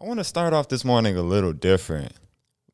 I 0.00 0.04
want 0.04 0.18
to 0.20 0.24
start 0.24 0.52
off 0.52 0.68
this 0.68 0.84
morning 0.84 1.16
a 1.16 1.22
little 1.22 1.52
different 1.52 2.12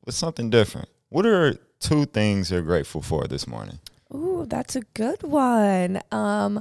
with 0.05 0.15
something 0.15 0.51
different. 0.51 0.89
What 1.11 1.27
are 1.27 1.55
two 1.79 2.07
things 2.07 2.51
you're 2.51 2.63
grateful 2.63 3.03
for 3.03 3.27
this 3.27 3.47
morning? 3.47 3.79
Ooh, 4.15 4.47
that's 4.49 4.75
a 4.75 4.81
good 4.95 5.23
one. 5.23 6.01
Um, 6.11 6.61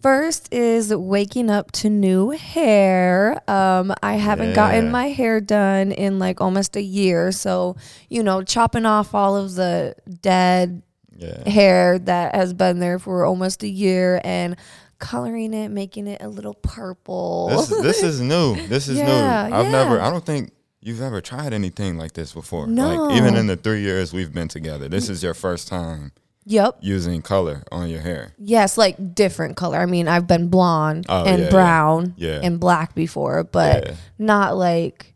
first 0.00 0.52
is 0.52 0.94
waking 0.94 1.50
up 1.50 1.70
to 1.72 1.90
new 1.90 2.30
hair. 2.30 3.40
Um, 3.48 3.92
I 4.02 4.14
haven't 4.14 4.50
Yeah. 4.50 4.54
gotten 4.54 4.90
my 4.90 5.08
hair 5.08 5.40
done 5.40 5.92
in 5.92 6.18
like 6.18 6.40
almost 6.40 6.76
a 6.76 6.82
year. 6.82 7.30
So, 7.30 7.76
you 8.08 8.22
know, 8.22 8.42
chopping 8.42 8.86
off 8.86 9.14
all 9.14 9.36
of 9.36 9.54
the 9.54 9.94
dead 10.22 10.82
Yeah. 11.16 11.48
hair 11.48 11.98
that 12.00 12.34
has 12.34 12.52
been 12.54 12.80
there 12.80 12.98
for 12.98 13.24
almost 13.24 13.62
a 13.62 13.68
year 13.68 14.20
and 14.24 14.56
coloring 14.98 15.54
it, 15.54 15.70
making 15.70 16.06
it 16.06 16.22
a 16.22 16.28
little 16.28 16.54
purple. 16.54 17.48
This 17.50 17.68
this 17.68 18.02
is 18.02 18.20
new. 18.32 18.56
This 18.68 18.88
is 18.88 18.98
Yeah, 18.98 19.48
new. 19.48 19.54
I've 19.54 19.70
never. 19.70 20.00
I 20.00 20.10
don't 20.10 20.24
think 20.24 20.52
you've 20.80 21.00
ever 21.02 21.20
tried 21.20 21.52
anything 21.52 21.96
like 21.96 22.12
this 22.12 22.32
before. 22.32 22.66
No. 22.66 23.06
Like 23.06 23.16
even 23.16 23.36
in 23.36 23.46
the 23.46 23.56
3 23.56 23.80
years 23.80 24.12
we've 24.12 24.32
been 24.32 24.48
together. 24.48 24.88
This 24.88 25.08
is 25.08 25.22
your 25.22 25.32
first 25.34 25.66
time 25.68 26.12
yep. 26.44 26.76
using 26.80 27.22
color 27.22 27.62
on 27.72 27.88
your 27.88 28.00
hair. 28.00 28.34
Yes, 28.38 28.76
like 28.76 29.14
different 29.14 29.56
color. 29.56 29.78
I 29.78 29.86
mean, 29.86 30.08
I've 30.08 30.26
been 30.26 30.48
blonde 30.48 31.06
Oh, 31.08 31.24
and 31.24 31.38
yeah, 31.38 31.44
yeah. 31.44 31.50
brown 31.50 32.14
Yeah. 32.18 32.40
and 32.42 32.60
black 32.60 32.94
before, 32.94 33.44
but 33.44 33.86
Yeah. 33.86 33.94
not 34.18 34.56
like 34.58 35.14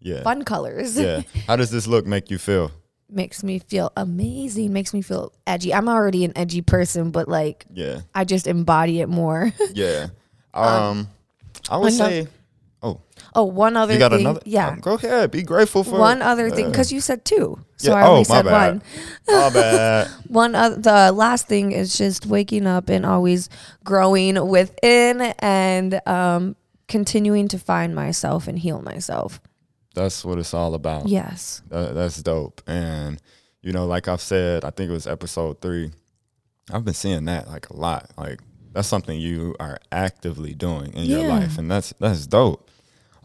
Yeah. 0.00 0.22
fun 0.22 0.44
colors. 0.44 0.98
Yeah. 0.98 1.22
How 1.46 1.56
does 1.56 1.70
this 1.70 1.86
look 1.86 2.04
make 2.06 2.30
you 2.30 2.36
feel? 2.38 2.70
Makes 3.08 3.42
me 3.42 3.58
feel 3.60 3.92
amazing, 3.96 4.72
makes 4.72 4.92
me 4.92 5.02
feel 5.02 5.32
edgy. 5.46 5.72
I'm 5.72 5.88
already 5.88 6.24
an 6.24 6.32
edgy 6.36 6.62
person, 6.62 7.10
but 7.10 7.28
like 7.28 7.64
Yeah. 7.72 8.00
I 8.14 8.24
just 8.24 8.46
embody 8.46 9.00
it 9.00 9.08
more. 9.08 9.52
Yeah. 9.74 10.08
Um 10.54 11.08
I 11.70 11.76
would 11.78 11.92
say 11.92 12.28
Oh, 12.82 13.00
oh, 13.34 13.44
one 13.44 13.76
other 13.76 13.94
you 13.94 13.98
got 13.98 14.12
thing. 14.12 14.20
another 14.20 14.40
yeah. 14.44 14.68
um, 14.68 14.80
go 14.80 14.94
ahead. 14.94 15.30
Be 15.30 15.42
grateful 15.42 15.82
for 15.82 15.98
one 15.98 16.20
other 16.20 16.50
thing 16.50 16.66
uh, 16.66 16.70
because 16.70 16.92
you 16.92 17.00
said 17.00 17.24
two, 17.24 17.58
so 17.78 17.90
yeah. 17.92 17.96
I 17.96 18.06
only 18.06 18.20
oh, 18.20 18.24
said 18.24 18.44
bad. 18.44 18.72
one. 18.72 18.82
My 19.28 19.50
bad. 19.50 20.08
One 20.28 20.54
other, 20.54 20.76
the 20.76 21.12
last 21.12 21.48
thing 21.48 21.72
is 21.72 21.96
just 21.96 22.26
waking 22.26 22.66
up 22.66 22.88
and 22.90 23.06
always 23.06 23.48
growing 23.82 24.46
within 24.48 25.20
and 25.38 26.06
um, 26.06 26.54
continuing 26.86 27.48
to 27.48 27.58
find 27.58 27.94
myself 27.94 28.46
and 28.46 28.58
heal 28.58 28.82
myself. 28.82 29.40
That's 29.96 30.24
what 30.24 30.38
it's 30.38 30.54
all 30.54 30.74
about. 30.74 31.08
Yes. 31.08 31.62
That, 31.68 31.94
that's 31.94 32.22
dope. 32.22 32.62
And 32.66 33.20
you 33.62 33.72
know, 33.72 33.86
like 33.86 34.06
I've 34.06 34.20
said, 34.20 34.64
I 34.64 34.70
think 34.70 34.90
it 34.90 34.92
was 34.92 35.08
episode 35.08 35.60
three. 35.60 35.90
I've 36.72 36.84
been 36.84 36.94
seeing 36.94 37.24
that 37.24 37.48
like 37.48 37.70
a 37.70 37.76
lot. 37.76 38.10
Like 38.16 38.40
that's 38.72 38.86
something 38.86 39.18
you 39.18 39.56
are 39.58 39.78
actively 39.90 40.54
doing 40.54 40.92
in 40.92 41.06
your 41.06 41.26
life, 41.26 41.58
and 41.58 41.70
that's 41.70 41.92
that's 41.98 42.26
dope. 42.26 42.70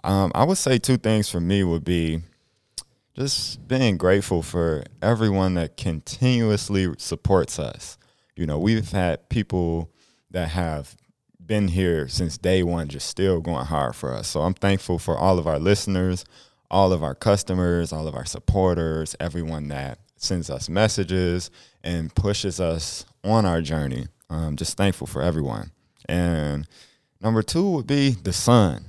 Um, 0.04 0.32
I 0.34 0.44
would 0.44 0.58
say 0.58 0.80
two 0.80 0.98
things 0.98 1.30
for 1.30 1.40
me 1.40 1.64
would 1.64 1.84
be 1.84 2.22
just 3.16 3.68
being 3.68 3.98
grateful 3.98 4.42
for 4.42 4.84
everyone 5.02 5.56
that 5.56 5.78
continuously 5.78 6.88
supports 6.98 7.60
us. 7.60 7.98
You 8.36 8.46
know, 8.46 8.58
we've 8.58 8.92
had 8.92 9.30
people 9.30 9.92
that 10.32 10.50
have 10.50 10.96
been 11.46 11.68
here 11.68 12.08
since 12.08 12.38
day 12.38 12.64
one, 12.64 12.88
just 12.88 13.08
still 13.08 13.42
going 13.42 13.66
hard 13.66 13.96
for 13.96 14.14
us. 14.14 14.28
So 14.30 14.42
I'm 14.42 14.54
thankful 14.54 14.98
for 14.98 15.18
all 15.18 15.38
of 15.38 15.48
our 15.48 15.60
listeners, 15.60 16.24
all 16.72 16.94
of 16.94 17.04
our 17.04 17.14
customers, 17.14 17.92
all 17.94 18.08
of 18.08 18.16
our 18.16 18.26
supporters, 18.26 19.16
everyone 19.20 19.68
that 19.68 20.00
sends 20.16 20.50
us 20.50 20.70
messages 20.70 21.52
and 21.84 22.14
pushes 22.16 22.60
us 22.60 23.06
on 23.24 23.46
our 23.46 23.62
journey. 23.62 24.08
I'm 24.30 24.56
just 24.56 24.78
thankful 24.78 25.06
for 25.06 25.22
everyone. 25.22 25.72
And 26.08 26.68
number 27.22 27.44
two 27.44 27.70
would 27.72 27.88
be 27.88 28.12
the 28.12 28.34
sun. 28.34 28.86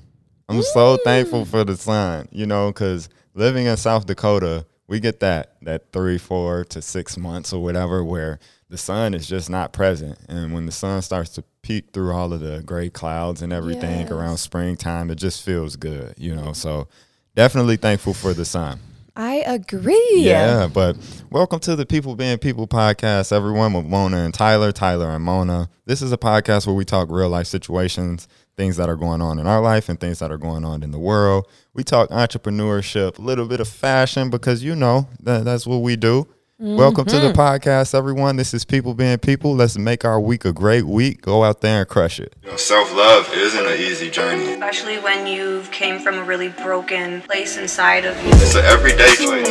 I'm 0.49 0.63
so 0.63 0.97
thankful 1.05 1.45
for 1.45 1.65
the 1.65 1.77
sun, 1.77 2.29
you 2.31 2.47
know, 2.47 2.69
because 2.69 3.09
living 3.35 3.67
in 3.67 3.77
South 3.77 4.07
Dakota, 4.07 4.67
we 4.87 5.01
get 5.01 5.21
that 5.21 5.57
that 5.63 5.93
three, 5.93 6.19
four 6.19 6.65
to 6.67 6.83
six 6.83 7.17
months 7.17 7.53
or 7.53 7.63
whatever 7.63 8.05
where 8.05 8.39
the 8.69 8.77
sun 8.77 9.15
is 9.15 9.27
just 9.27 9.49
not 9.51 9.73
present. 9.73 10.19
And 10.29 10.53
when 10.53 10.67
the 10.67 10.73
sun 10.73 11.01
starts 11.03 11.31
to 11.31 11.45
peek 11.63 11.93
through 11.93 12.13
all 12.13 12.33
of 12.33 12.41
the 12.41 12.63
gray 12.65 12.91
clouds 12.91 13.43
and 13.43 13.53
everything 13.53 14.01
Yes. 14.03 14.11
around 14.11 14.37
springtime, 14.37 15.11
it 15.11 15.17
just 15.17 15.43
feels 15.43 15.77
good, 15.77 16.15
you 16.19 16.35
know. 16.35 16.53
So 16.53 16.89
definitely 17.35 17.77
thankful 17.77 18.15
for 18.15 18.35
the 18.35 18.45
sun. 18.45 18.79
I 19.15 19.37
agree. 19.47 20.11
Yeah, 20.17 20.69
but 20.73 20.97
welcome 21.31 21.61
to 21.61 21.77
the 21.77 21.85
People 21.85 22.17
Being 22.17 22.39
People 22.39 22.67
podcast, 22.67 23.31
everyone 23.31 23.75
with 23.75 23.85
Mona 23.85 24.19
and 24.19 24.33
Tyler, 24.33 24.73
Tyler 24.73 25.11
and 25.11 25.23
Mona. 25.23 25.69
This 25.85 26.01
is 26.01 26.13
a 26.13 26.17
podcast 26.17 26.67
where 26.67 26.75
we 26.75 26.87
talk 26.87 27.11
real 27.11 27.29
life 27.29 27.47
situations, 27.47 28.27
things 28.57 28.79
that 28.79 28.89
are 28.89 28.97
going 28.97 29.21
on 29.21 29.39
in 29.39 29.47
our 29.47 29.61
life 29.61 29.91
and 29.91 30.01
things 30.01 30.19
that 30.21 30.33
are 30.33 30.39
going 30.39 30.65
on 30.65 30.83
in 30.83 30.93
the 30.93 30.99
world. 30.99 31.47
We 31.75 31.85
talk 31.85 32.09
entrepreneurship, 32.09 33.19
a 33.19 33.23
little 33.23 33.47
bit 33.47 33.61
of 33.61 33.69
fashion 33.69 34.31
because 34.31 34.65
you 34.65 34.75
know 34.75 35.09
that, 35.21 35.45
that's 35.45 35.67
what 35.67 35.79
we 35.79 35.97
do. 35.97 36.27
Welcome 36.65 37.07
to 37.07 37.19
the 37.19 37.33
mm-hmm. 37.33 37.41
podcast, 37.41 37.93
everyone. 37.93 38.37
This 38.37 38.55
is 38.55 38.65
People 38.65 38.95
Being 38.95 39.19
People. 39.19 39.53
Let's 39.53 39.77
make 39.77 40.05
our 40.05 40.21
week 40.21 40.45
a 40.45 40.53
great 40.53 40.85
week. 40.85 41.21
Go 41.21 41.43
out 41.43 41.61
there 41.61 41.81
and 41.81 41.89
crush 41.89 42.21
it. 42.21 42.37
You 42.45 42.51
know, 42.51 42.57
Self 42.57 42.95
love 42.95 43.29
isn't 43.35 43.67
an 43.67 43.81
easy 43.81 44.09
journey. 44.09 44.53
especially 44.53 45.01
when 45.01 45.27
you 45.27 45.65
came 45.73 45.99
from 45.99 46.19
a 46.19 46.23
really 46.23 46.51
broken 46.51 47.21
place 47.23 47.57
inside 47.57 48.05
of 48.05 48.17
you. 48.23 48.31
It's 48.35 48.55
an 48.55 48.65
everyday 48.65 49.17
choice. 49.17 49.49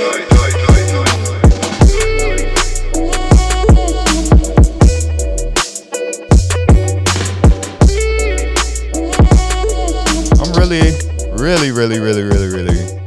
I'm 10.40 10.54
really, 10.54 10.94
really, 11.34 11.72
really, 11.72 12.00
really, 12.00 12.24
really, 12.24 12.48
really 12.48 13.02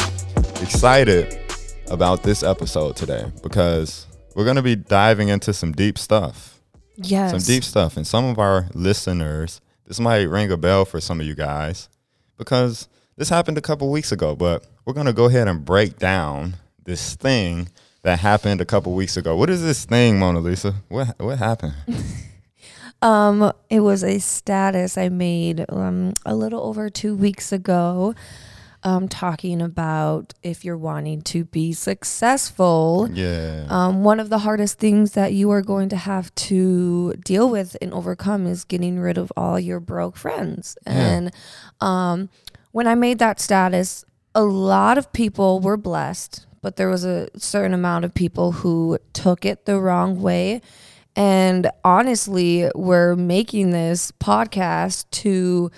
excited 0.60 1.43
about 1.94 2.24
this 2.24 2.42
episode 2.42 2.96
today 2.96 3.30
because 3.42 4.06
we're 4.34 4.44
going 4.44 4.56
to 4.56 4.62
be 4.62 4.74
diving 4.74 5.28
into 5.28 5.52
some 5.52 5.72
deep 5.72 5.96
stuff. 5.96 6.60
Yes. 6.96 7.30
Some 7.30 7.40
deep 7.40 7.64
stuff. 7.64 7.96
And 7.96 8.06
some 8.06 8.24
of 8.24 8.38
our 8.38 8.66
listeners, 8.74 9.60
this 9.86 10.00
might 10.00 10.22
ring 10.24 10.50
a 10.50 10.56
bell 10.56 10.84
for 10.84 11.00
some 11.00 11.20
of 11.20 11.26
you 11.26 11.36
guys 11.36 11.88
because 12.36 12.88
this 13.16 13.28
happened 13.28 13.58
a 13.58 13.62
couple 13.62 13.90
weeks 13.90 14.10
ago, 14.10 14.34
but 14.34 14.66
we're 14.84 14.92
going 14.92 15.06
to 15.06 15.12
go 15.12 15.26
ahead 15.26 15.46
and 15.46 15.64
break 15.64 15.98
down 15.98 16.56
this 16.84 17.14
thing 17.14 17.68
that 18.02 18.18
happened 18.18 18.60
a 18.60 18.66
couple 18.66 18.92
weeks 18.92 19.16
ago. 19.16 19.36
What 19.36 19.48
is 19.48 19.62
this 19.62 19.84
thing, 19.84 20.18
Mona 20.18 20.40
Lisa? 20.40 20.74
What 20.88 21.14
what 21.18 21.38
happened? 21.38 21.74
Um, 23.02 23.52
it 23.68 23.80
was 23.80 24.02
a 24.02 24.18
status 24.18 24.96
I 24.96 25.10
made 25.10 25.66
um, 25.68 26.14
a 26.24 26.34
little 26.34 26.62
over 26.62 26.88
two 26.88 27.14
weeks 27.14 27.52
ago, 27.52 28.14
um, 28.84 29.08
talking 29.08 29.62
about 29.62 30.34
if 30.42 30.64
you're 30.64 30.76
wanting 30.76 31.22
to 31.22 31.44
be 31.46 31.72
successful. 31.72 33.08
Yeah. 33.12 33.66
Um, 33.68 34.04
one 34.04 34.20
of 34.20 34.28
the 34.28 34.40
hardest 34.40 34.78
things 34.78 35.12
that 35.12 35.32
you 35.32 35.50
are 35.50 35.62
going 35.62 35.88
to 35.88 35.96
have 35.96 36.34
to 36.34 37.14
deal 37.24 37.48
with 37.48 37.76
and 37.80 37.92
overcome 37.94 38.46
is 38.46 38.64
getting 38.64 38.98
rid 38.98 39.16
of 39.16 39.32
all 39.36 39.58
your 39.58 39.80
broke 39.80 40.16
friends. 40.16 40.76
And 40.84 41.32
um, 41.80 42.28
when 42.72 42.86
I 42.86 42.94
made 42.94 43.18
that 43.20 43.40
status, 43.40 44.04
a 44.34 44.42
lot 44.42 44.98
of 44.98 45.12
people 45.12 45.60
were 45.60 45.78
blessed, 45.78 46.46
but 46.60 46.76
there 46.76 46.88
was 46.88 47.04
a 47.04 47.28
certain 47.36 47.72
amount 47.72 48.04
of 48.04 48.12
people 48.12 48.52
who 48.52 48.98
took 49.14 49.46
it 49.46 49.64
the 49.64 49.80
wrong 49.80 50.20
way. 50.20 50.60
And 51.16 51.70
honestly, 51.84 52.68
we're 52.74 53.14
making 53.14 53.70
this 53.70 54.12
podcast 54.12 55.08
to, 55.22 55.70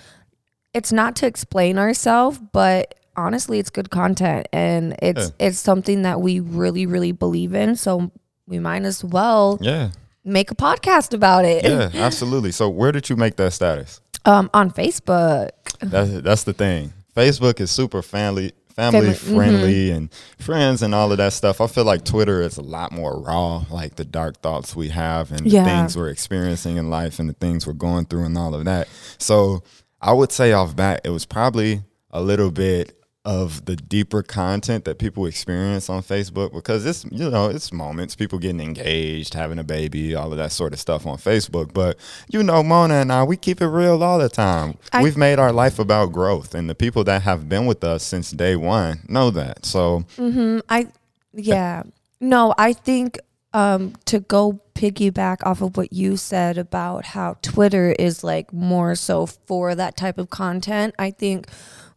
it's 0.77 0.93
not 0.93 1.15
to 1.17 1.27
explain 1.27 1.77
ourselves, 1.77 2.39
but 2.51 2.95
honestly, 3.15 3.57
it's 3.59 3.71
good 3.71 3.89
content 3.89 4.47
and 4.53 4.95
it's 5.01 5.33
it's 5.39 5.57
something 5.57 6.03
that 6.03 6.21
we 6.21 6.39
really, 6.39 6.85
really 6.85 7.11
believe 7.11 7.53
in. 7.55 7.75
So 7.75 8.11
we 8.45 8.59
might 8.59 8.83
as 8.83 9.03
well 9.03 9.57
yeah. 9.59 9.89
make 10.23 10.51
a 10.51 10.55
podcast 10.55 11.13
about 11.13 11.43
it. 11.45 11.63
Yeah, 11.63 11.89
absolutely. 11.95 12.51
So 12.51 12.69
where 12.69 12.91
did 12.91 13.09
you 13.09 13.15
make 13.15 13.35
that 13.37 13.53
status? 13.53 14.01
Um, 14.25 14.49
on 14.53 14.71
Facebook. 14.71 15.51
That's 15.79 16.19
that's 16.19 16.43
the 16.43 16.51
thing. 16.51 16.91
Facebook 17.15 17.61
is 17.61 17.71
super 17.71 18.01
family 18.01 18.51
family 18.77 18.99
Family, 18.99 19.13
mm-hmm. 19.13 19.35
friendly 19.35 19.91
and 19.91 20.09
friends 20.37 20.81
and 20.83 20.93
all 20.93 21.11
of 21.11 21.17
that 21.17 21.33
stuff. 21.33 21.59
I 21.61 21.67
feel 21.67 21.83
like 21.83 22.05
Twitter 22.05 22.41
is 22.41 22.57
a 22.57 22.61
lot 22.61 22.91
more 22.91 23.19
raw, 23.19 23.65
like 23.71 23.95
the 23.95 24.05
dark 24.05 24.41
thoughts 24.41 24.75
we 24.75 24.89
have 24.89 25.31
and 25.31 25.47
Yeah. 25.47 25.63
the 25.63 25.69
things 25.69 25.97
we're 25.97 26.09
experiencing 26.09 26.77
in 26.77 26.89
life 26.89 27.19
and 27.19 27.27
the 27.27 27.33
things 27.33 27.65
we're 27.65 27.73
going 27.73 28.05
through 28.05 28.25
and 28.25 28.37
all 28.37 28.53
of 28.53 28.65
that. 28.65 28.87
So 29.17 29.63
I 30.01 30.13
would 30.13 30.31
say 30.31 30.51
off 30.53 30.75
bat, 30.75 31.01
it 31.03 31.09
was 31.09 31.25
probably 31.25 31.81
a 32.11 32.21
little 32.21 32.51
bit 32.51 32.93
of 33.27 33.65
the 33.65 33.75
deeper 33.75 34.23
content 34.23 34.85
that 34.85 34.97
people 34.97 35.25
experience 35.25 35.89
on 35.89 36.01
Facebook 36.01 36.53
because 36.53 36.85
it's 36.85 37.03
you 37.11 37.29
know 37.29 37.49
it's 37.49 37.73
moments 37.73 38.15
people 38.15 38.39
getting 38.39 38.61
engaged 38.61 39.33
having 39.33 39.59
a 39.59 39.65
baby 39.65 40.15
all 40.15 40.31
of 40.31 40.37
that 40.37 40.49
sort 40.49 40.71
of 40.71 40.79
stuff 40.79 41.05
on 41.05 41.17
Facebook. 41.17 41.73
But 41.73 41.97
you 42.29 42.41
know 42.41 42.63
Mona 42.63 42.93
and 42.95 43.11
I 43.11 43.25
we 43.25 43.35
keep 43.35 43.61
it 43.61 43.67
real 43.67 44.01
all 44.01 44.17
the 44.17 44.29
time. 44.29 44.77
I- 44.93 45.03
we've 45.03 45.17
made 45.17 45.39
our 45.39 45.51
life 45.51 45.77
about 45.77 46.13
growth 46.13 46.55
and 46.55 46.69
the 46.69 46.75
people 46.75 47.03
that 47.03 47.23
have 47.23 47.49
been 47.49 47.65
with 47.65 47.83
us 47.83 48.01
since 48.01 48.31
day 48.31 48.55
one 48.55 49.01
know 49.09 49.29
that. 49.31 49.65
So 49.65 50.05
mm-hmm. 50.15 50.59
I 50.69 50.87
yeah. 51.33 51.83
No, 52.19 52.55
I 52.57 52.73
think 52.73 53.19
um 53.57 53.93
to 54.05 54.19
go 54.19 54.61
piggyback 54.75 55.37
off 55.41 55.63
of 55.63 55.75
what 55.75 55.91
you 55.91 56.15
said 56.15 56.59
about 56.59 57.05
how 57.05 57.35
Twitter 57.41 57.95
is 57.97 58.23
like 58.23 58.53
more 58.53 58.93
so 58.93 59.25
for 59.25 59.73
that 59.73 59.97
type 59.97 60.19
of 60.19 60.29
content. 60.29 60.93
I 60.99 61.09
think 61.09 61.47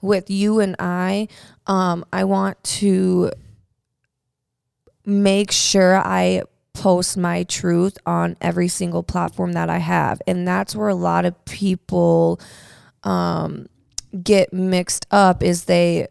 with 0.00 0.30
you 0.30 0.60
and 0.60 0.74
I, 0.78 1.28
um, 1.66 2.06
I 2.10 2.24
want 2.24 2.62
to 2.80 3.30
make 5.04 5.52
sure 5.52 5.98
I 5.98 6.44
post 6.72 7.18
my 7.18 7.42
truth 7.42 7.98
on 8.06 8.38
every 8.40 8.68
single 8.68 9.02
platform 9.02 9.52
that 9.52 9.68
I 9.68 9.78
have. 9.78 10.22
And 10.26 10.48
that's 10.48 10.74
where 10.74 10.88
a 10.88 10.94
lot 10.94 11.26
of 11.26 11.44
people 11.44 12.40
um, 13.04 13.68
get 14.22 14.54
mixed 14.54 15.06
up 15.10 15.42
is 15.42 15.64
they 15.64 16.08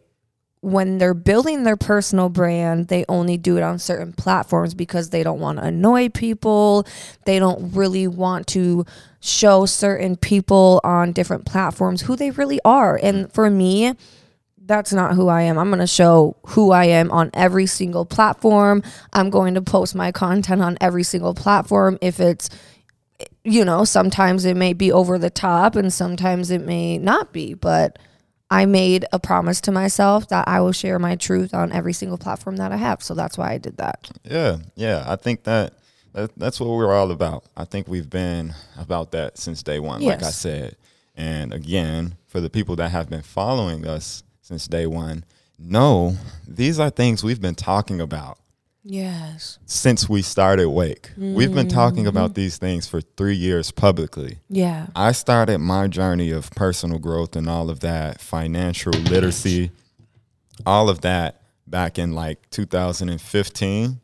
when 0.62 0.98
they're 0.98 1.14
building 1.14 1.64
their 1.64 1.78
personal 1.78 2.28
brand, 2.28 2.90
they 2.90 3.06
only 3.08 3.38
do 3.38 3.58
it 3.58 3.64
on 3.64 3.80
certain 3.80 4.12
platforms 4.12 4.74
because 4.74 5.10
they 5.10 5.24
don't 5.24 5.40
want 5.40 5.58
to 5.58 5.66
annoy 5.66 6.10
people. 6.10 6.86
They 7.26 7.40
don't 7.40 7.72
really 7.74 8.08
want 8.08 8.48
to 8.48 8.86
show 9.22 9.66
certain 9.66 10.18
people 10.18 10.82
on 10.84 11.14
different 11.14 11.46
platforms 11.46 12.02
who 12.02 12.16
they 12.16 12.32
really 12.32 12.60
are. 12.66 13.00
And 13.02 13.32
for 13.32 13.50
me, 13.50 13.94
that's 14.58 14.92
not 14.92 15.16
who 15.16 15.30
I 15.30 15.44
am. 15.44 15.58
I'm 15.58 15.70
going 15.70 15.80
to 15.80 15.88
show 15.88 16.36
who 16.48 16.72
I 16.72 16.86
am 16.86 17.10
on 17.10 17.32
every 17.34 17.66
single 17.66 18.06
platform. 18.06 18.84
I'm 19.14 19.30
going 19.30 19.56
to 19.56 19.62
post 19.62 19.96
my 19.96 20.12
content 20.12 20.62
on 20.62 20.78
every 20.82 21.04
single 21.04 21.34
platform. 21.34 21.98
If 22.02 22.20
it's, 22.20 22.50
you 23.44 23.64
know, 23.66 23.86
sometimes 23.86 24.46
it 24.46 24.58
may 24.58 24.74
be 24.74 24.92
over 24.92 25.18
the 25.18 25.30
top 25.30 25.76
and 25.76 25.92
sometimes 25.92 26.52
it 26.52 26.62
may 26.62 26.98
not 26.98 27.34
be, 27.34 27.54
but 27.54 27.98
I 28.52 28.66
made 28.66 29.06
a 29.12 29.20
promise 29.20 29.62
to 29.62 29.72
myself 29.72 30.28
that 30.30 30.48
I 30.48 30.60
will 30.62 30.72
share 30.72 30.98
my 30.98 31.16
truth 31.16 31.54
on 31.54 31.72
every 31.72 31.94
single 31.94 32.18
platform 32.18 32.58
that 32.58 32.72
I 32.72 32.78
have. 32.78 33.04
So 33.04 33.14
that's 33.14 33.38
why 33.38 33.52
I 33.52 33.58
did 33.58 33.78
that. 33.78 34.10
Yeah, 34.24 34.58
yeah. 34.76 35.06
I 35.08 35.16
think 35.18 35.44
that, 35.44 35.74
that 36.14 36.32
that's 36.36 36.60
what 36.60 36.70
we're 36.70 36.94
all 36.94 37.12
about. 37.12 37.44
I 37.56 37.66
think 37.66 37.88
we've 37.88 38.10
been 38.10 38.56
about 38.78 39.12
that 39.12 39.38
since 39.38 39.62
day 39.62 39.80
one, 39.80 40.02
like 40.02 40.24
I 40.24 40.32
said. 40.32 40.76
And 41.16 41.54
again, 41.54 42.16
for 42.28 42.40
the 42.40 42.50
people 42.50 42.76
that 42.78 42.90
have 42.90 43.10
been 43.10 43.22
following 43.22 43.86
us 43.86 44.24
since 44.42 44.68
day 44.68 44.88
one, 44.88 45.26
no, 45.60 46.16
these 46.48 46.80
are 46.80 46.90
things 46.90 47.24
we've 47.24 47.42
been 47.42 47.56
talking 47.56 48.02
about 48.02 48.40
Yes. 48.84 49.60
since 49.66 50.08
we 50.08 50.22
started 50.22 50.70
Wake. 50.70 51.12
We've 51.18 51.54
been 51.54 51.68
talking 51.68 52.08
about 52.08 52.32
mm-hmm. 52.32 52.42
these 52.42 52.58
things 52.58 52.88
for 52.88 53.02
three 53.02 53.36
years 53.36 53.72
publicly. 53.72 54.40
Yeah. 54.50 54.88
I 54.96 55.12
started 55.12 55.60
my 55.60 55.88
journey 55.88 56.32
of 56.32 56.50
personal 56.52 56.98
growth 56.98 57.36
and 57.36 57.50
all 57.50 57.70
of 57.70 57.82
that, 57.82 58.22
financial 58.22 58.94
literacy, 58.94 59.72
all 60.66 60.90
of 60.90 61.02
that 61.02 61.42
back 61.68 62.00
in 62.00 62.14
like 62.14 62.50
2015. 62.52 64.00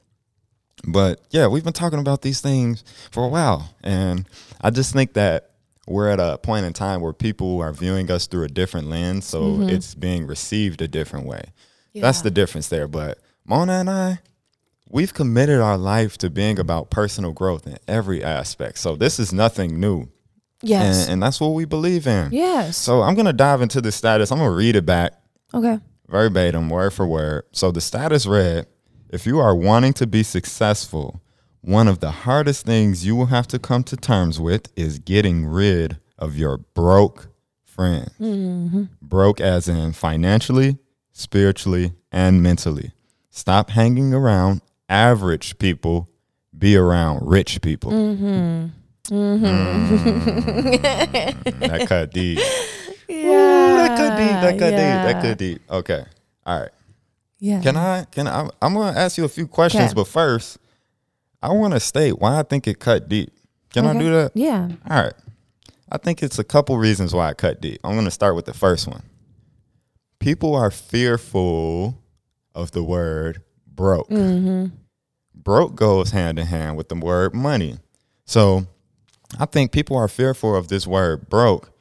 But 0.87 1.21
yeah, 1.31 1.47
we've 1.47 1.63
been 1.63 1.73
talking 1.73 1.99
about 1.99 2.21
these 2.21 2.41
things 2.41 2.83
for 3.11 3.23
a 3.25 3.29
while. 3.29 3.73
And 3.81 4.27
I 4.61 4.69
just 4.69 4.93
think 4.93 5.13
that 5.13 5.51
we're 5.87 6.09
at 6.09 6.19
a 6.19 6.37
point 6.37 6.65
in 6.65 6.73
time 6.73 7.01
where 7.01 7.13
people 7.13 7.61
are 7.61 7.71
viewing 7.71 8.11
us 8.11 8.27
through 8.27 8.43
a 8.43 8.49
different 8.49 8.87
lens. 8.87 9.25
So 9.25 9.41
mm-hmm. 9.41 9.69
it's 9.69 9.95
being 9.95 10.27
received 10.27 10.81
a 10.81 10.87
different 10.87 11.25
way. 11.25 11.53
That's 11.93 12.21
the 12.21 12.31
difference 12.31 12.67
there. 12.67 12.89
But 12.89 13.19
Mona 13.45 13.73
and 13.73 13.89
I, 13.89 14.19
we've 14.89 15.13
committed 15.13 15.59
our 15.59 15.77
life 15.77 16.17
to 16.19 16.29
being 16.29 16.59
about 16.59 16.89
personal 16.89 17.31
growth 17.31 17.67
in 17.67 17.77
every 17.87 18.23
aspect. 18.23 18.77
So 18.77 18.95
this 18.95 19.19
is 19.19 19.33
nothing 19.33 19.79
new. 19.79 20.07
Yes. 20.61 21.03
And, 21.03 21.13
and 21.13 21.23
that's 21.23 21.39
what 21.39 21.49
we 21.49 21.65
believe 21.65 22.07
in. 22.07 22.31
yes. 22.31 22.77
So 22.77 23.01
I'm 23.01 23.13
going 23.13 23.25
to 23.25 23.33
dive 23.33 23.61
into 23.61 23.81
the 23.81 23.91
status. 23.91 24.31
I'm 24.31 24.39
going 24.39 24.49
to 24.49 24.55
read 24.55 24.75
it 24.75 24.85
back 24.85 25.13
okay. 25.53 25.79
verbatim, 26.07 26.69
word 26.69 26.93
for 26.93 27.05
word. 27.05 27.43
So 27.51 27.71
the 27.71 27.81
status 27.81 28.25
read 28.25 28.67
If 29.09 29.25
you 29.25 29.39
are 29.39 29.55
wanting 29.55 29.93
to 29.93 30.07
be 30.07 30.23
successful, 30.23 31.21
one 31.61 31.87
of 31.87 31.99
the 31.99 32.11
hardest 32.11 32.65
things 32.65 33.05
you 33.05 33.15
will 33.15 33.27
have 33.27 33.47
to 33.47 33.59
come 33.59 33.83
to 33.85 33.97
terms 33.97 34.39
with 34.39 34.71
is 34.75 34.99
getting 34.99 35.45
rid 35.45 35.97
of 36.17 36.37
your 36.37 36.57
broke 36.57 37.27
friends. 37.63 38.11
Mm-hmm. 38.19 38.83
Broke 39.01 39.41
as 39.41 39.67
in 39.67 39.93
financially, 39.93 40.77
spiritually, 41.11 41.93
and 42.11 42.41
mentally. 42.41 42.93
Stop 43.29 43.71
hanging 43.71 44.13
around 44.13 44.61
average 44.89 45.57
people, 45.57 46.09
be 46.57 46.75
around 46.75 47.19
rich 47.27 47.61
people. 47.61 47.91
Mm, 47.91 48.71
that 51.59 51.85
cut 51.87 52.11
deep. 52.11 52.39
Yeah. 53.07 53.15
Ooh, 53.27 53.75
that 53.77 53.97
could 53.97 54.17
deep. 54.17 54.41
That 54.41 54.51
could 54.57 54.71
deep. 54.71 54.77
That 54.79 55.21
could 55.21 55.37
deep. 55.37 55.61
Okay. 55.69 56.03
All 56.45 56.59
right. 56.61 56.71
Yeah. 57.39 57.61
Can 57.61 57.75
I? 57.77 58.05
Can 58.05 58.27
I? 58.27 58.49
I'm 58.61 58.73
gonna 58.73 58.97
ask 58.97 59.17
you 59.17 59.25
a 59.25 59.29
few 59.29 59.47
questions, 59.47 59.85
Okay. 59.85 59.93
but 59.93 60.07
first, 60.07 60.57
I 61.41 61.49
want 61.51 61.73
to 61.73 61.79
state 61.79 62.17
why 62.19 62.39
I 62.39 62.43
think 62.43 62.67
it 62.67 62.79
cut 62.79 63.07
deep. 63.09 63.31
Can 63.71 63.85
I 63.85 63.93
do 63.93 64.11
that? 64.11 64.31
Yeah. 64.35 64.69
All 64.89 65.03
right. 65.03 65.13
I 65.91 65.97
think 65.97 66.23
it's 66.23 66.39
a 66.39 66.43
couple 66.43 66.77
reasons 66.77 67.13
why 67.13 67.29
I 67.29 67.33
cut 67.33 67.61
deep. 67.61 67.79
I'm 67.83 67.95
gonna 67.95 68.09
start 68.09 68.35
with 68.35 68.45
the 68.45 68.53
first 68.53 68.87
one. 68.87 69.03
People 70.19 70.55
are 70.55 70.71
fearful 70.71 72.01
of 72.55 72.71
the 72.71 72.83
word 72.83 73.41
broke. 73.75 74.09
Mm-hmm. 74.09 74.67
Broke 75.35 75.75
goes 75.75 76.11
hand 76.11 76.39
in 76.39 76.47
hand 76.47 76.77
with 76.77 76.89
the 76.89 76.95
word 76.95 77.33
money. 77.33 77.77
So 78.25 78.65
I 79.39 79.45
think 79.45 79.71
people 79.71 79.97
are 79.97 80.07
fearful 80.07 80.55
of 80.55 80.67
this 80.67 80.87
word 80.87 81.29
broke 81.29 81.71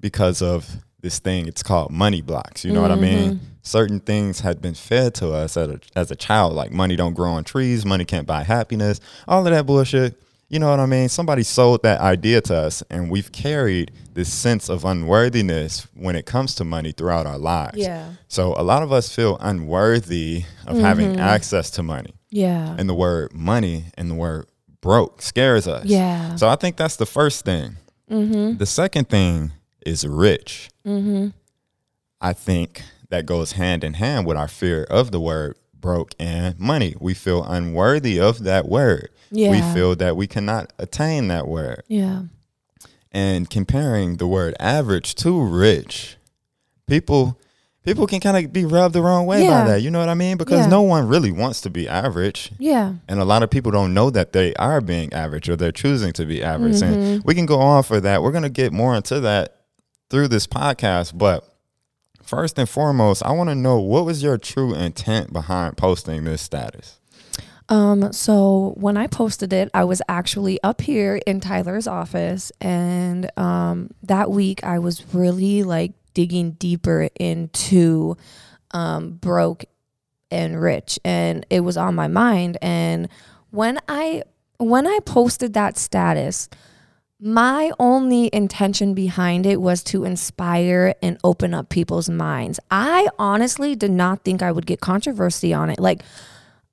because 0.00 0.42
of 0.42 0.76
this 1.00 1.18
thing 1.18 1.46
it's 1.46 1.62
called 1.62 1.90
money 1.90 2.22
blocks. 2.22 2.64
You 2.64 2.72
know 2.72 2.80
what 2.80 2.90
I 2.90 2.96
mean? 2.96 3.34
Mm-hmm. 3.34 3.44
Certain 3.62 4.00
things 4.00 4.40
had 4.40 4.60
been 4.60 4.74
fed 4.74 5.14
to 5.16 5.32
us 5.32 5.56
as 5.56 5.68
a, 5.68 5.80
as 5.94 6.10
a 6.10 6.16
child, 6.16 6.54
like 6.54 6.72
money 6.72 6.96
don't 6.96 7.14
grow 7.14 7.32
on 7.32 7.44
trees, 7.44 7.84
money 7.84 8.04
can't 8.04 8.26
buy 8.26 8.42
happiness, 8.42 9.00
all 9.28 9.46
of 9.46 9.52
that 9.52 9.66
bullshit. 9.66 10.20
You 10.54 10.60
know 10.60 10.70
what 10.70 10.78
I 10.78 10.86
mean? 10.86 11.08
Somebody 11.08 11.42
sold 11.42 11.82
that 11.82 12.00
idea 12.00 12.40
to 12.42 12.54
us, 12.54 12.80
and 12.88 13.10
we've 13.10 13.32
carried 13.32 13.90
this 14.12 14.32
sense 14.32 14.68
of 14.68 14.84
unworthiness 14.84 15.88
when 15.94 16.14
it 16.14 16.26
comes 16.26 16.54
to 16.54 16.64
money 16.64 16.92
throughout 16.92 17.26
our 17.26 17.38
lives. 17.38 17.76
Yeah. 17.76 18.12
So 18.28 18.54
a 18.56 18.62
lot 18.62 18.84
of 18.84 18.92
us 18.92 19.12
feel 19.12 19.36
unworthy 19.40 20.44
of 20.68 20.78
having 20.78 21.18
access 21.18 21.72
to 21.72 21.82
money. 21.82 22.14
Yeah. 22.30 22.76
And 22.78 22.88
the 22.88 22.94
word 22.94 23.32
money 23.34 23.86
and 23.98 24.08
the 24.08 24.14
word 24.14 24.46
broke 24.80 25.22
scares 25.22 25.66
us. 25.66 25.86
Yeah. 25.86 26.36
So 26.36 26.48
I 26.48 26.54
think 26.54 26.76
that's 26.76 26.94
the 26.94 27.06
first 27.06 27.44
thing. 27.44 27.74
The 28.08 28.64
second 28.64 29.08
thing 29.08 29.50
is 29.84 30.06
rich. 30.06 30.70
Hmm. 30.84 31.30
I 32.20 32.32
think 32.32 32.82
that 33.08 33.26
goes 33.26 33.52
hand 33.52 33.82
in 33.82 33.94
hand 33.94 34.24
with 34.24 34.36
our 34.36 34.46
fear 34.46 34.84
of 34.84 35.10
the 35.10 35.18
word 35.18 35.56
broke 35.84 36.14
and 36.20 36.58
money. 36.60 36.94
We 37.00 37.12
feel 37.12 37.42
unworthy 37.42 38.20
of 38.20 38.44
that 38.44 38.68
word. 38.68 39.10
We 39.34 39.60
feel 39.74 39.96
that 39.96 40.16
we 40.16 40.26
cannot 40.26 40.72
attain 40.78 41.28
that 41.28 41.46
word. 41.48 41.82
yeah. 41.88 42.22
And 43.16 43.48
comparing 43.48 44.16
the 44.16 44.26
word 44.26 44.56
average 44.58 45.14
to 45.16 45.40
rich, 45.40 46.16
people 46.88 47.38
people 47.84 48.06
can 48.06 48.18
kind 48.18 48.42
of 48.44 48.52
be 48.52 48.64
rubbed 48.64 48.94
the 48.94 49.02
wrong 49.02 49.26
way 49.26 49.42
Yeah. 49.44 49.62
by 49.62 49.68
that. 49.70 49.82
You 49.82 49.90
know 49.90 49.98
what 50.00 50.08
I 50.08 50.14
mean? 50.14 50.36
Because 50.38 50.60
Yeah. 50.60 50.66
no 50.68 50.80
one 50.82 51.06
really 51.06 51.30
wants 51.30 51.60
to 51.60 51.70
be 51.70 51.86
average. 51.86 52.50
Yeah. 52.58 52.94
And 53.08 53.20
a 53.20 53.24
lot 53.26 53.42
of 53.42 53.50
people 53.50 53.70
don't 53.70 53.92
know 53.92 54.08
that 54.10 54.32
they 54.32 54.54
are 54.54 54.80
being 54.80 55.12
average 55.12 55.48
or 55.50 55.54
they're 55.56 55.70
choosing 55.70 56.12
to 56.14 56.24
be 56.24 56.42
average. 56.42 56.76
Mm-hmm. 56.76 56.84
And 56.94 57.24
we 57.24 57.34
can 57.34 57.44
go 57.46 57.60
on 57.60 57.82
for 57.82 58.00
that. 58.00 58.22
We're 58.22 58.32
going 58.32 58.42
to 58.42 58.48
get 58.48 58.72
more 58.72 58.96
into 58.96 59.20
that 59.20 59.56
through 60.10 60.28
this 60.28 60.46
podcast. 60.46 61.16
But 61.18 61.46
first 62.22 62.58
and 62.58 62.68
foremost, 62.68 63.22
I 63.22 63.32
want 63.32 63.50
to 63.50 63.54
know 63.54 63.78
what 63.78 64.06
was 64.06 64.22
your 64.22 64.38
true 64.38 64.74
intent 64.74 65.30
behind 65.32 65.76
posting 65.76 66.24
this 66.24 66.40
status? 66.40 66.98
Um, 67.68 68.12
so 68.12 68.74
when 68.76 68.96
I 68.96 69.06
posted 69.06 69.52
it, 69.52 69.70
I 69.72 69.84
was 69.84 70.02
actually 70.08 70.62
up 70.62 70.80
here 70.80 71.20
in 71.26 71.40
Tyler's 71.40 71.86
office, 71.86 72.52
and 72.60 73.30
um, 73.38 73.90
that 74.02 74.30
week 74.30 74.62
I 74.62 74.78
was 74.78 75.04
really 75.14 75.62
like 75.62 75.92
digging 76.12 76.52
deeper 76.52 77.08
into 77.18 78.16
um, 78.72 79.12
broke 79.12 79.64
and 80.30 80.60
rich, 80.60 80.98
and 81.04 81.46
it 81.48 81.60
was 81.60 81.76
on 81.76 81.94
my 81.94 82.08
mind. 82.08 82.58
And 82.60 83.08
when 83.50 83.78
I 83.88 84.24
when 84.58 84.86
I 84.86 84.98
posted 85.04 85.54
that 85.54 85.78
status, 85.78 86.48
my 87.18 87.70
only 87.78 88.28
intention 88.32 88.92
behind 88.92 89.46
it 89.46 89.60
was 89.60 89.82
to 89.84 90.04
inspire 90.04 90.94
and 91.02 91.18
open 91.24 91.54
up 91.54 91.70
people's 91.70 92.10
minds. 92.10 92.60
I 92.70 93.08
honestly 93.18 93.74
did 93.74 93.90
not 93.90 94.22
think 94.24 94.42
I 94.42 94.52
would 94.52 94.66
get 94.66 94.80
controversy 94.80 95.54
on 95.54 95.70
it. 95.70 95.80
Like 95.80 96.02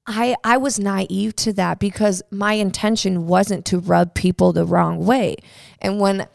I 0.07 0.35
I 0.43 0.57
was 0.57 0.79
naive 0.79 1.35
to 1.37 1.53
that 1.53 1.79
because 1.79 2.21
my 2.31 2.53
intention 2.53 3.27
wasn't 3.27 3.65
to 3.65 3.79
rub 3.79 4.13
people 4.13 4.51
the 4.51 4.65
wrong 4.65 5.05
way. 5.05 5.37
And 5.79 5.99
when 5.99 6.27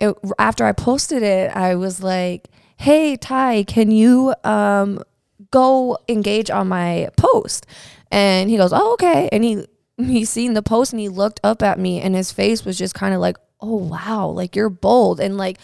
it, 0.00 0.16
after 0.38 0.64
I 0.64 0.72
posted 0.72 1.22
it, 1.22 1.54
I 1.54 1.74
was 1.74 2.02
like, 2.02 2.48
"Hey 2.76 3.16
Ty, 3.16 3.64
can 3.64 3.90
you 3.90 4.34
um 4.44 5.02
go 5.50 5.98
engage 6.08 6.50
on 6.50 6.68
my 6.68 7.08
post?" 7.16 7.66
And 8.10 8.50
he 8.50 8.56
goes, 8.56 8.72
"Oh, 8.72 8.92
okay." 8.94 9.28
And 9.32 9.42
he 9.44 9.66
he 9.96 10.24
seen 10.24 10.54
the 10.54 10.62
post 10.62 10.92
and 10.92 11.00
he 11.00 11.08
looked 11.08 11.40
up 11.42 11.62
at 11.62 11.78
me 11.78 12.00
and 12.00 12.14
his 12.14 12.30
face 12.30 12.64
was 12.64 12.78
just 12.78 12.94
kind 12.94 13.14
of 13.14 13.20
like, 13.20 13.36
"Oh, 13.60 13.76
wow, 13.76 14.28
like 14.28 14.54
you're 14.54 14.70
bold." 14.70 15.18
And 15.18 15.36
like 15.36 15.58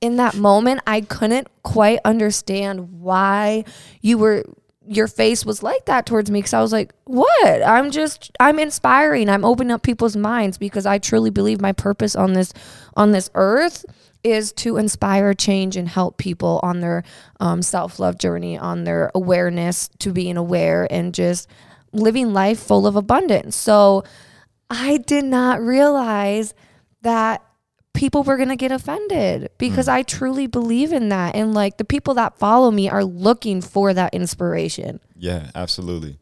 in 0.00 0.16
that 0.16 0.34
moment, 0.34 0.80
I 0.86 1.02
couldn't 1.02 1.48
quite 1.62 2.00
understand 2.04 3.00
why 3.00 3.64
you 4.00 4.18
were 4.18 4.44
your 4.88 5.08
face 5.08 5.44
was 5.44 5.62
like 5.62 5.84
that 5.86 6.06
towards 6.06 6.30
me 6.30 6.38
because 6.38 6.54
I 6.54 6.60
was 6.60 6.72
like, 6.72 6.92
what? 7.04 7.62
I'm 7.62 7.90
just 7.90 8.30
I'm 8.40 8.58
inspiring. 8.58 9.28
I'm 9.28 9.44
opening 9.44 9.72
up 9.72 9.82
people's 9.82 10.16
minds 10.16 10.58
because 10.58 10.86
I 10.86 10.98
truly 10.98 11.30
believe 11.30 11.60
my 11.60 11.72
purpose 11.72 12.14
on 12.16 12.32
this 12.32 12.52
on 12.96 13.12
this 13.12 13.30
earth 13.34 13.84
is 14.26 14.52
to 14.52 14.76
inspire 14.76 15.34
change 15.34 15.76
and 15.76 15.88
help 15.88 16.16
people 16.18 16.58
on 16.62 16.80
their 16.80 17.04
um, 17.38 17.62
self 17.62 17.98
love 17.98 18.18
journey, 18.18 18.58
on 18.58 18.84
their 18.84 19.10
awareness 19.14 19.88
to 20.00 20.12
being 20.12 20.36
aware 20.36 20.86
and 20.90 21.14
just 21.14 21.48
living 21.92 22.32
life 22.32 22.58
full 22.58 22.86
of 22.86 22.96
abundance. 22.96 23.54
So 23.54 24.04
I 24.68 24.96
did 24.98 25.24
not 25.24 25.60
realize 25.60 26.54
that 27.02 27.45
people 27.96 28.22
were 28.22 28.36
going 28.36 28.50
to 28.50 28.56
get 28.56 28.70
offended 28.70 29.50
because 29.58 29.88
I 29.88 30.02
truly 30.02 30.46
believe 30.46 30.92
in 30.92 31.08
that. 31.08 31.34
And 31.34 31.54
like 31.54 31.78
the 31.78 31.84
people 31.84 32.14
that 32.14 32.38
follow 32.38 32.70
me 32.70 32.88
are 32.88 33.04
looking 33.04 33.60
for 33.60 33.92
that 33.94 34.14
inspiration. 34.14 35.00
Yeah, 35.16 35.50
absolutely. 35.54 36.18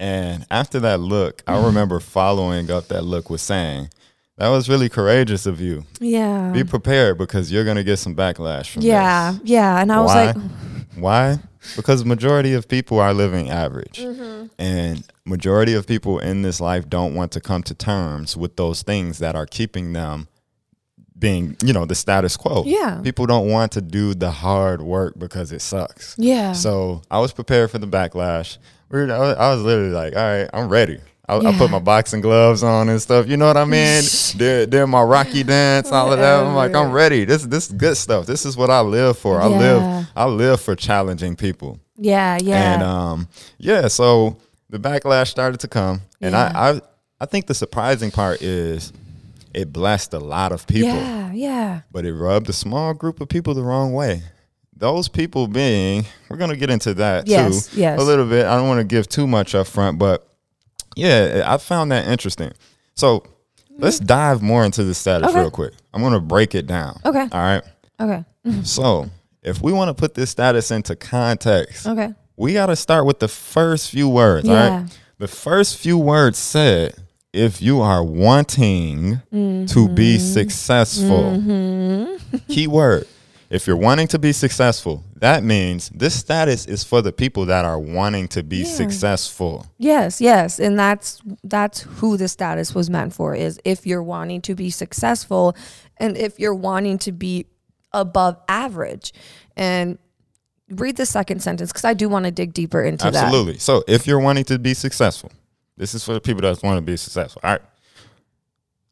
And 0.00 0.46
after 0.50 0.80
that 0.80 1.00
look, 1.00 1.42
I 1.46 1.64
remember 1.64 2.00
following 2.00 2.70
up 2.70 2.88
that 2.88 3.04
look 3.04 3.30
with 3.30 3.40
saying, 3.40 3.90
that 4.36 4.48
was 4.48 4.68
really 4.68 4.88
courageous 4.88 5.46
of 5.46 5.60
you. 5.60 5.84
Yeah. 5.98 6.52
Be 6.52 6.62
prepared 6.62 7.18
because 7.18 7.50
you're 7.50 7.64
gonna 7.64 7.82
get 7.82 7.96
some 7.98 8.14
backlash 8.14 8.70
from 8.70 8.82
yeah. 8.82 9.32
this. 9.32 9.40
Yeah. 9.44 9.80
And 9.80 9.90
I 9.90 10.00
was 10.00 10.14
like, 10.14 10.36
Why? 10.96 11.38
Because 11.76 12.04
majority 12.04 12.54
of 12.54 12.68
people 12.68 12.98
are 13.00 13.12
living 13.12 13.50
average. 13.50 13.98
Mm-hmm. 13.98 14.46
And 14.58 15.04
majority 15.24 15.74
of 15.74 15.86
people 15.86 16.18
in 16.18 16.42
this 16.42 16.60
life 16.60 16.88
don't 16.88 17.14
want 17.14 17.32
to 17.32 17.40
come 17.40 17.62
to 17.64 17.74
terms 17.74 18.36
with 18.36 18.56
those 18.56 18.82
things 18.82 19.18
that 19.18 19.34
are 19.34 19.46
keeping 19.46 19.92
them 19.92 20.28
being, 21.18 21.56
you 21.64 21.72
know, 21.72 21.84
the 21.84 21.94
status 21.94 22.36
quo. 22.36 22.62
Yeah. 22.66 23.00
People 23.02 23.26
don't 23.26 23.48
want 23.48 23.72
to 23.72 23.80
do 23.80 24.14
the 24.14 24.30
hard 24.30 24.82
work 24.82 25.18
because 25.18 25.52
it 25.52 25.60
sucks. 25.60 26.14
yeah. 26.18 26.52
So 26.52 27.02
I 27.10 27.18
was 27.20 27.32
prepared 27.32 27.70
for 27.70 27.78
the 27.78 27.86
backlash. 27.88 28.58
We 28.90 29.00
were- 29.00 29.12
I 29.12 29.18
was, 29.18 29.36
I 29.36 29.54
was 29.54 29.62
literally 29.62 29.90
like, 29.92 30.14
all 30.16 30.22
right, 30.22 30.48
I'm 30.52 30.68
ready. 30.68 30.98
I, 31.28 31.36
I 31.36 31.58
put 31.58 31.70
my 31.70 31.78
boxing 31.78 32.22
gloves 32.22 32.62
on 32.62 32.88
and 32.88 33.02
stuff. 33.02 33.26
You 33.28 33.36
know 33.36 33.46
what 33.48 33.58
I 33.58 33.66
mean? 33.66 34.02
did, 34.38 34.70
did 34.70 34.86
my 34.86 35.02
Rocky 35.02 35.42
dance, 35.42 35.92
all 35.92 36.10
of 36.10 36.18
that. 36.18 36.42
I'm 36.42 36.54
like, 36.54 36.74
I'm 36.74 36.90
ready. 36.90 37.26
This 37.26 37.42
this 37.44 37.66
is 37.66 37.72
good 37.72 37.98
stuff. 37.98 38.24
This 38.24 38.46
is 38.46 38.56
what 38.56 38.70
I 38.70 38.80
live 38.80 39.18
for. 39.18 39.38
I 39.38 39.48
Yeah. 39.48 39.58
live 39.58 40.06
I 40.16 40.24
live 40.24 40.58
for 40.60 40.74
challenging 40.74 41.36
people. 41.36 41.80
yeah. 41.98 42.38
Yeah. 42.40 42.72
And 42.74 42.82
um, 42.82 43.28
yeah, 43.58 43.88
so 43.88 44.38
the 44.70 44.78
backlash 44.78 45.26
started 45.28 45.60
to 45.60 45.68
come, 45.68 46.00
and 46.22 46.32
Yeah. 46.32 46.50
I, 46.54 46.70
I 46.76 46.80
I 47.20 47.26
think 47.26 47.46
the 47.46 47.54
surprising 47.54 48.10
part 48.10 48.40
is 48.40 48.90
it 49.58 49.72
blessed 49.72 50.14
a 50.14 50.18
lot 50.18 50.52
of 50.52 50.66
people 50.66 50.88
yeah. 50.94 51.32
Yeah. 51.32 51.80
but 51.90 52.04
it 52.04 52.14
rubbed 52.14 52.48
a 52.48 52.52
small 52.52 52.94
group 52.94 53.20
of 53.20 53.28
people 53.28 53.54
the 53.54 53.62
wrong 53.62 53.92
way. 53.92 54.22
Those 54.76 55.08
people 55.08 55.48
being, 55.48 56.04
we're 56.28 56.36
gonna 56.36 56.56
get 56.56 56.70
into 56.70 56.94
that 56.94 57.26
Yes, 57.26 57.68
too 57.68 57.80
yes. 57.80 58.00
a 58.00 58.04
little 58.04 58.26
bit. 58.26 58.46
I 58.46 58.54
don't 58.56 58.68
want 58.68 58.78
to 58.78 58.84
give 58.84 59.08
too 59.08 59.26
much 59.26 59.54
up 59.54 59.66
front, 59.66 59.98
but 59.98 60.26
yeah, 60.94 61.42
I 61.46 61.56
found 61.58 61.90
that 61.92 62.06
interesting. 62.06 62.52
So 62.94 63.24
let's 63.76 63.98
dive 63.98 64.40
more 64.42 64.64
into 64.64 64.84
the 64.84 64.94
status 64.94 65.30
Okay. 65.30 65.40
real 65.40 65.50
quick. 65.50 65.74
I'm 65.92 66.02
gonna 66.02 66.20
break 66.20 66.54
it 66.54 66.66
down. 66.68 67.00
Okay. 67.04 67.26
All 67.32 67.40
right. 67.40 67.62
Okay. 68.00 68.24
Mm-hmm. 68.46 68.62
So 68.62 69.10
if 69.42 69.60
we 69.62 69.72
want 69.72 69.88
to 69.88 69.94
put 69.94 70.14
this 70.14 70.30
status 70.30 70.70
into 70.70 70.94
context, 70.94 71.86
Okay. 71.86 72.14
we 72.36 72.52
got 72.52 72.66
to 72.66 72.76
start 72.76 73.04
with 73.06 73.18
the 73.18 73.28
first 73.28 73.90
few 73.90 74.08
words. 74.08 74.48
All 74.48 74.54
Yeah. 74.54 74.82
right. 74.82 74.98
The 75.18 75.26
first 75.28 75.76
few 75.78 75.98
words 75.98 76.38
said, 76.38 76.94
if 77.32 77.60
you 77.60 77.80
are 77.80 78.02
wanting 78.02 79.20
to 79.30 79.36
Mm-hmm. 79.36 79.94
be 79.94 80.18
successful, 80.18 81.42
key 82.48 82.66
word. 82.66 83.06
If 83.50 83.66
you're 83.66 83.76
wanting 83.76 84.08
to 84.08 84.18
be 84.18 84.32
successful, 84.32 85.02
that 85.16 85.42
means 85.42 85.88
this 85.94 86.14
status 86.14 86.66
is 86.66 86.84
for 86.84 87.00
the 87.00 87.12
people 87.12 87.46
that 87.46 87.64
are 87.64 87.78
wanting 87.78 88.28
to 88.28 88.42
be 88.42 88.58
Yeah. 88.58 88.64
successful. 88.64 89.64
Yes, 89.78 90.20
yes, 90.20 90.58
and 90.60 90.78
that's 90.78 91.22
that's 91.42 91.80
who 91.80 92.18
the 92.18 92.28
status 92.28 92.74
was 92.74 92.90
meant 92.90 93.14
for 93.14 93.34
is 93.34 93.58
if 93.64 93.86
you're 93.86 94.02
wanting 94.02 94.42
to 94.42 94.54
be 94.54 94.68
successful 94.70 95.56
and 95.96 96.14
if 96.16 96.38
you're 96.38 96.54
wanting 96.54 96.98
to 96.98 97.12
be 97.12 97.46
above 97.92 98.36
average. 98.48 99.12
And 99.56 99.98
read 100.70 100.96
the 100.98 101.06
second 101.06 101.40
sentence 101.42 101.72
cuz 101.72 101.84
I 101.86 101.94
do 101.94 102.08
want 102.10 102.26
to 102.26 102.30
dig 102.30 102.52
deeper 102.52 102.82
into 102.82 103.10
that. 103.10 103.14
Absolutely. 103.24 103.58
So 103.58 103.82
if 103.88 104.06
you're 104.06 104.20
wanting 104.20 104.44
to 104.44 104.58
be 104.58 104.74
successful, 104.74 105.32
this 105.78 105.94
is 105.94 106.04
for 106.04 106.12
the 106.12 106.20
people 106.20 106.42
that 106.42 106.62
want 106.62 106.76
to 106.76 106.82
be 106.82 106.96
successful. 106.96 107.40
All 107.44 107.52
right. 107.52 107.62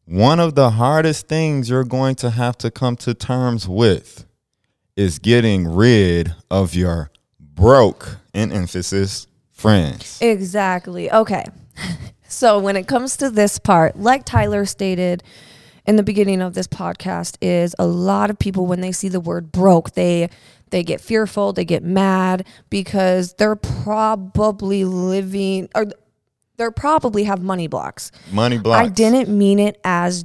One 0.06 0.38
of 0.38 0.54
the 0.54 0.70
hardest 0.70 1.26
things 1.26 1.68
you're 1.68 1.84
going 1.84 2.14
to 2.16 2.30
have 2.30 2.56
to 2.58 2.70
come 2.70 2.96
to 2.98 3.12
terms 3.12 3.68
with 3.68 4.24
is 4.94 5.18
getting 5.18 5.66
rid 5.66 6.34
of 6.50 6.74
your 6.74 7.10
broke, 7.40 8.18
in 8.32 8.52
emphasis, 8.52 9.26
friends. 9.50 10.18
Exactly. 10.22 11.10
Okay. 11.10 11.44
So 12.28 12.58
when 12.58 12.76
it 12.76 12.88
comes 12.88 13.16
to 13.18 13.30
this 13.30 13.58
part, 13.58 13.96
like 13.96 14.24
Tyler 14.24 14.66
stated 14.66 15.22
in 15.86 15.96
the 15.96 16.02
beginning 16.02 16.42
of 16.42 16.54
this 16.54 16.66
podcast, 16.66 17.36
is 17.40 17.74
a 17.78 17.86
lot 17.86 18.30
of 18.30 18.38
people 18.38 18.66
when 18.66 18.80
they 18.80 18.92
see 18.92 19.08
the 19.08 19.20
word 19.20 19.52
broke, 19.52 19.92
they 19.92 20.28
they 20.70 20.82
get 20.82 21.00
fearful, 21.00 21.52
they 21.52 21.64
get 21.64 21.84
mad 21.84 22.44
because 22.68 23.34
they're 23.34 23.54
probably 23.54 24.84
living 24.84 25.68
or 25.76 25.86
they're 26.56 26.70
probably 26.70 27.24
have 27.24 27.42
money 27.42 27.66
blocks. 27.66 28.10
Money 28.30 28.58
blocks. 28.58 28.86
I 28.86 28.88
didn't 28.88 29.28
mean 29.28 29.58
it 29.58 29.80
as 29.84 30.24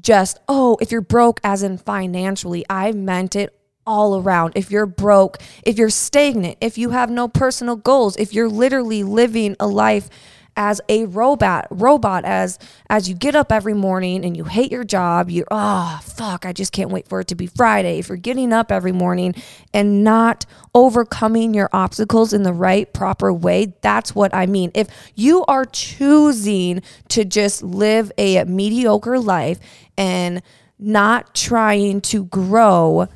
just, 0.00 0.38
oh, 0.48 0.78
if 0.80 0.90
you're 0.90 1.00
broke 1.00 1.40
as 1.44 1.62
in 1.62 1.78
financially. 1.78 2.64
I 2.68 2.92
meant 2.92 3.36
it 3.36 3.56
all 3.86 4.20
around. 4.20 4.52
If 4.56 4.70
you're 4.70 4.86
broke, 4.86 5.38
if 5.64 5.76
you're 5.78 5.90
stagnant, 5.90 6.58
if 6.60 6.78
you 6.78 6.90
have 6.90 7.10
no 7.10 7.28
personal 7.28 7.76
goals, 7.76 8.16
if 8.16 8.32
you're 8.32 8.48
literally 8.48 9.02
living 9.02 9.56
a 9.58 9.66
life 9.66 10.08
as 10.56 10.80
a 10.88 11.06
robot, 11.06 11.66
robot 11.70 12.24
as 12.24 12.58
as 12.90 13.08
you 13.08 13.14
get 13.14 13.34
up 13.34 13.50
every 13.50 13.74
morning 13.74 14.24
and 14.24 14.36
you 14.36 14.44
hate 14.44 14.70
your 14.70 14.84
job, 14.84 15.30
you 15.30 15.44
oh 15.50 15.98
fuck, 16.02 16.44
I 16.44 16.52
just 16.52 16.72
can't 16.72 16.90
wait 16.90 17.08
for 17.08 17.20
it 17.20 17.28
to 17.28 17.34
be 17.34 17.46
Friday. 17.46 17.98
If 17.98 18.08
you're 18.08 18.16
getting 18.18 18.52
up 18.52 18.70
every 18.70 18.92
morning 18.92 19.34
and 19.72 20.04
not 20.04 20.44
overcoming 20.74 21.54
your 21.54 21.70
obstacles 21.72 22.32
in 22.32 22.42
the 22.42 22.52
right 22.52 22.92
proper 22.92 23.32
way, 23.32 23.74
that's 23.80 24.14
what 24.14 24.34
I 24.34 24.46
mean. 24.46 24.70
If 24.74 24.88
you 25.14 25.44
are 25.46 25.64
choosing 25.64 26.82
to 27.08 27.24
just 27.24 27.62
live 27.62 28.12
a 28.18 28.44
mediocre 28.44 29.18
life 29.18 29.58
and 29.96 30.42
not 30.78 31.34
trying 31.34 32.00
to 32.02 32.24
grow 32.24 33.06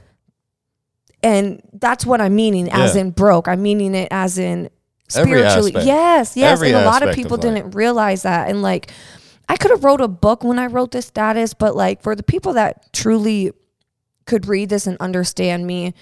and 1.23 1.61
that's 1.73 2.07
what 2.07 2.21
I'm 2.21 2.37
meaning 2.37 2.71
as 2.71 2.95
Yeah. 2.95 3.01
in 3.03 3.11
broke. 3.11 3.49
I'm 3.49 3.63
meaning 3.63 3.95
it 3.95 4.09
as 4.11 4.39
in 4.39 4.69
spiritually. 5.09 5.73
Yes, 5.73 6.37
yes. 6.37 6.53
Every 6.53 6.69
and 6.69 6.79
a 6.79 6.85
lot 6.85 7.03
of 7.03 7.09
aspect 7.09 7.19
of 7.19 7.23
people 7.23 7.37
didn't 7.37 7.71
realize 7.73 8.23
that. 8.23 8.49
And 8.49 8.63
like 8.63 8.91
I 9.49 9.57
could 9.57 9.71
have 9.71 9.85
wrote 9.85 10.01
a 10.01 10.09
book 10.09 10.43
when 10.45 10.59
I 10.59 10.67
wrote 10.67 10.91
this 10.91 11.07
status, 11.07 11.55
but 11.55 11.77
like 11.77 12.03
for 12.03 12.15
the 12.15 12.23
people 12.23 12.55
that 12.55 12.93
truly 12.93 13.53
could 14.27 14.47
read 14.49 14.69
this 14.69 14.87
and 14.87 14.97
understand 14.99 15.67
me 15.67 15.95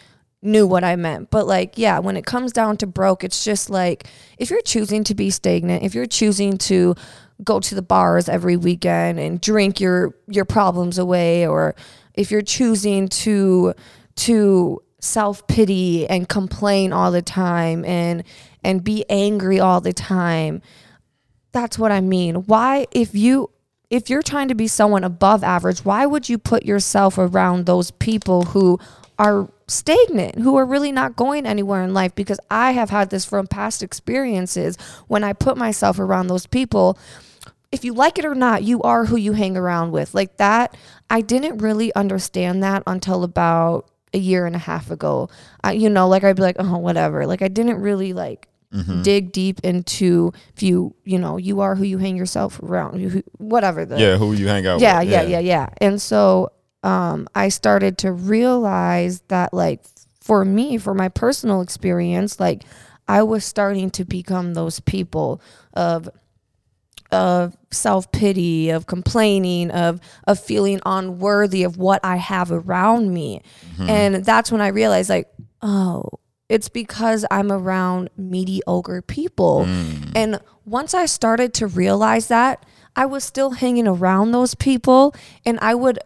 knew 0.43 0.67
what 0.67 0.85
I 0.85 0.97
meant. 0.97 1.31
But 1.31 1.47
like, 1.47 1.77
yeah, 1.77 1.99
when 1.99 2.17
it 2.17 2.27
comes 2.27 2.53
down 2.53 2.77
to 2.79 2.87
broke, 2.87 3.25
it's 3.25 3.45
just 3.45 3.71
like 3.71 4.07
if 4.39 4.51
you're 4.51 4.63
choosing 4.63 5.05
to 5.05 5.15
be 5.15 5.31
stagnant, 5.31 5.83
if 5.83 5.95
you're 5.95 6.07
choosing 6.07 6.59
to 6.59 6.95
go 7.43 7.61
to 7.61 7.75
the 7.75 7.83
bars 7.83 8.29
every 8.29 8.57
weekend 8.57 9.19
and 9.19 9.41
drink 9.41 9.81
your 9.81 10.15
your 10.29 10.45
problems 10.45 10.99
away 10.99 11.47
or 11.47 11.75
if 12.15 12.31
you're 12.31 12.43
choosing 12.43 13.09
to 13.09 13.75
to 14.15 14.81
self-pity 15.01 16.07
and 16.09 16.29
complain 16.29 16.93
all 16.93 17.11
the 17.11 17.21
time 17.21 17.85
and 17.85 18.23
and 18.65 18.83
be 18.83 19.05
angry 19.09 19.61
all 19.61 19.81
the 19.81 19.93
time 19.93 20.63
that's 21.55 21.79
what 21.79 21.93
I 21.93 22.03
mean. 22.03 22.35
Why, 22.35 22.87
if 22.91 23.15
you 23.15 23.49
if 23.89 24.11
you're 24.11 24.23
trying 24.23 24.49
to 24.49 24.55
be 24.55 24.67
someone 24.67 25.05
above 25.05 25.45
average, 25.45 25.85
why 25.85 26.05
would 26.05 26.29
you 26.29 26.37
put 26.37 26.65
yourself 26.65 27.17
around 27.17 27.65
those 27.65 27.93
people 27.93 28.43
who 28.47 28.79
are 29.19 29.49
stagnant, 29.69 30.41
who 30.41 30.57
are 30.57 30.67
really 30.67 30.91
not 30.91 31.15
going 31.15 31.47
anywhere 31.47 31.83
in 31.83 31.95
life? 31.95 32.15
Because 32.15 32.41
I 32.51 32.73
have 32.73 32.91
had 32.91 33.11
this 33.11 33.25
from 33.25 33.47
past 33.47 33.83
experiences 33.83 34.77
when 35.07 35.23
I 35.23 35.33
put 35.33 35.57
myself 35.57 35.99
around 35.99 36.27
those 36.27 36.47
people. 36.47 36.99
If 37.71 37.85
you 37.85 37.95
like 37.95 38.19
it 38.19 38.25
or 38.25 38.35
not, 38.35 38.65
you 38.65 38.83
are 38.83 39.05
who 39.05 39.17
you 39.17 39.33
hang 39.33 39.57
around 39.57 39.93
with. 39.93 40.13
Like 40.13 40.39
that, 40.39 40.77
I 41.09 41.21
didn't 41.21 41.59
really 41.59 41.95
understand 41.95 42.65
that 42.65 42.83
until 42.87 43.23
about 43.23 43.89
a 44.13 44.19
year 44.19 44.47
and 44.47 44.57
a 44.57 44.61
half 44.61 44.91
ago. 44.91 45.29
I, 45.63 45.73
you 45.73 45.89
know, 45.89 46.09
like 46.09 46.25
I'd 46.25 46.37
be 46.37 46.43
like, 46.43 46.57
oh, 46.59 46.79
whatever. 46.79 47.27
Like 47.27 47.43
I 47.43 47.49
didn't 47.49 47.81
really 47.81 48.13
like 48.13 48.49
dig 49.03 49.31
deep 49.31 49.61
into 49.63 50.33
if 50.57 50.63
you 50.63 50.95
you 51.05 51.19
know 51.19 51.37
you 51.37 51.61
are 51.61 51.77
who 51.77 51.85
you 51.85 51.99
hang 51.99 52.17
yourself 52.17 52.61
around 52.61 52.99
who, 53.01 53.23
whatever 53.39 53.85
the 53.87 53.99
Yeah, 54.01 54.17
who 54.17 54.33
you 54.33 54.49
hang 54.49 54.67
out 54.67 54.81
yeah 54.81 54.99
with. 55.01 55.09
yeah 55.11 55.23
yeah. 55.23 55.39
yeah 55.39 55.69
and 55.81 56.03
so 56.03 56.51
um 56.83 57.29
i 57.37 57.49
started 57.51 57.99
to 57.99 58.11
realize 58.11 59.21
that 59.29 59.55
like 59.55 59.81
for 60.21 60.45
me 60.45 60.77
for 60.79 60.93
my 60.93 61.09
personal 61.09 61.61
experience 61.61 62.41
like 62.41 62.65
i 63.07 63.23
was 63.23 63.45
starting 63.45 63.91
to 63.91 64.05
become 64.05 64.55
those 64.55 64.81
people 64.81 65.41
of 65.75 66.09
of 67.13 67.57
self-pity 67.71 68.71
of 68.71 68.87
complaining 68.87 69.71
of 69.71 70.01
of 70.27 70.41
feeling 70.41 70.81
unworthy 70.85 71.63
of 71.63 71.77
what 71.77 72.01
i 72.03 72.17
have 72.17 72.51
around 72.51 73.13
me. 73.15 73.41
And 73.79 74.25
that's 74.25 74.51
when 74.51 74.61
i 74.61 74.69
realized 74.69 75.11
like 75.11 75.29
oh 75.63 76.05
it's 76.55 76.69
because 76.69 77.27
I'm 77.33 77.51
around 77.51 78.11
mediocre 78.17 79.03
people. 79.03 79.65
Mm. 79.67 80.13
And 80.15 80.41
once 80.65 80.95
I 80.95 81.07
started 81.07 81.53
to 81.55 81.67
realize 81.67 82.29
that, 82.29 82.65
I 82.95 83.07
was 83.07 83.25
still 83.25 83.51
hanging 83.51 83.89
around 83.89 84.31
those 84.31 84.55
people 84.55 85.17
and 85.45 85.59
I 85.61 85.75
would 85.75 85.99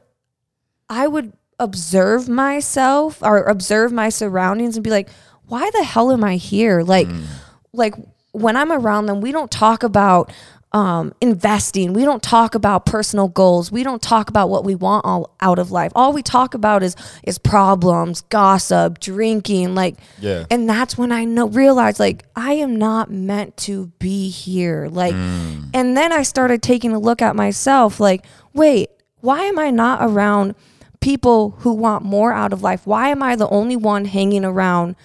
I 0.88 1.06
would 1.06 1.34
observe 1.58 2.30
myself 2.30 3.22
or 3.22 3.44
observe 3.44 3.92
my 3.92 4.08
surroundings 4.08 4.74
and 4.74 4.82
be 4.82 4.88
like, 4.88 5.10
why 5.44 5.68
the 5.70 5.84
hell 5.84 6.10
am 6.10 6.24
I 6.24 6.36
here? 6.36 6.82
Like 6.82 7.08
mm. 7.08 7.26
like 7.74 7.94
when 8.32 8.56
I'm 8.56 8.72
around 8.72 9.04
them, 9.04 9.20
we 9.20 9.32
don't 9.32 9.50
talk 9.50 9.82
about 9.82 10.32
um, 10.72 11.14
investing. 11.22 11.94
We 11.94 12.04
don't 12.04 12.22
talk 12.22 12.54
about 12.54 12.84
personal 12.84 13.28
goals. 13.28 13.72
We 13.72 13.82
don't 13.82 14.02
talk 14.02 14.28
about 14.28 14.50
what 14.50 14.64
we 14.64 14.74
want 14.74 15.06
all 15.06 15.34
out 15.40 15.58
of 15.58 15.70
life. 15.70 15.92
All 15.94 16.12
we 16.12 16.22
talk 16.22 16.52
about 16.54 16.82
is 16.82 16.94
is 17.24 17.38
problems, 17.38 18.20
gossip, 18.28 19.00
drinking, 19.00 19.74
like 19.74 19.96
Yeah. 20.20 20.44
and 20.50 20.68
that's 20.68 20.98
when 20.98 21.10
I 21.10 21.24
know 21.24 21.48
realized 21.48 21.98
like 21.98 22.24
I 22.36 22.52
am 22.54 22.76
not 22.76 23.10
meant 23.10 23.56
to 23.58 23.86
be 23.98 24.28
here. 24.28 24.88
Like 24.90 25.14
and 25.14 25.96
then 25.96 26.12
I 26.12 26.22
started 26.22 26.62
taking 26.62 26.92
a 26.92 26.98
look 26.98 27.22
at 27.22 27.34
myself 27.34 27.98
like, 27.98 28.24
wait, 28.52 28.90
why 29.20 29.44
am 29.44 29.58
I 29.58 29.70
not 29.70 30.00
around 30.02 30.54
people 31.00 31.54
who 31.60 31.72
want 31.72 32.04
more 32.04 32.32
out 32.32 32.52
of 32.52 32.62
life? 32.62 32.86
Why 32.86 33.08
am 33.08 33.22
I 33.22 33.36
the 33.36 33.48
only 33.48 33.76
one 33.76 34.04
hanging 34.04 34.44
around 34.44 34.96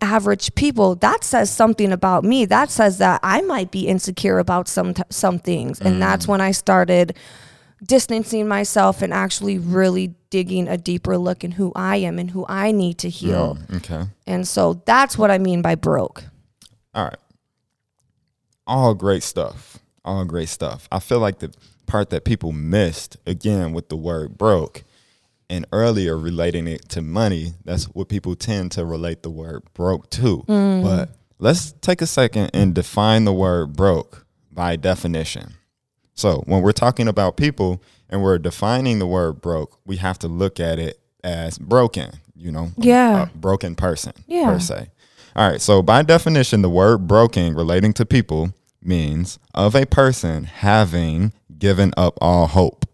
average 0.00 0.54
people? 0.54 0.94
That 0.96 1.24
says 1.24 1.50
something 1.50 1.92
about 1.92 2.24
me. 2.24 2.44
That 2.44 2.70
says 2.70 2.98
that 2.98 3.20
I 3.22 3.40
might 3.42 3.70
be 3.70 3.86
insecure 3.88 4.38
about 4.38 4.68
some 4.68 4.94
t- 4.94 5.02
some 5.10 5.38
things. 5.38 5.80
And 5.80 6.00
that's 6.00 6.26
mm. 6.26 6.30
when 6.30 6.40
I 6.40 6.52
started 6.52 7.16
distancing 7.84 8.48
myself 8.48 9.02
and 9.02 9.12
actually 9.12 9.58
really 9.58 10.14
digging 10.30 10.68
a 10.68 10.76
deeper 10.76 11.16
look 11.16 11.44
in 11.44 11.52
who 11.52 11.72
I 11.74 11.96
am 11.96 12.18
and 12.18 12.30
who 12.30 12.44
I 12.48 12.72
need 12.72 12.98
to 12.98 13.08
heal. 13.08 13.58
Okay. 13.76 14.04
And 14.26 14.46
so 14.46 14.82
that's 14.84 15.16
what 15.16 15.30
I 15.30 15.38
mean 15.38 15.62
by 15.62 15.74
broke. 15.74 16.24
All 16.94 17.04
right. 17.04 17.18
All 18.66 18.94
great 18.94 19.22
stuff. 19.22 19.78
All 20.04 20.24
great 20.24 20.48
stuff. 20.48 20.88
I 20.90 20.98
feel 20.98 21.20
like 21.20 21.38
the 21.38 21.52
part 21.86 22.10
that 22.10 22.24
people 22.24 22.52
missed 22.52 23.16
again 23.26 23.72
with 23.72 23.88
the 23.88 23.96
word 23.96 24.36
broke 24.36 24.82
and 25.50 25.66
earlier 25.72 26.18
relating 26.18 26.66
it 26.66 26.88
to 26.90 27.02
money, 27.02 27.54
that's 27.64 27.84
what 27.86 28.08
people 28.08 28.34
tend 28.36 28.72
to 28.72 28.84
relate 28.84 29.22
the 29.22 29.30
word 29.30 29.62
broke 29.74 30.10
to. 30.10 30.44
Mm. 30.48 30.82
But 30.82 31.10
let's 31.38 31.72
take 31.80 32.02
a 32.02 32.06
second 32.06 32.50
and 32.54 32.74
define 32.74 33.24
the 33.24 33.32
word 33.32 33.74
broke 33.74 34.26
by 34.52 34.76
definition. 34.76 35.54
So 36.14 36.42
when 36.46 36.62
we're 36.62 36.72
talking 36.72 37.08
about 37.08 37.36
people 37.36 37.82
and 38.10 38.22
we're 38.22 38.38
defining 38.38 38.98
the 38.98 39.06
word 39.06 39.40
broke, 39.40 39.78
we 39.86 39.96
have 39.96 40.18
to 40.20 40.28
look 40.28 40.58
at 40.60 40.78
it 40.78 41.00
as 41.24 41.58
broken, 41.58 42.10
you 42.36 42.50
know, 42.50 42.72
Yeah. 42.76 43.22
a 43.22 43.26
broken 43.36 43.74
person 43.74 44.12
Yeah. 44.26 44.50
per 44.52 44.58
se. 44.58 44.88
All 45.36 45.48
right. 45.48 45.60
So 45.60 45.80
by 45.82 46.02
definition, 46.02 46.62
the 46.62 46.68
word 46.70 47.06
broken 47.06 47.54
relating 47.54 47.92
to 47.94 48.04
people 48.04 48.52
means 48.82 49.38
of 49.54 49.74
a 49.76 49.86
person 49.86 50.44
having 50.44 51.32
given 51.58 51.92
up 51.96 52.18
all 52.20 52.46
hope. 52.48 52.84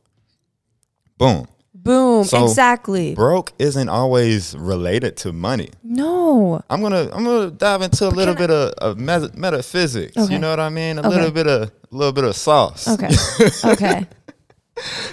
Boom. 1.19 1.47
Boom. 1.85 2.25
So, 2.25 2.43
exactly. 2.45 3.15
Broke 3.15 3.53
isn't 3.59 3.89
always 3.89 4.57
related 4.57 5.17
to 5.19 5.33
money. 5.33 5.69
no. 5.83 6.63
I'm 6.71 6.81
gonna 6.83 7.11
I'm 7.13 7.23
gonna 7.25 7.51
dive 7.51 7.83
into 7.83 8.09
a 8.09 8.11
little 8.11 8.35
bit 8.35 8.51
of, 8.51 8.73
of 8.79 8.99
mes- 8.99 9.35
metaphysics. 9.37 10.17
Okay. 10.17 10.33
You 10.33 10.39
know 10.41 10.51
what 10.51 10.61
I 10.61 10.69
mean? 10.71 10.99
A 10.99 11.01
Okay. 11.01 11.09
little 11.11 11.31
bit 11.31 11.47
of 11.47 11.63
a 11.69 11.73
little 11.95 12.13
bit 12.13 12.25
of 12.25 12.35
sauce. 12.35 12.89
Okay. 12.89 13.11
okay. 13.65 14.07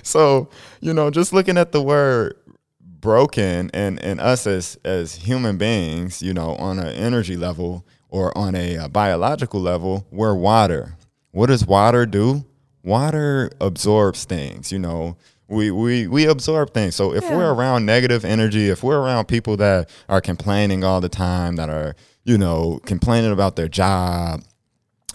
so 0.03 0.49
you 0.79 0.93
know 0.93 1.11
just 1.11 1.33
looking 1.33 1.57
at 1.57 1.71
the 1.71 1.81
word 1.81 2.35
broken 2.79 3.69
and 3.73 3.99
and 4.03 4.19
us 4.19 4.47
as 4.47 4.77
as 4.85 5.15
human 5.15 5.57
beings 5.57 6.21
you 6.21 6.33
know 6.33 6.55
on 6.55 6.79
an 6.79 6.87
energy 6.95 7.35
level 7.37 7.85
or 8.09 8.35
on 8.37 8.55
a, 8.55 8.77
uh 8.77 8.87
biological 8.87 9.59
level 9.59 10.05
we're 10.11 10.33
water 10.35 10.95
what 11.31 11.47
does 11.47 11.65
water 11.65 12.05
do 12.05 12.43
water 12.83 13.51
absorbs 13.61 14.23
things 14.25 14.71
you 14.71 14.79
know 14.79 15.15
we, 15.51 15.69
we 15.69 16.07
we 16.07 16.25
absorb 16.25 16.73
things 16.73 16.95
so 16.95 17.13
if 17.13 17.29
we're 17.29 17.51
around 17.53 17.85
negative 17.85 18.23
energy 18.25 18.69
if 18.69 18.81
we're 18.83 18.99
around 18.99 19.25
people 19.27 19.57
that 19.57 19.89
are 20.09 20.21
complaining 20.21 20.83
all 20.83 21.01
the 21.01 21.09
time 21.09 21.57
that 21.57 21.69
are 21.69 21.95
you 22.23 22.37
know 22.37 22.79
complaining 22.85 23.31
about 23.31 23.55
their 23.55 23.67
job 23.67 24.41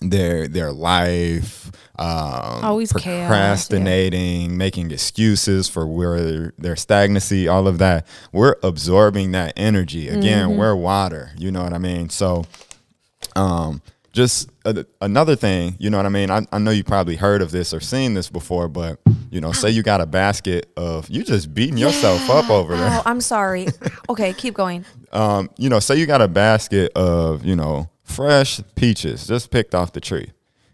their 0.03 0.47
their 0.47 0.73
life 0.73 1.71
um 1.99 2.63
Always 2.63 2.93
chaos, 2.93 3.07
yeah. 3.07 3.27
procrastinating 3.29 4.57
making 4.59 4.91
excuses 4.91 5.69
for 5.71 5.87
where 5.87 6.53
their 6.59 6.77
stagnancy 6.77 7.49
all 7.49 7.67
of 7.67 7.79
that 7.79 8.07
we're 8.31 8.57
absorbing 8.63 9.33
that 9.33 9.55
energy 9.57 10.09
again 10.09 10.51
Mm-hmm. 10.51 10.59
we're 10.59 10.77
water 10.77 11.31
you 11.39 11.51
know 11.51 11.63
what 11.65 11.73
i 11.73 11.79
mean 11.79 12.11
so 12.11 12.45
um 13.35 13.81
just 14.17 14.51
a, 14.65 14.85
another 15.03 15.37
thing 15.37 15.77
you 15.79 15.91
know 15.91 15.99
what 15.99 16.07
i 16.07 16.09
mean 16.09 16.31
I, 16.31 16.41
I 16.51 16.59
know 16.59 16.71
you 16.71 16.83
probably 16.83 17.17
heard 17.17 17.43
of 17.43 17.51
this 17.51 17.75
or 17.75 17.81
seen 17.81 18.15
this 18.15 18.31
before 18.31 18.67
but 18.67 18.99
you 19.31 19.41
know 19.43 19.53
say 19.53 19.69
you 19.71 19.83
got 19.83 20.01
a 20.01 20.07
basket 20.07 20.71
of 20.77 21.09
you 21.11 21.23
just 21.23 21.53
beating 21.53 21.77
yourself 21.77 22.29
up 22.31 22.49
over 22.51 22.77
there 22.77 22.89
Oh, 22.91 23.03
I'm 23.05 23.21
sorry. 23.21 23.67
Okay, 24.09 24.33
keep 24.33 24.55
going. 24.55 24.85
um, 25.13 25.51
you 25.59 25.69
know, 25.69 25.81
say 25.81 25.97
you 25.97 26.07
got 26.07 26.23
a 26.23 26.29
basket 26.29 26.93
of, 26.97 27.45
you 27.45 27.57
know, 27.57 27.91
fresh 28.05 28.61
peaches 28.77 29.27
just 29.27 29.51
picked 29.51 29.75
off 29.75 29.93
the 29.93 30.01
tree, 30.01 30.31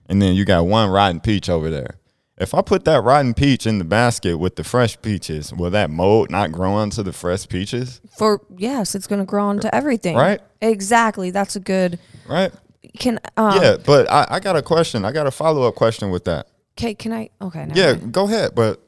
and 0.07 0.21
then 0.21 0.35
you 0.35 0.45
got 0.45 0.67
one 0.67 0.91
rotten 0.91 1.19
peach 1.19 1.49
over 1.49 1.71
there. 1.71 1.97
If 2.37 2.53
I 2.55 2.61
put 2.61 2.85
that 2.85 3.03
rotten 3.03 3.33
peach 3.35 3.67
in 3.67 3.79
the 3.79 3.85
basket 3.87 4.37
with 4.39 4.57
the 4.57 4.65
fresh 4.65 5.01
peaches, 5.01 5.53
will 5.53 5.71
that 5.71 5.89
mold 5.91 6.31
not 6.31 6.53
grow 6.53 6.73
onto 6.75 7.03
the 7.03 7.13
fresh 7.13 7.49
peaches? 7.49 8.01
For 8.19 8.41
yes, 8.59 8.95
it's 8.95 9.07
gonna 9.07 9.25
grow 9.25 9.47
onto 9.47 9.69
everything. 9.73 10.15
Right. 10.17 10.41
Exactly. 10.61 11.31
That's 11.31 11.57
a 11.57 11.61
good. 11.61 11.99
Right? 12.29 12.53
Can 12.99 13.19
um, 13.37 13.63
yeah, 13.63 13.77
but 13.85 14.11
I, 14.11 14.27
I 14.31 14.41
got 14.41 14.57
a 14.57 14.63
question. 14.63 15.05
I 15.05 15.13
got 15.13 15.27
a 15.27 15.31
follow 15.31 15.67
up 15.67 15.75
question 15.75 16.11
with 16.11 16.25
that. 16.25 16.49
Okay. 16.79 16.95
Can 16.95 17.13
I? 17.13 17.31
Okay. 17.41 17.69
Yeah, 17.75 17.95
go 17.95 18.25
ahead. 18.25 18.55
But 18.55 18.81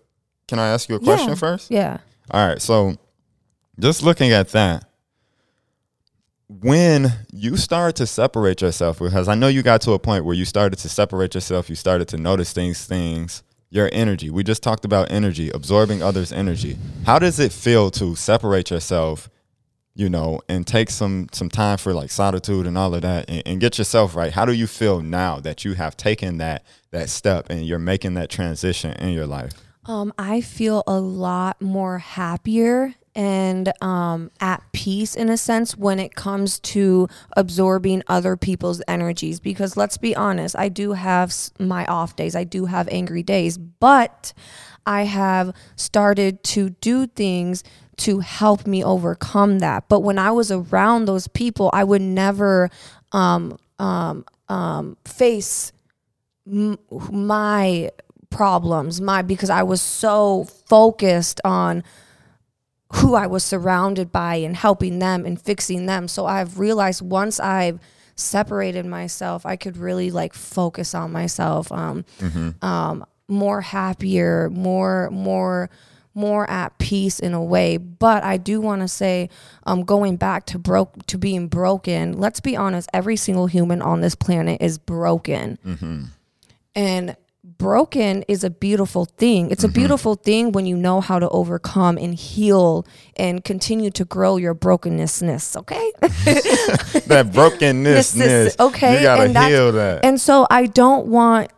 can 0.48 0.59
I 0.59 0.68
ask 0.68 0.88
you 0.88 0.96
a 0.96 1.00
question 1.00 1.30
Yeah. 1.30 1.35
first? 1.37 1.70
Yeah. 1.70 1.98
All 2.30 2.46
right. 2.46 2.61
So 2.61 2.96
just 3.78 4.02
looking 4.02 4.33
at 4.33 4.48
that, 4.50 4.85
when 6.48 7.12
you 7.33 7.57
start 7.57 7.96
to 7.96 8.07
separate 8.07 8.61
yourself, 8.61 8.98
because 8.98 9.28
I 9.28 9.35
know 9.35 9.48
you 9.48 9.62
got 9.62 9.80
to 9.83 9.92
a 9.92 9.98
point 9.98 10.24
where 10.24 10.35
you 10.35 10.44
started 10.44 10.78
to 10.80 10.88
separate 10.88 11.35
yourself, 11.35 11.68
you 11.70 11.74
started 11.76 12.09
to 12.09 12.16
notice 12.16 12.52
things, 12.52 12.85
things, 12.85 13.42
your 13.70 13.88
energy. 13.92 14.30
We 14.30 14.44
just 14.44 14.62
talked 14.62 14.85
about 14.85 15.11
energy, 15.11 15.50
absorbing 15.50 16.02
others' 16.02 16.33
energy. 16.33 16.76
How 17.07 17.18
does 17.18 17.40
it 17.40 17.52
feel 17.52 17.90
to 17.92 18.14
separate 18.14 18.70
yourself, 18.70 19.28
you 19.94 20.09
know, 20.09 20.40
and 20.48 20.66
take 20.66 20.90
some 20.90 21.28
some 21.33 21.48
time 21.48 21.78
for 21.78 21.92
like 21.92 22.11
solitude 22.11 22.66
and 22.66 22.76
all 22.76 22.94
of 22.94 23.02
that 23.02 23.28
and, 23.28 23.42
and 23.46 23.61
get 23.61 23.78
yourself 23.78 24.14
right? 24.14 24.33
How 24.33 24.44
do 24.44 24.52
you 24.52 24.66
feel 24.66 25.00
now 25.00 25.38
that 25.40 25.64
you 25.64 25.74
have 25.74 25.96
taken 25.96 26.38
that 26.38 26.64
that 26.90 27.09
step 27.09 27.46
and 27.50 27.64
you're 27.64 27.78
making 27.78 28.14
that 28.14 28.30
transition 28.30 28.92
in 28.94 29.11
your 29.11 29.26
life? 29.26 29.52
Um, 29.87 30.12
I 30.18 30.40
feel 30.40 30.83
a 30.87 30.98
lot 30.98 31.61
more 31.61 31.98
happier 31.98 32.94
and 33.14 33.72
um, 33.83 34.30
at 34.40 34.62
peace 34.72 35.14
in 35.14 35.28
a 35.28 35.37
sense 35.37 35.76
when 35.76 36.00
it 36.00 36.14
comes 36.14 36.59
to 36.59 37.09
absorbing 37.37 38.02
other 38.09 38.37
people's 38.37 38.83
energies. 38.88 39.40
Because 39.40 39.76
let's 39.76 39.96
be 39.96 40.16
honest, 40.16 40.57
I 40.59 40.68
do 40.68 40.92
have 40.92 41.33
my 41.59 41.85
off 41.87 42.16
days, 42.16 42.35
I 42.35 42.44
do 42.44 42.64
have 42.66 42.88
angry 42.90 43.22
days, 43.22 43.57
but 43.59 44.33
I 44.87 45.03
have 45.05 45.55
started 45.77 46.42
to 46.44 46.70
do 46.70 47.07
things 47.07 47.64
to 47.99 48.20
help 48.20 48.66
me 48.66 48.83
overcome 48.85 49.61
that. 49.61 49.88
But 49.88 50.01
when 50.01 50.18
I 50.18 50.31
was 50.33 50.51
around 50.51 51.05
those 51.05 51.29
people, 51.29 51.70
I 51.73 51.85
would 51.85 52.03
never 52.03 52.70
um, 53.12 53.57
um, 53.79 54.25
um, 54.49 54.97
face 55.05 55.73
m- 56.47 56.79
my 57.11 57.90
problems 58.31 59.01
my 59.01 59.23
because 59.23 59.49
i 59.49 59.62
was 59.62 59.81
so 59.81 60.42
focused 60.66 61.40
on 61.44 61.85
who 62.94 63.14
i 63.14 63.29
was 63.29 63.44
surrounded 63.44 64.11
by 64.11 64.35
and 64.35 64.57
helping 64.57 64.99
them 64.99 65.25
and 65.25 65.40
fixing 65.40 65.87
them 65.87 66.09
so 66.09 66.27
i've 66.27 66.59
realized 66.59 67.01
once 67.01 67.38
i've 67.38 67.79
separated 68.16 68.85
myself 68.85 69.47
i 69.47 69.55
could 69.55 69.77
really 69.77 70.11
like 70.11 70.35
focus 70.35 70.97
on 70.97 71.12
myself 71.12 71.70
um 71.70 72.05
um 72.61 73.05
more 73.28 73.60
happier 73.60 74.50
more 74.50 75.08
more 75.10 75.70
more 76.14 76.48
at 76.48 76.76
peace 76.78 77.18
in 77.18 77.32
a 77.34 77.42
way 77.42 77.76
but 77.76 78.22
i 78.22 78.37
do 78.37 78.60
want 78.60 78.80
to 78.82 78.87
say 78.88 79.28
um 79.64 79.82
going 79.82 80.16
back 80.16 80.44
to 80.46 80.58
broke 80.58 81.04
to 81.06 81.18
being 81.18 81.48
broken 81.48 82.12
let's 82.12 82.40
be 82.40 82.54
honest 82.56 82.88
every 82.92 83.16
single 83.16 83.46
human 83.46 83.80
on 83.82 84.00
this 84.00 84.14
planet 84.14 84.60
is 84.60 84.78
broken 84.78 85.58
and 86.74 87.16
broken 87.58 88.22
is 88.26 88.42
a 88.42 88.50
beautiful 88.50 89.04
thing. 89.04 89.50
It's 89.50 89.64
a 89.64 89.68
beautiful 89.68 90.16
thing 90.16 90.52
when 90.52 90.66
you 90.66 90.76
know 90.76 91.00
how 91.00 91.18
to 91.18 91.28
overcome 91.28 91.98
and 91.98 92.14
heal 92.14 92.84
and 93.16 93.44
continue 93.44 93.90
to 93.92 94.04
grow 94.04 94.38
your 94.38 94.54
brokennessness, 94.54 95.56
okay? 95.58 95.92
that 96.00 97.30
brokenness. 97.32 98.16
Okay, 98.60 98.96
You 98.96 99.02
gotta 99.02 99.22
and 99.24 99.38
heal 99.38 99.72
that. 99.72 100.04
and 100.04 100.20
so 100.20 100.46
I 100.50 100.66
don't 100.66 101.06
want 101.06 101.50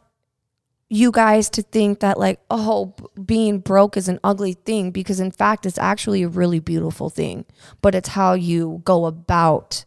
you 0.89 1.11
guys 1.11 1.51
to 1.51 1.63
think 1.63 1.99
that 2.01 2.17
like 2.19 2.39
oh 2.51 2.95
being 3.25 3.59
broke 3.59 3.97
is 3.97 4.07
an 4.09 4.21
ugly 4.23 4.53
thing 4.55 4.91
because 4.93 5.19
in 5.19 5.31
fact 5.33 5.67
it's 5.67 5.79
actually 5.79 6.23
a 6.23 6.29
really 6.29 6.61
beautiful 6.61 7.11
thing 7.11 7.45
but 7.83 7.93
it's 7.95 8.11
how 8.11 8.35
you 8.35 8.81
go 8.85 9.07
about 9.07 9.85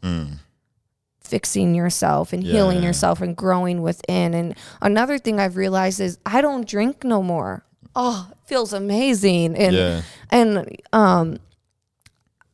fixing 1.21 1.75
yourself 1.75 2.33
and 2.33 2.43
healing 2.43 2.79
Yeah. 2.81 2.87
yourself 2.87 3.21
and 3.21 3.35
growing 3.35 3.81
within 3.81 4.33
and 4.33 4.55
another 4.81 5.17
thing 5.17 5.39
i've 5.39 5.55
realized 5.55 5.99
is 6.01 6.17
i 6.25 6.41
don't 6.41 6.67
drink 6.67 7.03
no 7.03 7.21
more 7.23 7.63
oh 7.95 8.27
it 8.31 8.37
feels 8.45 8.73
amazing 8.73 9.55
and 9.55 9.75
Yeah. 9.75 10.01
and 10.31 10.75
um 10.91 11.37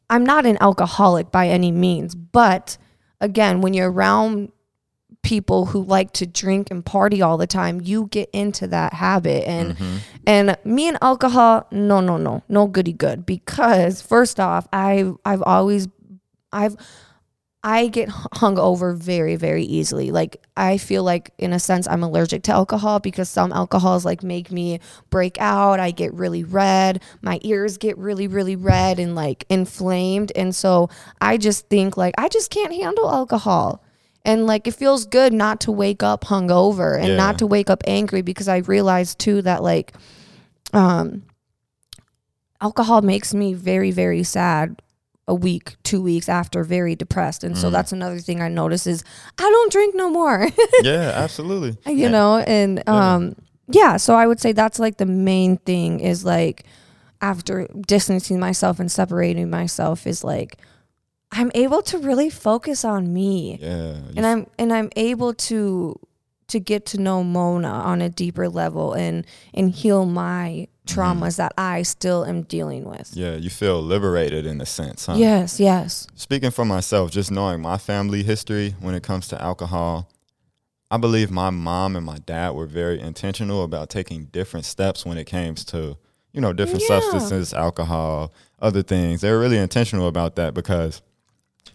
i'm 0.09 0.23
not 0.25 0.45
an 0.45 0.57
alcoholic 0.61 1.31
by 1.31 1.47
any 1.47 1.71
means 1.71 2.13
but 2.15 2.77
again 3.21 3.61
when 3.61 3.73
you're 3.73 3.91
around 3.91 4.51
people 5.25 5.65
who 5.65 5.83
like 5.83 6.13
to 6.13 6.27
drink 6.27 6.69
and 6.69 6.85
party 6.85 7.19
all 7.19 7.35
the 7.35 7.47
time 7.47 7.81
you 7.81 8.05
get 8.11 8.29
into 8.31 8.67
that 8.67 8.93
habit 8.93 9.43
and 9.47 9.75
mm-hmm. 9.75 9.97
and 10.27 10.55
me 10.63 10.87
and 10.87 10.99
alcohol 11.01 11.65
no 11.71 11.99
no 11.99 12.15
no 12.15 12.43
no 12.47 12.67
goody 12.67 12.93
good 12.93 13.25
because 13.25 14.03
first 14.03 14.39
off 14.39 14.67
i 14.71 15.11
i've 15.25 15.41
always 15.41 15.87
i've 16.53 16.77
I 17.67 17.87
get 17.87 18.09
hung 18.09 18.59
over 18.59 18.93
very, 18.93 19.37
very 19.37 19.63
easily. 19.63 20.11
Like 20.11 20.45
I 20.55 20.77
feel 20.77 21.03
like 21.03 21.31
in 21.39 21.51
a 21.51 21.57
sense 21.59 21.87
I'm 21.87 22.03
allergic 22.03 22.43
to 22.43 22.51
alcohol 22.51 22.99
because 22.99 23.27
some 23.27 23.51
alcohols 23.51 24.05
like 24.05 24.21
make 24.21 24.51
me 24.51 24.79
break 25.09 25.41
out. 25.41 25.79
I 25.79 25.89
get 25.89 26.13
really 26.13 26.43
red. 26.43 27.01
My 27.23 27.39
ears 27.41 27.79
get 27.79 27.97
really, 27.97 28.27
really 28.27 28.55
red 28.55 28.99
and 28.99 29.15
like 29.15 29.45
inflamed. 29.49 30.31
And 30.35 30.55
so 30.55 30.91
I 31.19 31.37
just 31.37 31.67
think 31.67 31.97
like 31.97 32.13
I 32.19 32.29
just 32.29 32.51
can't 32.51 32.71
handle 32.71 33.09
alcohol. 33.09 33.83
And 34.25 34.45
like 34.47 34.67
it 34.67 34.73
feels 34.73 35.05
good 35.05 35.31
not 35.33 35.61
to 35.61 35.71
wake 35.71 36.01
up 36.03 36.25
hungover 36.25 36.97
and 36.97 37.09
Yeah. 37.09 37.15
not 37.17 37.37
to 37.39 37.47
wake 37.47 37.69
up 37.69 37.83
angry 37.87 38.21
because 38.21 38.47
I 38.47 38.57
realized 38.57 39.19
too 39.19 39.41
that 39.43 39.61
like 39.63 39.93
um 40.73 41.23
alcohol 42.61 43.01
makes 43.01 43.33
me 43.33 43.53
very, 43.53 43.91
very 43.91 44.23
sad 44.23 44.81
a 45.27 45.33
week, 45.35 45.75
two 45.83 46.01
weeks 46.01 46.29
after, 46.29 46.63
very 46.63 46.95
depressed. 46.95 47.43
And 47.43 47.57
so 47.57 47.69
that's 47.71 47.91
another 47.91 48.19
thing 48.19 48.41
I 48.41 48.47
notice 48.47 48.85
is 48.85 49.03
I 49.39 49.43
don't 49.43 49.71
drink 49.71 49.95
no 49.95 50.09
more. 50.09 50.47
Yeah, 50.83 51.11
absolutely. 51.15 51.77
you 51.91 52.09
know, 52.09 52.37
and 52.39 52.87
um 52.89 53.35
yeah, 53.67 53.97
so 53.97 54.13
I 54.15 54.27
would 54.27 54.39
say 54.39 54.51
that's 54.51 54.77
like 54.79 54.97
the 54.97 55.05
main 55.07 55.57
thing 55.57 55.99
is 55.99 56.23
like 56.23 56.65
after 57.21 57.67
distancing 57.87 58.39
myself 58.39 58.79
and 58.79 58.91
separating 58.91 59.49
myself 59.49 60.05
is 60.05 60.23
like 60.23 60.57
I'm 61.37 61.51
able 61.53 61.81
to 61.83 61.97
really 61.97 62.29
focus 62.29 62.85
on 62.85 63.13
me 63.13 63.59
Yeah. 63.61 63.97
and 64.15 64.25
I'm 64.25 64.47
and 64.57 64.71
I'm 64.73 64.89
able 64.95 65.33
to 65.33 65.99
to 66.47 66.59
get 66.59 66.85
to 66.87 66.97
know 66.99 67.23
Mona 67.23 67.67
on 67.69 68.01
a 68.01 68.09
deeper 68.09 68.47
level 68.49 68.93
and 68.93 69.25
and 69.53 69.71
heal 69.71 70.05
my 70.05 70.67
traumas 70.87 71.33
mm. 71.33 71.37
that 71.37 71.53
I 71.57 71.81
still 71.81 72.23
am 72.25 72.43
dealing 72.43 72.83
with. 72.85 73.09
yeah, 73.15 73.35
you 73.35 73.49
feel 73.49 73.81
liberated 73.81 74.45
in 74.45 74.61
a 74.61 74.65
sense, 74.67 75.07
huh? 75.07 75.15
Yes, 75.17 75.59
yes. 75.59 76.07
Speaking 76.15 76.51
for 76.51 76.63
myself, 76.63 77.09
just 77.11 77.31
knowing 77.31 77.59
my 77.61 77.77
family 77.79 78.21
history 78.23 78.75
when 78.79 78.93
it 78.93 79.01
comes 79.01 79.27
to 79.29 79.41
alcohol, 79.41 80.07
I 80.91 80.97
believe 80.97 81.31
my 81.31 81.49
mom 81.49 81.95
and 81.95 82.05
my 82.05 82.19
dad 82.19 82.51
were 82.51 82.67
very 82.67 82.99
intentional 83.01 83.63
about 83.63 83.89
taking 83.89 84.25
different 84.25 84.65
steps 84.67 85.03
when 85.07 85.17
it 85.17 85.25
came 85.25 85.55
to, 85.55 85.97
you 86.31 86.39
know, 86.41 86.53
different 86.53 86.83
Yeah. 86.87 86.99
substances, 86.99 87.51
alcohol, 87.53 88.31
other 88.61 88.83
things. 88.83 89.21
They 89.21 89.31
were 89.31 89.39
really 89.39 89.57
intentional 89.57 90.07
about 90.07 90.35
that 90.35 90.53
because, 90.53 91.01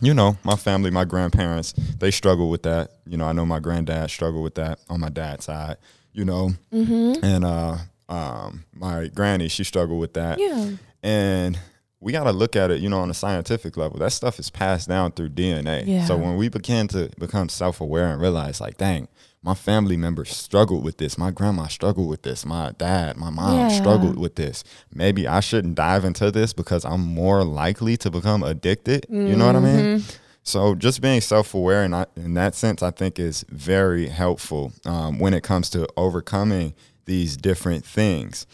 you 0.01 0.15
know, 0.15 0.37
my 0.45 0.57
family, 0.57 0.91
my 0.91 1.05
grandparents, 1.05 1.73
they 1.99 2.11
struggle 2.11 2.49
with 2.49 2.63
that. 2.63 2.91
You 3.07 3.17
know, 3.17 3.25
I 3.27 3.33
know 3.33 3.45
my 3.47 3.61
granddad 3.61 4.11
struggled 4.11 4.43
with 4.45 4.55
that 4.55 4.79
on 4.89 5.01
my 5.01 5.09
dad's 5.11 5.45
side, 5.47 5.77
you 6.13 6.25
know, 6.25 6.53
Mm-hmm. 6.73 7.25
and 7.25 7.45
uh, 7.45 7.77
um, 8.09 8.65
my 8.73 9.09
granny, 9.09 9.49
she 9.49 9.65
struggled 9.65 10.01
with 10.01 10.15
that. 10.15 10.39
Yeah. 10.39 10.71
And 11.03 11.59
we 12.01 12.13
got 12.13 12.25
to 12.25 12.33
look 12.33 12.57
at 12.57 12.71
it, 12.71 12.81
you 12.81 12.89
know, 12.89 13.01
on 13.01 13.11
a 13.11 13.15
scientific 13.15 13.77
level. 13.77 13.99
That 13.99 14.13
stuff 14.13 14.39
is 14.39 14.49
passed 14.51 14.89
down 14.89 15.13
through 15.13 15.31
DNA. 15.31 15.85
Yeah. 15.87 16.07
So 16.07 16.17
when 16.17 16.37
we 16.37 16.49
begin 16.49 16.89
to 16.89 17.11
become 17.19 17.49
self 17.49 17.81
aware 17.81 18.07
and 18.09 18.21
realize, 18.21 18.61
like, 18.61 18.79
dang, 18.79 19.09
my 19.43 19.55
family 19.55 19.97
members 19.97 20.31
struggled 20.37 20.85
with 20.85 20.99
this. 20.99 21.17
My 21.17 21.31
grandma 21.31 21.67
struggled 21.67 22.09
with 22.09 22.23
this. 22.23 22.45
My 22.45 22.73
dad, 22.77 23.17
my 23.17 23.31
mom 23.31 23.63
Yeah. 23.63 23.69
struggled 23.69 24.19
with 24.19 24.35
this. 24.35 24.63
Maybe 24.93 25.27
I 25.27 25.41
shouldn't 25.41 25.77
dive 25.77 26.05
into 26.05 26.31
this 26.31 26.53
because 26.53 26.85
I'm 26.85 27.01
more 27.01 27.43
likely 27.45 27.97
to 27.99 28.11
become 28.11 28.43
addicted. 28.43 29.07
You 29.09 29.37
know 29.37 29.47
what 29.47 29.57
I 29.57 29.61
mean? 29.61 30.05
So 30.43 30.75
just 30.75 31.01
being 31.01 31.21
self-aware 31.21 31.85
in, 31.85 31.95
in 32.17 32.35
that 32.35 32.55
sense, 32.55 32.83
I 32.83 32.91
think 32.91 33.19
is 33.19 33.45
very 33.49 34.09
helpful 34.09 34.73
um, 34.85 35.19
when 35.19 35.33
it 35.35 35.43
comes 35.43 35.71
to 35.71 35.87
overcoming 35.97 36.75
these 37.07 37.37
different 37.37 37.85
things. 37.85 38.47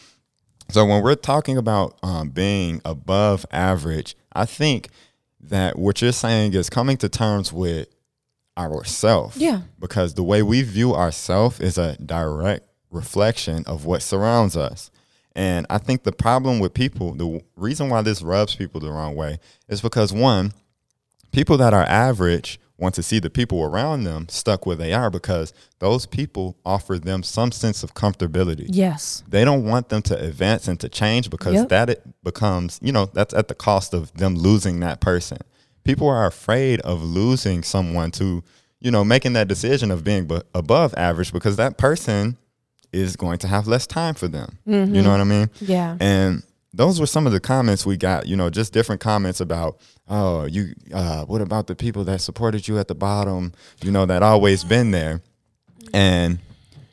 So 0.69 0.85
when 0.85 1.01
we're 1.01 1.15
talking 1.15 1.57
about 1.57 1.97
um, 2.03 2.29
being 2.29 2.81
above 2.85 3.45
average, 3.51 4.15
I 4.33 4.45
think 4.45 4.89
that 5.39 5.77
what 5.79 6.01
you're 6.01 6.11
saying 6.11 6.53
is 6.53 6.69
coming 6.69 6.97
to 6.97 7.09
terms 7.09 7.53
with 7.53 7.87
ourself. 8.57 9.35
Yeah. 9.37 9.61
Because 9.79 10.13
the 10.15 10.23
way 10.23 10.41
we 10.43 10.61
view 10.63 10.93
ourself 10.95 11.61
is 11.61 11.77
a 11.77 11.95
direct 11.97 12.67
reflection 12.91 13.63
of 13.67 13.85
what 13.85 14.01
surrounds 14.01 14.57
us. 14.57 14.89
And 15.35 15.67
I 15.69 15.77
think 15.77 16.03
the 16.03 16.11
problem 16.11 16.59
with 16.59 16.73
people, 16.73 17.13
the 17.13 17.41
reason 17.55 17.89
why 17.89 18.01
this 18.01 18.21
rubs 18.23 18.55
people 18.55 18.81
the 18.81 18.91
wrong 18.91 19.15
way 19.15 19.39
is 19.69 19.81
because 19.81 20.11
one, 20.11 20.51
people 21.31 21.57
that 21.57 21.73
are 21.73 21.83
average 21.83 22.59
want 22.79 22.93
to 22.95 23.03
see 23.03 23.19
the 23.19 23.29
people 23.29 23.63
around 23.63 24.03
them 24.03 24.27
stuck 24.29 24.65
where 24.65 24.75
they 24.75 24.93
are 24.93 25.09
because 25.09 25.51
those 25.79 26.05
people 26.05 26.55
offer 26.65 26.99
them 26.99 27.23
some 27.23 27.51
sense 27.51 27.81
of 27.83 27.95
comfortability 27.95 28.67
Yes. 28.69 29.23
they 29.27 29.43
don't 29.43 29.63
want 29.65 29.89
them 29.89 30.03
to 30.03 30.15
advance 30.23 30.67
and 30.67 30.79
to 30.79 30.87
change 30.87 31.31
because 31.31 31.55
Yep. 31.55 31.69
that 31.69 31.89
it 31.89 32.23
becomes 32.23 32.79
you 32.83 32.91
know 32.91 33.07
that's 33.07 33.33
at 33.33 33.47
the 33.47 33.55
cost 33.55 33.95
of 33.95 34.13
them 34.13 34.35
losing 34.35 34.79
that 34.81 35.01
person 35.01 35.39
people 35.87 36.07
are 36.07 36.25
afraid 36.27 36.79
of 36.81 37.01
losing 37.03 37.63
someone 37.63 38.11
to 38.11 38.43
you 38.79 38.91
know 38.91 39.03
making 39.03 39.33
that 39.33 39.47
decision 39.47 39.89
of 39.91 40.03
being 40.03 40.25
bu- 40.27 40.41
above 40.53 40.93
average 40.95 41.31
because 41.33 41.55
that 41.55 41.77
person 41.77 42.37
is 42.93 43.15
going 43.15 43.37
to 43.39 43.47
have 43.47 43.67
less 43.67 43.87
time 43.87 44.13
for 44.13 44.27
them 44.27 44.59
you 44.65 45.01
know 45.01 45.11
what 45.11 45.19
i 45.19 45.23
mean 45.23 45.49
Yeah. 45.61 45.97
and 45.99 46.43
those 46.73 46.99
were 46.99 47.07
some 47.07 47.25
of 47.25 47.33
the 47.33 47.39
comments 47.39 47.85
we 47.87 47.97
got, 47.97 48.27
you 48.27 48.35
know, 48.35 48.51
just 48.51 48.71
different 48.71 49.01
comments 49.01 49.39
about, 49.41 49.79
oh, 50.07 50.45
you, 50.45 50.73
uh, 50.93 51.23
what 51.25 51.41
about 51.41 51.65
the 51.65 51.75
people 51.75 52.03
that 52.03 52.21
supported 52.21 52.67
you 52.67 52.77
at 52.77 52.87
the 52.87 52.93
bottom, 52.93 53.53
you 53.81 53.89
know, 53.89 54.05
that 54.05 54.21
always 54.21 54.63
been 54.63 54.91
there. 54.91 55.21
And, 55.93 56.37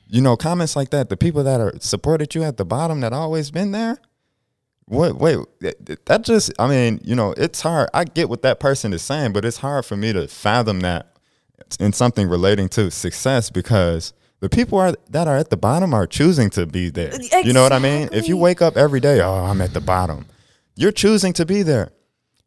you 0.08 0.22
know, 0.22 0.36
comments 0.36 0.74
like 0.74 0.88
that, 0.90 1.10
the 1.10 1.18
people 1.18 1.42
that 1.44 1.60
are 1.60 1.74
supported 1.80 2.34
you 2.34 2.44
at 2.44 2.56
the 2.56 2.64
bottom 2.64 3.00
that 3.00 3.12
always 3.12 3.50
been 3.50 3.72
there. 3.72 3.98
What, 4.86 5.16
wait, 5.16 5.38
that- 5.60 6.22
just, 6.24 6.52
I 6.58 6.68
mean, 6.68 7.00
you 7.02 7.14
know, 7.14 7.32
it's 7.36 7.60
hard. 7.60 7.88
I 7.94 8.04
get 8.04 8.28
what 8.28 8.42
that 8.42 8.60
person 8.60 8.92
is 8.92 9.02
saying, 9.02 9.32
but 9.32 9.44
it's 9.44 9.58
hard 9.58 9.84
for 9.86 9.96
me 9.96 10.12
to 10.12 10.28
fathom 10.28 10.80
that 10.80 11.16
in 11.80 11.92
something 11.92 12.28
relating 12.28 12.68
to 12.70 12.90
success 12.90 13.50
because 13.50 14.12
the 14.40 14.48
people 14.48 14.78
are 14.78 14.94
that 15.10 15.26
are 15.26 15.36
at 15.36 15.48
the 15.50 15.56
bottom 15.56 15.94
are 15.94 16.06
choosing 16.06 16.50
to 16.50 16.66
be 16.66 16.90
there. 16.90 17.12
You 17.44 17.52
know 17.52 17.62
what 17.62 17.72
I 17.72 17.78
mean? 17.78 18.10
If 18.12 18.28
you 18.28 18.36
wake 18.36 18.60
up 18.60 18.76
every 18.76 19.00
day, 19.00 19.20
oh, 19.20 19.32
I'm 19.32 19.60
at 19.62 19.72
the 19.72 19.80
bottom. 19.80 20.26
You're 20.76 20.92
choosing 20.92 21.32
to 21.34 21.46
be 21.46 21.62
there. 21.62 21.90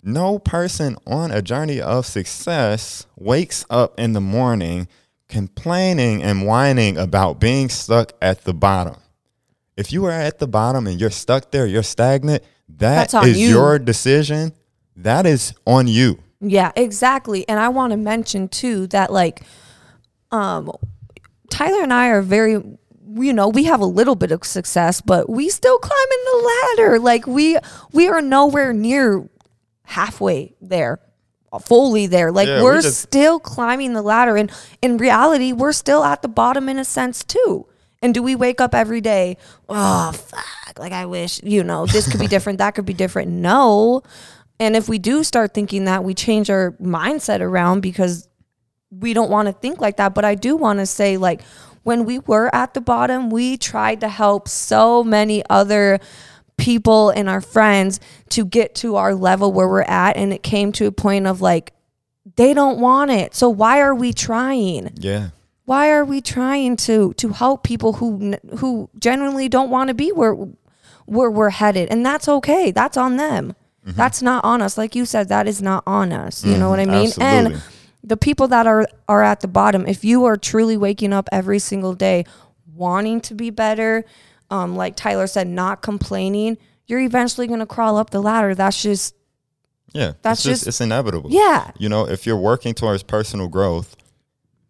No 0.04 0.38
person 0.38 0.95
on 1.08 1.32
a 1.32 1.41
journey 1.41 1.82
of 1.82 2.06
success 2.06 3.08
wakes 3.15 3.65
up 3.69 4.00
in 4.00 4.13
the 4.13 4.21
morning 4.21 4.88
complaining 5.28 6.21
and 6.23 6.45
whining 6.45 6.97
about 6.97 7.39
being 7.39 7.67
stuck 7.69 8.13
at 8.21 8.43
the 8.43 8.54
bottom. 8.54 8.95
If 9.78 9.94
you 9.94 10.06
are 10.06 10.12
at 10.12 10.40
the 10.40 10.48
bottom 10.48 10.88
and 10.88 11.00
you're 11.00 11.12
stuck 11.12 11.52
there, 11.52 11.66
you're 11.68 11.84
stagnant, 11.84 12.44
That's 12.68 13.13
you. 13.13 13.32
your 13.32 13.80
decision. 13.80 14.54
That 14.96 15.26
is 15.28 15.54
on 15.66 15.88
you. 15.88 16.20
Yeah, 16.42 16.72
exactly. 16.76 17.48
And 17.48 17.60
I 17.60 17.70
want 17.70 17.92
to 17.92 17.98
mention 17.98 18.48
too 18.50 18.88
that 18.88 19.13
like 19.13 19.44
um 20.32 20.72
Tyler 21.50 21.82
and 21.84 21.94
I 21.94 22.08
are 22.10 22.22
very 22.22 22.62
you 23.20 23.34
know, 23.34 23.48
we 23.48 23.63
have 23.63 23.80
a 23.80 23.86
little 23.86 24.16
bit 24.16 24.32
of 24.32 24.44
success, 24.46 25.00
but 25.02 25.30
we 25.30 25.50
still 25.50 25.80
climbing 25.80 26.24
the 26.26 26.52
ladder. 26.78 27.00
Like 27.00 27.26
we 27.28 27.58
we 27.94 28.08
are 28.10 28.22
nowhere 28.22 28.74
near 28.74 29.28
halfway 29.84 30.56
there. 30.62 31.00
Fully 31.62 32.08
there. 32.08 32.32
Like 32.32 32.48
Yeah, 32.48 32.58
we 32.58 32.63
we're 32.63 32.82
just- 32.82 33.00
still 33.00 33.40
climbing 33.40 33.94
the 33.94 34.02
ladder 34.02 34.36
and 34.38 34.52
in 34.82 34.98
reality, 34.98 35.54
we're 35.54 35.72
still 35.72 36.04
at 36.04 36.22
the 36.22 36.28
bottom 36.28 36.68
in 36.70 36.78
a 36.78 36.86
sense 36.86 37.24
too. 37.24 37.68
And 38.02 38.14
do 38.14 38.22
we 38.22 38.36
wake 38.36 38.62
up 38.62 38.76
every 38.76 39.02
day, 39.02 39.38
oh 39.68 40.12
fuck, 40.12 40.80
like 40.80 40.92
I 40.92 41.06
wish, 41.06 41.42
you 41.44 41.64
know, 41.64 41.86
this 41.86 42.10
could 42.10 42.20
be 42.20 42.28
different, 42.36 42.60
that 42.60 42.76
could 42.76 42.86
be 42.86 42.94
different. 42.94 43.32
No. 43.32 44.04
And 44.60 44.76
if 44.76 44.90
we 44.90 44.98
do 44.98 45.24
start 45.24 45.54
thinking 45.54 45.86
that, 45.86 46.04
we 46.04 46.14
change 46.14 46.50
our 46.50 46.72
mindset 46.74 47.42
around 47.42 47.82
because 47.82 48.28
we 48.90 49.14
don't 49.14 49.30
want 49.30 49.48
to 49.48 49.54
think 49.54 49.80
like 49.80 49.98
that. 49.98 50.14
But 50.14 50.26
I 50.26 50.36
do 50.36 50.56
want 50.56 50.80
to 50.80 50.86
say, 50.86 51.18
like, 51.18 51.42
when 51.84 52.06
we 52.06 52.20
were 52.20 52.54
at 52.54 52.74
the 52.74 52.82
bottom, 52.82 53.30
we 53.30 53.58
tried 53.58 54.02
to 54.02 54.10
help 54.10 54.48
so 54.48 55.04
many 55.04 55.44
other 55.50 56.00
people 56.58 57.12
and 57.12 57.30
our 57.30 57.42
friends 57.42 58.00
to 58.30 58.46
get 58.46 58.76
to 58.76 58.96
our 58.96 59.14
level 59.14 59.54
where 59.54 59.68
we're 59.68 59.82
at. 59.84 60.18
And 60.18 60.34
it 60.34 60.44
came 60.44 60.72
to 60.74 60.86
a 60.86 60.92
point 60.92 61.28
of 61.28 61.40
like, 61.40 61.74
they 62.36 62.54
don't 62.54 62.80
want 62.80 63.12
it. 63.12 63.36
So 63.36 63.50
why 63.50 63.80
are 63.80 63.96
we 63.96 64.12
trying? 64.12 64.92
Yeah. 64.96 65.30
Why 65.68 65.92
are 65.92 66.06
we 66.06 66.22
trying 66.22 66.78
to 66.88 67.14
to 67.16 67.30
help 67.30 67.64
people 67.64 67.94
who 68.00 68.36
who 68.60 68.90
genuinely 68.98 69.50
don't 69.50 69.70
want 69.70 69.90
to 69.90 69.94
be 69.94 70.12
where 70.14 70.34
where 71.06 71.30
we're 71.30 71.50
headed? 71.50 71.90
And 71.90 72.06
that's 72.06 72.28
okay. 72.30 72.72
That's 72.72 72.96
on 72.96 73.18
them. 73.18 73.54
Mm-hmm. 73.86 73.98
That's 73.98 74.22
not 74.22 74.46
on 74.46 74.62
us. 74.62 74.78
Like 74.78 74.96
you 74.96 75.06
said, 75.06 75.28
that 75.28 75.46
is 75.46 75.62
not 75.62 75.84
on 75.86 76.14
us. 76.14 76.46
You 76.46 76.58
know 76.58 76.70
what 76.70 76.80
I 76.80 76.86
mean? 76.86 77.10
Mm-hmm. 77.10 77.22
absolutely. 77.22 77.54
And 77.56 77.64
the 78.02 78.16
people 78.16 78.48
that 78.48 78.66
are 78.66 78.88
are 79.10 79.24
at 79.24 79.42
the 79.42 79.48
bottom, 79.50 79.86
if 79.86 80.06
you 80.06 80.24
are 80.24 80.38
truly 80.38 80.78
waking 80.78 81.12
up 81.12 81.28
every 81.34 81.60
single 81.60 81.94
day 81.94 82.24
wanting 82.74 83.20
to 83.22 83.34
be 83.34 83.50
better, 83.50 84.06
um, 84.50 84.78
like 84.78 84.96
Tyler 84.96 85.28
said, 85.28 85.48
not 85.48 85.82
complaining, 85.82 86.58
you're 86.86 87.02
eventually 87.02 87.46
gonna 87.48 87.66
crawl 87.66 87.98
up 87.98 88.12
the 88.12 88.22
ladder. 88.22 88.56
That's 88.56 88.82
just 88.82 89.16
Yeah, 89.94 90.14
That's 90.22 90.40
it's 90.40 90.44
just, 90.46 90.60
just- 90.62 90.68
it's 90.68 90.82
inevitable. 90.82 91.30
yeah. 91.30 91.72
You 91.78 91.90
know, 91.90 92.08
if 92.08 92.26
you're 92.26 92.38
working 92.40 92.74
towards 92.74 93.04
personal 93.04 93.48
growth, 93.50 93.96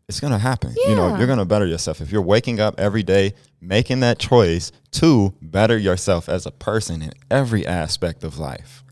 it's 0.08 0.20
gonna 0.22 0.39
happen. 0.39 0.74
You 0.88 0.96
know, 0.96 1.17
you're 1.17 1.28
gonna 1.28 1.46
better 1.46 1.65
yourself. 1.65 2.00
If 2.00 2.12
you're 2.12 2.22
waking 2.22 2.60
up 2.60 2.80
every 2.80 3.04
day, 3.04 3.34
making 3.60 4.00
that 4.02 4.20
choice 4.20 4.72
to 4.91 5.34
better 5.41 5.78
yourself 5.78 6.30
as 6.30 6.46
a 6.46 6.52
person 6.52 7.02
in 7.02 7.12
every 7.30 7.67
aspect 7.67 8.24
of 8.24 8.39
life, 8.39 8.84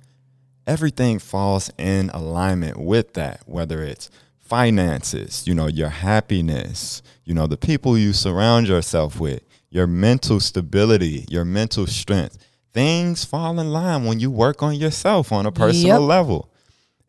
everything 0.68 1.20
falls 1.20 1.72
in 1.78 2.10
alignment 2.10 2.78
with 2.78 3.14
that, 3.14 3.42
whether 3.46 3.82
it's 3.82 4.10
finances, 4.40 5.48
you 5.48 5.56
know, 5.56 5.68
your 5.68 5.90
happiness, 5.90 7.02
you 7.24 7.34
know, 7.34 7.48
the 7.48 7.58
people 7.58 7.98
you 7.98 8.12
surround 8.12 8.68
yourself 8.68 9.20
with, 9.20 9.42
your 9.70 9.88
mental 9.88 10.40
stability, 10.42 11.26
your 11.30 11.46
mental 11.46 11.88
strength. 11.88 12.38
Things 12.74 13.24
fall 13.24 13.58
in 13.60 13.72
line 13.72 14.04
when 14.04 14.20
you 14.20 14.30
work 14.30 14.62
on 14.62 14.76
yourself 14.76 15.32
on 15.32 15.46
a 15.46 15.52
personal 15.52 16.02
Yep. 16.02 16.10
level. 16.10 16.50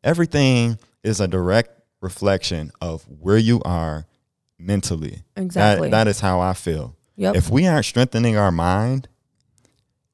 Everything 0.04 0.78
is 1.02 1.20
a 1.20 1.26
direct 1.26 1.75
reflection 2.06 2.70
of 2.80 3.02
where 3.20 3.36
you 3.38 3.60
are 3.64 4.06
mentally. 4.58 5.22
That- 5.34 5.42
Exactly. 5.42 5.90
that 5.90 6.06
is 6.08 6.20
how 6.20 6.40
I 6.40 6.54
feel. 6.54 6.94
Yep. 7.16 7.34
If 7.36 7.50
we 7.50 7.66
aren't 7.66 7.84
strengthening 7.86 8.36
our 8.36 8.52
mind, 8.52 9.08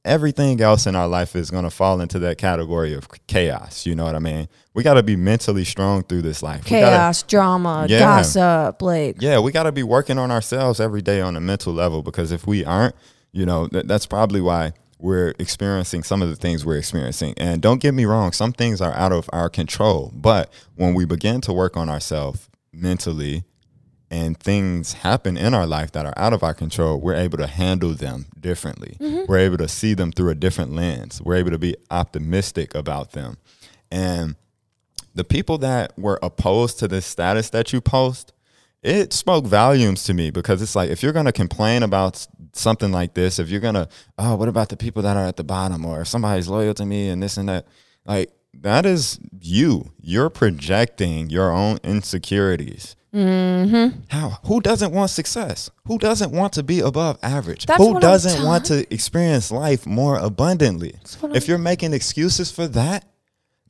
everything 0.04 0.60
else 0.60 0.86
in 0.86 0.96
our 0.96 1.06
life 1.06 1.36
is 1.36 1.50
going 1.50 1.64
to 1.64 1.70
fall 1.70 2.00
into 2.00 2.18
that 2.20 2.38
category 2.38 2.92
of 2.94 3.08
chaos. 3.26 3.86
You 3.86 3.94
know 3.94 4.04
what 4.04 4.14
I 4.16 4.18
mean? 4.18 4.48
We 4.74 4.82
got 4.82 4.94
to 4.94 5.02
be 5.02 5.16
mentally 5.16 5.64
strong 5.64 6.02
through 6.02 6.22
this 6.22 6.42
life. 6.42 6.64
We 6.64 6.70
gotta- 6.70 6.86
Chaos, 6.96 7.22
drama, 7.22 7.86
Yeah. 7.88 7.98
gossip, 8.00 8.82
like 8.82 9.16
yeah, 9.20 9.38
we 9.38 9.52
got 9.52 9.64
to 9.64 9.72
be 9.72 9.82
working 9.82 10.18
on 10.18 10.30
ourselves 10.30 10.80
every 10.80 11.02
day 11.02 11.20
on 11.20 11.36
a 11.36 11.40
mental 11.40 11.72
level 11.72 12.02
because 12.02 12.32
if 12.32 12.46
we 12.46 12.64
aren't, 12.64 12.94
you 13.32 13.46
know, 13.46 13.68
th- 13.68 13.86
that's 13.86 14.06
probably 14.06 14.40
why 14.40 14.72
we're 15.02 15.34
experiencing 15.40 16.04
some 16.04 16.22
of 16.22 16.28
the 16.28 16.36
things 16.36 16.64
we're 16.64 16.78
experiencing. 16.78 17.34
And 17.36 17.60
don't 17.60 17.80
get 17.80 17.92
me 17.92 18.04
wrong, 18.04 18.30
some 18.30 18.52
things 18.52 18.80
are 18.80 18.94
out 18.94 19.10
of 19.10 19.28
our 19.32 19.50
control. 19.50 20.12
But 20.14 20.50
when 20.76 20.94
we 20.94 21.04
begin 21.04 21.40
to 21.42 21.52
work 21.52 21.76
on 21.76 21.90
ourselves 21.90 22.48
mentally 22.72 23.42
and 24.12 24.38
things 24.38 24.92
happen 24.92 25.36
in 25.36 25.54
our 25.54 25.66
life 25.66 25.90
that 25.92 26.06
are 26.06 26.14
out 26.16 26.32
of 26.32 26.44
our 26.44 26.54
control, 26.54 27.00
we're 27.00 27.16
able 27.16 27.36
to 27.38 27.48
handle 27.48 27.94
them 27.94 28.26
differently. 28.38 28.96
Mm-hmm. 29.00 29.24
We're 29.26 29.38
able 29.38 29.56
to 29.58 29.68
see 29.68 29.94
them 29.94 30.12
through 30.12 30.30
a 30.30 30.36
different 30.36 30.72
lens. 30.72 31.20
We're 31.20 31.36
able 31.36 31.50
to 31.50 31.58
be 31.58 31.74
optimistic 31.90 32.72
about 32.72 33.10
them. 33.10 33.38
And 33.90 34.36
the 35.16 35.24
people 35.24 35.58
that 35.58 35.98
were 35.98 36.20
opposed 36.22 36.78
to 36.78 36.86
this 36.86 37.06
status 37.06 37.50
that 37.50 37.72
you 37.72 37.80
post, 37.80 38.32
it 38.84 39.12
spoke 39.12 39.46
volumes 39.46 40.04
to 40.04 40.14
me 40.14 40.30
because 40.30 40.62
it's 40.62 40.76
like 40.76 40.90
if 40.90 41.02
you're 41.02 41.12
going 41.12 41.26
to 41.26 41.32
complain 41.32 41.82
about 41.82 42.26
something 42.52 42.92
like 42.92 43.14
this, 43.14 43.38
if 43.38 43.48
you're 43.48 43.60
going 43.60 43.74
to, 43.74 43.88
oh, 44.18 44.36
what 44.36 44.48
about 44.48 44.68
the 44.68 44.76
people 44.76 45.02
that 45.02 45.16
are 45.16 45.26
at 45.26 45.36
the 45.36 45.44
bottom 45.44 45.84
or 45.84 46.02
if 46.02 46.08
somebody's 46.08 46.48
loyal 46.48 46.74
to 46.74 46.86
me 46.86 47.08
and 47.08 47.22
this 47.22 47.36
and 47.36 47.48
that, 47.48 47.66
like 48.04 48.30
that 48.54 48.86
is 48.86 49.18
you. 49.40 49.92
You're 50.00 50.30
projecting 50.30 51.30
your 51.30 51.50
own 51.50 51.78
insecurities. 51.82 52.96
Mm-hmm. 53.14 54.00
How? 54.08 54.38
Who 54.44 54.60
doesn't 54.60 54.92
want 54.92 55.10
success? 55.10 55.70
Who 55.86 55.98
doesn't 55.98 56.32
want 56.32 56.54
to 56.54 56.62
be 56.62 56.80
above 56.80 57.18
average? 57.22 57.66
That's 57.66 57.82
Who 57.82 58.00
doesn't 58.00 58.44
want 58.44 58.64
to 58.66 58.92
experience 58.92 59.50
life 59.50 59.86
more 59.86 60.16
abundantly? 60.16 60.94
If 61.34 61.46
you're 61.46 61.58
making 61.58 61.92
excuses 61.92 62.50
for 62.50 62.66
that, 62.68 63.04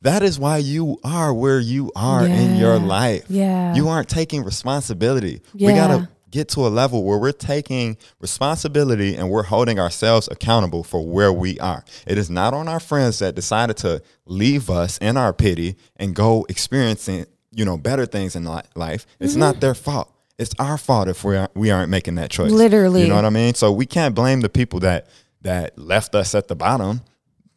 that 0.01 0.23
is 0.23 0.39
why 0.39 0.57
you 0.57 0.97
are 1.03 1.33
where 1.33 1.59
you 1.59 1.91
are 1.95 2.25
in 2.25 2.57
your 2.57 2.77
life. 2.77 3.25
Yeah. 3.29 3.73
You 3.73 3.87
aren't 3.89 4.09
taking 4.09 4.43
responsibility. 4.43 5.41
We 5.53 5.67
got 5.67 5.87
to 5.87 6.09
get 6.33 6.49
to 6.49 6.65
a 6.65 6.69
level 6.69 7.03
where 7.03 7.19
we're 7.19 7.31
taking 7.31 7.95
responsibility 8.19 9.15
and 9.15 9.29
we're 9.29 9.43
holding 9.43 9.79
ourselves 9.79 10.27
accountable 10.31 10.83
for 10.83 11.05
where 11.05 11.31
we 11.31 11.59
are. 11.59 11.85
It 12.07 12.17
is 12.17 12.29
not 12.29 12.53
on 12.55 12.67
our 12.67 12.79
friends 12.79 13.19
that 13.19 13.35
decided 13.35 13.77
to 13.77 14.01
leave 14.25 14.69
us 14.69 14.97
in 14.97 15.15
our 15.15 15.31
pity 15.31 15.75
and 15.95 16.15
go 16.15 16.45
experiencing, 16.49 17.27
you 17.51 17.63
know, 17.63 17.77
better 17.77 18.05
things 18.07 18.35
in 18.35 18.43
life. 18.43 19.05
It's 19.19 19.33
Mm-hmm. 19.33 19.39
not 19.39 19.59
their 19.61 19.75
fault. 19.75 20.09
It's 20.39 20.53
our 20.57 20.79
fault 20.79 21.07
if 21.07 21.23
we 21.23 21.37
aren't, 21.37 21.55
we 21.55 21.69
aren't 21.69 21.91
making 21.91 22.15
that 22.15 22.31
choice. 22.31 22.51
Literally. 22.51 23.03
You 23.03 23.07
know 23.07 23.15
what 23.15 23.25
I 23.25 23.29
mean? 23.29 23.53
So 23.53 23.71
we 23.71 23.85
can't 23.85 24.15
blame 24.15 24.41
the 24.41 24.49
people 24.49 24.79
that 24.81 25.07
that 25.43 25.77
left 25.77 26.15
us 26.15 26.33
at 26.35 26.47
the 26.47 26.55
bottom 26.55 27.01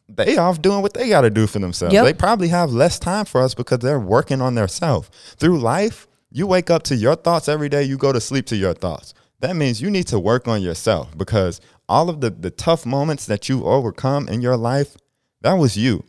they 0.09 0.37
off 0.37 0.61
doing 0.61 0.81
what 0.81 0.93
they 0.93 1.09
got 1.09 1.21
to 1.21 1.29
do 1.29 1.47
for 1.47 1.59
themselves. 1.59 1.93
Yep. 1.93 2.05
They 2.05 2.13
probably 2.13 2.47
have 2.49 2.71
less 2.71 2.97
time 2.99 3.25
for 3.25 3.41
us 3.41 3.53
because 3.53 3.79
they're 3.79 3.99
working 3.99 4.39
on 4.41 4.55
themselves. 4.55 5.09
Through 5.37 5.59
life, 5.59 6.07
you 6.37 6.45
wake 6.45 6.69
up 6.69 6.83
to 6.83 6.95
your 6.95 7.15
thoughts 7.15 7.49
every 7.49 7.67
day, 7.67 7.83
you 7.83 7.97
go 7.97 8.13
to 8.13 8.21
sleep 8.21 8.45
to 8.47 8.55
your 8.55 8.75
thoughts. 8.75 9.15
That 9.39 9.55
means 9.55 9.81
you 9.81 9.89
need 9.89 10.07
to 10.07 10.19
work 10.19 10.47
on 10.47 10.61
yourself 10.61 11.17
because 11.17 11.59
all 11.89 12.09
of 12.09 12.21
the, 12.21 12.29
the 12.29 12.51
tough 12.51 12.85
moments 12.85 13.25
that 13.25 13.49
you've 13.49 13.63
overcome 13.63 14.27
in 14.27 14.41
your 14.41 14.55
life, 14.55 14.97
that 15.41 15.53
was 15.53 15.75
you. 15.75 16.03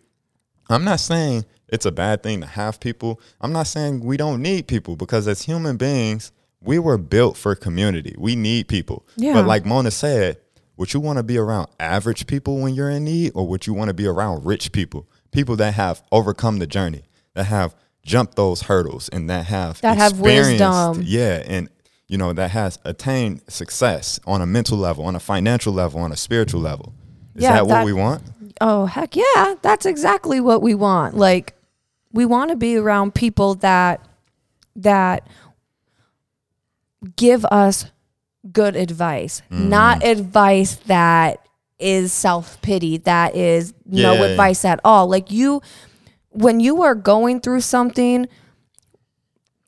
I'm 0.69 0.85
not 0.85 1.01
saying 1.01 1.47
it's 1.69 1.87
a 1.87 1.93
bad 1.93 2.23
thing 2.23 2.43
to 2.43 2.47
have 2.47 2.79
people. 2.79 3.21
I'm 3.41 3.53
not 3.53 3.69
saying 3.69 4.01
we 4.01 4.19
don't 4.19 4.43
need 4.43 4.69
people 4.69 4.97
because 4.97 5.27
as 5.27 5.43
human 5.43 5.79
beings, 5.79 6.31
we 6.61 6.79
were 6.79 6.99
built 6.99 7.38
for 7.38 7.55
community. 7.55 8.14
We 8.19 8.37
need 8.37 8.69
people. 8.69 9.07
Yeah. 9.17 9.33
But 9.33 9.47
like 9.47 9.64
Mona 9.64 9.91
said, 9.91 10.38
would 10.77 10.93
you 10.93 11.01
want 11.01 11.17
to 11.17 11.23
be 11.23 11.38
around 11.38 11.69
average 11.81 12.27
people 12.27 12.59
when 12.59 12.75
you're 12.75 12.91
in 12.91 13.05
need 13.05 13.33
or 13.35 13.47
would 13.49 13.67
you 13.67 13.73
want 13.73 13.88
to 13.88 13.95
be 13.95 14.07
around 14.07 14.45
rich 14.45 14.73
people? 14.73 15.09
People 15.31 15.57
that 15.57 15.75
have 15.75 16.03
overcome 16.12 16.59
the 16.59 16.67
journey, 16.67 17.05
that 17.35 17.45
have 17.45 17.75
jumped 18.09 18.35
those 18.37 18.62
hurdles 18.62 19.09
and 19.11 19.29
that 19.31 19.47
have 19.47 19.81
That 19.83 19.99
have 19.99 20.18
wisdom. 20.18 21.03
Yeah, 21.05 21.42
and 21.47 21.68
you 22.09 22.16
know, 22.16 22.33
that 22.33 22.51
has 22.53 22.79
attained 22.85 23.42
success 23.49 24.18
on 24.27 24.40
a 24.40 24.47
mental 24.47 24.79
level, 24.79 25.05
on 25.05 25.14
a 25.14 25.21
financial 25.21 25.73
level, 25.75 26.01
on 26.01 26.11
a 26.11 26.16
spiritual 26.16 26.61
level. 26.61 26.94
Is 27.35 27.42
Yeah, 27.42 27.53
that 27.53 27.66
what 27.66 27.75
that- 27.75 27.85
we 27.85 27.92
want? 27.92 28.23
oh 28.61 28.87
heck 28.87 29.14
yeah, 29.14 29.55
that's 29.62 29.87
exactly 29.87 30.40
what 30.40 30.62
we 30.62 30.75
want. 30.75 31.14
Like 31.16 31.55
we 32.12 32.25
want 32.25 32.51
to 32.51 32.57
be 32.57 32.77
around 32.77 33.14
people 33.14 33.55
that 33.57 34.01
that 34.75 35.29
give 37.16 37.44
us 37.47 37.87
good 38.53 38.75
advice, 38.77 39.42
Mm-hmm. 39.51 39.68
not 39.68 40.03
advice 40.05 40.77
that 40.87 41.40
is 41.79 42.12
self 42.12 42.61
pity, 42.62 42.97
that 42.99 43.37
is 43.37 43.73
no 43.87 44.14
Yeah. 44.14 44.23
advice 44.31 44.64
at 44.64 44.81
all. 44.85 45.07
Like 45.09 45.31
you, 45.31 45.61
when 46.31 46.61
you 46.61 46.83
are 46.83 46.95
going 46.95 47.41
through 47.41 47.61
something, 47.61 48.29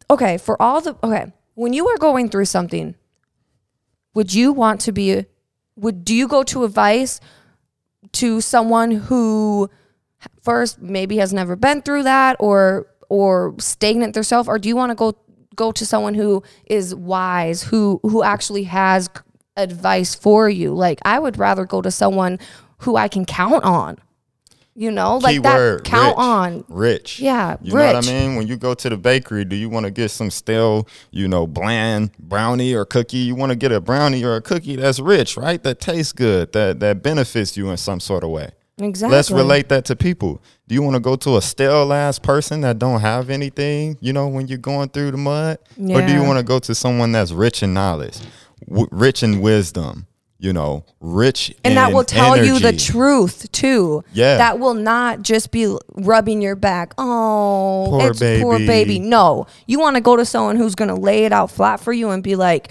okay, 0.08 0.38
for 0.38 0.60
all 0.60 0.80
the, 0.80 0.96
okay, 1.02 1.32
when 1.54 1.72
you 1.72 1.88
are 1.88 1.98
going 1.98 2.28
through 2.28 2.44
something, 2.46 2.94
would 4.14 4.34
you 4.34 4.52
want 4.52 4.80
to 4.82 4.92
be, 4.92 5.26
would, 5.76 6.04
do 6.04 6.14
you 6.14 6.28
go 6.28 6.42
to 6.44 6.64
advice 6.64 7.20
to 8.12 8.40
someone 8.40 8.90
who 8.90 9.70
first 10.42 10.80
maybe 10.80 11.18
has 11.18 11.32
never 11.32 11.56
been 11.56 11.80
through 11.82 12.02
that 12.02 12.36
or, 12.40 12.86
or 13.10 13.54
stagnant 13.58 14.14
themselves, 14.14 14.48
or 14.48 14.58
do 14.58 14.68
you 14.68 14.76
want 14.76 14.90
to 14.90 14.94
go 14.94 15.14
go 15.56 15.72
to 15.72 15.84
someone 15.84 16.14
who 16.14 16.42
is 16.66 16.94
wise, 16.94 17.64
who 17.64 18.00
who 18.02 18.22
actually 18.22 18.62
has 18.64 19.10
advice 19.56 20.14
for 20.14 20.48
you? 20.48 20.72
Like 20.72 21.00
I 21.04 21.18
would 21.18 21.36
rather 21.38 21.66
go 21.66 21.82
to 21.82 21.90
someone 21.90 22.38
who 22.78 22.96
I 22.96 23.08
can 23.08 23.26
count 23.26 23.64
on. 23.64 23.98
You 24.76 24.90
know, 24.92 25.18
like 25.18 25.32
Keyword, 25.34 25.80
that 25.80 25.84
count 25.84 26.16
rich. 26.16 26.24
on. 26.24 26.64
Rich. 26.68 27.20
Yeah, 27.20 27.56
You 27.60 27.74
know 27.74 27.92
what 27.92 28.08
I 28.08 28.12
mean? 28.12 28.36
When 28.36 28.46
you 28.46 28.56
go 28.56 28.72
to 28.72 28.88
the 28.88 28.96
bakery, 28.96 29.44
do 29.44 29.56
you 29.56 29.68
want 29.68 29.84
to 29.84 29.90
get 29.90 30.10
some 30.10 30.30
stale, 30.30 30.86
you 31.10 31.26
know, 31.28 31.46
bland 31.46 32.12
brownie 32.18 32.72
or 32.74 32.84
cookie? 32.84 33.18
You 33.18 33.34
want 33.34 33.50
to 33.50 33.56
get 33.56 33.72
a 33.72 33.80
brownie 33.80 34.24
or 34.24 34.36
a 34.36 34.40
cookie 34.40 34.76
that's 34.76 35.00
rich, 35.00 35.36
right? 35.36 35.62
That 35.62 35.80
tastes 35.80 36.12
good, 36.12 36.52
that 36.52 36.80
that 36.80 37.02
benefits 37.02 37.56
you 37.56 37.68
in 37.70 37.76
some 37.76 38.00
sort 38.00 38.22
of 38.24 38.30
way. 38.30 38.50
Exactly. 38.78 39.14
Let's 39.14 39.30
relate 39.30 39.68
that 39.68 39.84
to 39.86 39.96
people. 39.96 40.40
Do 40.66 40.74
you 40.74 40.82
want 40.82 40.94
to 40.94 41.00
go 41.00 41.14
to 41.16 41.36
a 41.36 41.42
stale 41.42 41.92
ass 41.92 42.18
person 42.18 42.62
that 42.62 42.78
don't 42.78 43.00
have 43.00 43.28
anything, 43.28 43.98
you 44.00 44.12
know, 44.14 44.28
when 44.28 44.48
you're 44.48 44.56
going 44.56 44.88
through 44.88 45.10
the 45.10 45.16
mud? 45.18 45.58
Or 45.78 46.00
do 46.00 46.12
you 46.12 46.22
want 46.22 46.38
to 46.38 46.42
go 46.44 46.58
to 46.60 46.74
someone 46.74 47.12
that's 47.12 47.32
rich 47.32 47.62
in 47.62 47.74
knowledge, 47.74 48.16
w- 48.66 48.88
rich 48.90 49.22
in 49.22 49.42
wisdom, 49.42 50.06
you 50.40 50.54
know, 50.54 50.84
rich 51.00 51.54
and 51.64 51.76
that 51.76 51.92
will 51.92 52.02
tell 52.02 52.42
you 52.42 52.58
the 52.58 52.72
truth 52.72 53.52
too. 53.52 54.02
Yeah. 54.14 54.38
That 54.38 54.58
will 54.58 54.74
not 54.74 55.22
just 55.22 55.50
be 55.50 55.76
rubbing 55.94 56.40
your 56.40 56.56
back. 56.56 56.94
Oh, 56.96 57.86
Poor 57.90 58.10
it's 58.10 58.20
poor 58.42 58.54
baby. 58.58 58.66
baby. 58.66 58.98
No. 58.98 59.46
You 59.66 59.78
want 59.78 59.96
to 59.96 60.00
go 60.00 60.16
to 60.16 60.24
someone 60.24 60.56
who's 60.56 60.74
going 60.74 60.88
to 60.88 60.94
lay 60.94 61.26
it 61.26 61.32
out 61.32 61.50
flat 61.50 61.78
for 61.80 61.92
you 61.92 62.08
and 62.10 62.22
be 62.22 62.36
like, 62.36 62.70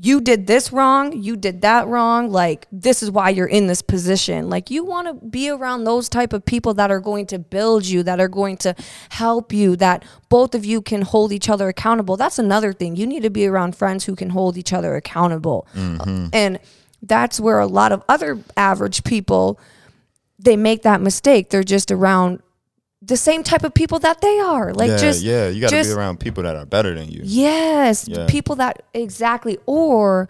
you 0.00 0.20
did 0.20 0.46
this 0.46 0.72
wrong, 0.72 1.12
you 1.12 1.36
did 1.36 1.60
that 1.62 1.88
wrong, 1.88 2.30
like 2.30 2.68
this 2.70 3.02
is 3.02 3.10
why 3.10 3.30
you're 3.30 3.48
in 3.48 3.66
this 3.66 3.82
position. 3.82 4.48
Like 4.48 4.70
you 4.70 4.84
want 4.84 5.08
to 5.08 5.26
be 5.26 5.50
around 5.50 5.82
those 5.82 6.08
type 6.08 6.32
of 6.32 6.44
people 6.44 6.72
that 6.74 6.92
are 6.92 7.00
going 7.00 7.26
to 7.26 7.38
build 7.38 7.84
you, 7.84 8.04
that 8.04 8.20
are 8.20 8.28
going 8.28 8.58
to 8.58 8.76
help 9.08 9.52
you, 9.52 9.74
that 9.76 10.04
both 10.28 10.54
of 10.54 10.64
you 10.64 10.80
can 10.80 11.02
hold 11.02 11.32
each 11.32 11.48
other 11.48 11.68
accountable. 11.68 12.16
That's 12.16 12.38
another 12.38 12.72
thing. 12.72 12.94
You 12.94 13.08
need 13.08 13.24
to 13.24 13.30
be 13.30 13.44
around 13.48 13.74
friends 13.74 14.04
who 14.04 14.14
can 14.14 14.30
hold 14.30 14.56
each 14.56 14.72
other 14.72 14.94
accountable. 14.94 15.66
Mm-hmm. 15.74 16.28
And 16.32 16.60
that's 17.02 17.40
where 17.40 17.58
a 17.58 17.66
lot 17.66 17.90
of 17.90 18.04
other 18.08 18.38
average 18.56 19.02
people 19.02 19.58
they 20.38 20.56
make 20.56 20.82
that 20.82 21.00
mistake. 21.00 21.50
They're 21.50 21.64
just 21.64 21.90
around 21.90 22.40
the 23.08 23.16
same 23.16 23.42
type 23.42 23.64
of 23.64 23.74
people 23.74 23.98
that 24.00 24.20
they 24.20 24.38
are. 24.38 24.72
Like 24.72 24.90
yeah, 24.90 24.96
just 24.98 25.22
yeah, 25.22 25.48
you 25.48 25.60
got 25.60 25.70
to 25.70 25.82
be 25.82 25.90
around 25.90 26.20
people 26.20 26.42
that 26.44 26.54
are 26.56 26.64
better 26.66 26.94
than 26.94 27.08
you. 27.10 27.20
Yes, 27.24 28.06
Yeah. 28.06 28.26
people 28.28 28.56
that 28.56 28.82
exactly 28.94 29.58
or 29.66 30.28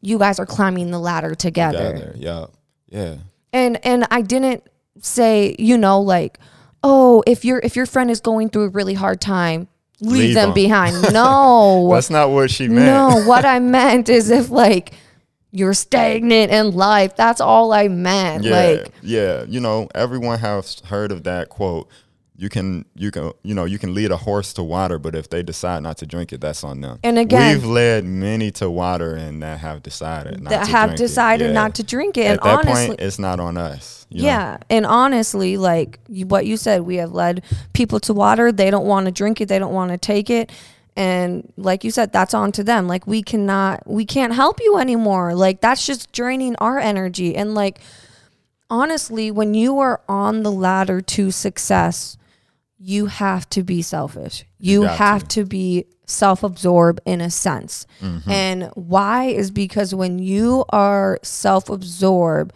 you 0.00 0.18
guys 0.18 0.38
are 0.38 0.46
climbing 0.46 0.90
the 0.90 0.98
ladder 0.98 1.34
together. 1.34 1.92
Together. 1.92 2.14
Yeah, 2.16 2.46
yeah, 2.90 3.14
And 3.52 3.78
and 3.86 4.06
I 4.10 4.20
didn't 4.22 4.62
say, 5.00 5.54
you 5.58 5.78
know, 5.78 6.00
like, 6.00 6.38
"Oh, 6.82 7.22
if 7.26 7.44
your 7.44 7.58
if 7.62 7.76
your 7.76 7.86
friend 7.86 8.10
is 8.10 8.20
going 8.20 8.48
through 8.50 8.64
a 8.64 8.68
really 8.70 8.94
hard 8.94 9.20
time, 9.20 9.68
leave, 10.00 10.22
Leave 10.24 10.34
them 10.34 10.48
'em. 10.50 10.54
behind." 10.54 10.94
No. 11.12 11.88
that's 11.92 12.10
not 12.10 12.30
what 12.30 12.50
she 12.50 12.68
meant. 12.68 12.86
no, 12.86 13.24
what 13.26 13.44
I 13.44 13.58
meant 13.60 14.08
is 14.08 14.30
if 14.30 14.50
like 14.50 14.92
you're 15.50 15.72
stagnant 15.74 16.50
in 16.52 16.72
life, 16.72 17.14
that's 17.16 17.40
all 17.40 17.72
I 17.72 17.88
meant. 17.88 18.44
Yeah, 18.44 18.56
Like 18.56 18.92
yeah. 19.02 19.44
You 19.48 19.60
know, 19.60 19.88
everyone 19.94 20.38
has 20.40 20.80
heard 20.86 21.12
of 21.12 21.22
that 21.24 21.48
quote. 21.48 21.88
You 22.36 22.48
can, 22.48 22.84
you 22.96 23.12
can, 23.12 23.30
you 23.44 23.54
know, 23.54 23.64
you 23.64 23.78
can 23.78 23.94
lead 23.94 24.10
a 24.10 24.16
horse 24.16 24.52
to 24.54 24.62
water, 24.64 24.98
but 24.98 25.14
if 25.14 25.28
they 25.30 25.42
decide 25.44 25.84
not 25.84 25.98
to 25.98 26.06
drink 26.06 26.32
it, 26.32 26.40
that's 26.40 26.64
on 26.64 26.80
them. 26.80 26.98
And 27.04 27.16
again- 27.16 27.54
we've 27.54 27.64
led 27.64 28.04
many 28.04 28.50
to 28.52 28.68
water 28.68 29.14
and 29.14 29.40
that 29.42 29.60
have 29.60 29.84
decided 29.84 30.42
not 30.42 30.50
that 30.50 30.64
to 30.64 30.70
have 30.72 30.88
drink 30.90 31.00
it. 31.00 31.02
decided 31.04 31.46
Yeah. 31.46 31.52
not 31.52 31.74
to 31.76 31.82
drink 31.84 32.16
it. 32.16 32.22
At 32.26 32.30
and 32.32 32.40
that 32.40 32.58
honestly, 32.66 32.86
point, 32.88 33.00
it's 33.00 33.20
not 33.20 33.38
on 33.38 33.56
us. 33.56 34.06
you 34.10 34.22
know? 34.22 34.28
Yeah, 34.28 34.56
and 34.68 34.84
honestly, 34.84 35.56
like 35.56 36.00
you, 36.08 36.26
what 36.26 36.44
you 36.44 36.56
said, 36.56 36.82
we 36.82 36.96
have 36.96 37.12
led 37.12 37.42
people 37.72 38.00
to 38.00 38.12
water. 38.12 38.50
They 38.50 38.68
don't 38.70 38.86
want 38.86 39.06
to 39.06 39.12
drink 39.12 39.40
it. 39.40 39.46
They 39.48 39.60
don't 39.60 39.72
want 39.72 39.92
to 39.92 39.98
take 39.98 40.28
it, 40.28 40.50
and 40.96 41.52
like 41.56 41.84
you 41.84 41.92
said, 41.92 42.12
that's 42.12 42.34
on 42.34 42.50
to 42.52 42.64
them. 42.64 42.88
Like 42.88 43.06
we 43.06 43.22
cannot, 43.22 43.86
we 43.86 44.04
can't 44.04 44.32
help 44.32 44.58
you 44.60 44.76
anymore. 44.78 45.34
Like 45.36 45.60
that's 45.60 45.86
just 45.86 46.10
draining 46.10 46.56
our 46.56 46.78
energy. 46.80 47.36
And 47.36 47.54
like 47.54 47.78
honestly, 48.70 49.30
when 49.30 49.54
you 49.54 49.78
are 49.78 50.00
on 50.08 50.42
the 50.42 50.52
ladder 50.52 51.00
to 51.00 51.30
success, 51.30 52.16
you 52.78 53.06
have 53.06 53.48
to 53.50 53.62
be 53.62 53.82
selfish. 53.82 54.44
You, 54.58 54.82
got 54.82 54.98
have 54.98 55.28
to, 55.28 55.44
be 55.44 55.86
self-absorbed 56.06 57.00
in 57.06 57.20
a 57.20 57.30
sense. 57.30 57.86
Mm-hmm. 58.00 58.30
And 58.30 58.70
why 58.74 59.26
is 59.26 59.50
because 59.50 59.94
when 59.94 60.18
you 60.18 60.64
are 60.70 61.18
self-absorbed, 61.22 62.54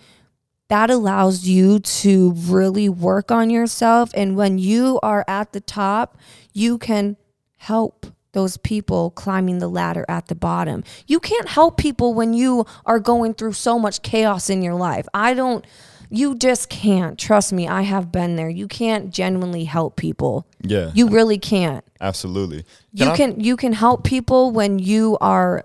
that 0.68 0.90
allows 0.90 1.46
you 1.46 1.78
to 1.78 2.32
really 2.32 2.90
work 2.90 3.30
on 3.30 3.48
yourself. 3.48 4.10
And 4.14 4.36
when 4.36 4.58
you 4.58 5.00
are 5.02 5.24
at 5.26 5.52
the 5.52 5.60
top, 5.60 6.18
you 6.52 6.76
can 6.76 7.16
help 7.56 8.06
those 8.32 8.58
people 8.58 9.10
climbing 9.12 9.58
the 9.58 9.68
ladder 9.68 10.04
at 10.08 10.26
the 10.28 10.34
bottom. 10.34 10.84
You 11.06 11.20
can't 11.20 11.48
help 11.48 11.78
people 11.78 12.12
when 12.12 12.34
you 12.34 12.66
are 12.84 13.00
going 13.00 13.32
through 13.32 13.54
so 13.54 13.78
much 13.78 14.02
chaos 14.02 14.50
in 14.50 14.60
your 14.60 14.74
life. 14.74 15.08
I 15.14 15.32
don't, 15.32 15.64
you 16.10 16.34
just 16.36 16.68
can't. 16.68 17.18
Trust 17.18 17.52
me, 17.52 17.68
I 17.68 17.82
have 17.82 18.10
been 18.12 18.36
there. 18.36 18.48
You 18.48 18.66
can't 18.68 19.10
genuinely 19.12 19.64
help 19.64 19.96
people. 19.96 20.46
yeah, 20.62 20.90
You 20.94 21.08
really 21.08 21.38
can't. 21.38 21.84
absolutely. 22.00 22.64
You 22.92 23.06
I- 23.10 23.16
can 23.16 23.40
you 23.40 23.56
can 23.56 23.72
help 23.72 24.04
people 24.04 24.50
when 24.52 24.78
you 24.78 25.18
are 25.20 25.64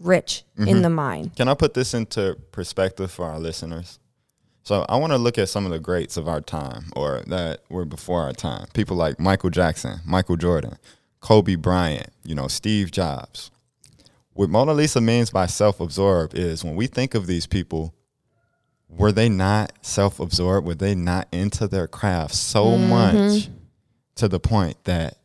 rich 0.00 0.44
Mm-hmm. 0.58 0.68
in 0.68 0.82
the 0.82 0.90
mind. 0.90 1.34
Can 1.36 1.48
I 1.48 1.54
put 1.54 1.74
this 1.74 1.94
into 1.94 2.36
perspective 2.52 3.10
for 3.10 3.24
our 3.26 3.38
listeners? 3.38 3.98
So 4.62 4.86
I 4.88 4.96
want 4.96 5.12
to 5.12 5.18
look 5.18 5.36
at 5.36 5.48
some 5.48 5.66
of 5.66 5.72
the 5.72 5.78
greats 5.78 6.16
of 6.16 6.26
our 6.26 6.40
time 6.40 6.84
or 6.96 7.22
that 7.26 7.60
were 7.68 7.84
before 7.84 8.22
our 8.22 8.32
time. 8.32 8.66
People 8.72 8.96
like 8.96 9.20
Michael 9.20 9.50
Jackson, 9.50 10.00
Michael 10.06 10.36
Jordan, 10.36 10.78
Kobe 11.20 11.54
Bryant, 11.56 12.10
you 12.24 12.34
know, 12.34 12.48
Steve 12.48 12.90
Jobs. 12.90 13.50
What 14.32 14.48
Mona 14.50 14.72
Lisa 14.72 15.00
means 15.00 15.30
by 15.30 15.46
self-absorbed 15.46 16.36
is 16.36 16.64
when 16.64 16.76
we 16.76 16.86
think 16.86 17.14
of 17.14 17.26
these 17.26 17.46
people, 17.46 17.94
were 18.96 19.12
they 19.12 19.28
not 19.28 19.72
self-absorbed? 19.82 20.66
Were 20.66 20.74
they 20.74 20.94
not 20.94 21.28
into 21.32 21.66
their 21.66 21.86
craft 21.86 22.34
so 22.34 22.76
much 22.76 23.14
mm-hmm. 23.14 23.54
to 24.16 24.28
the 24.28 24.40
point 24.40 24.82
that 24.84 25.18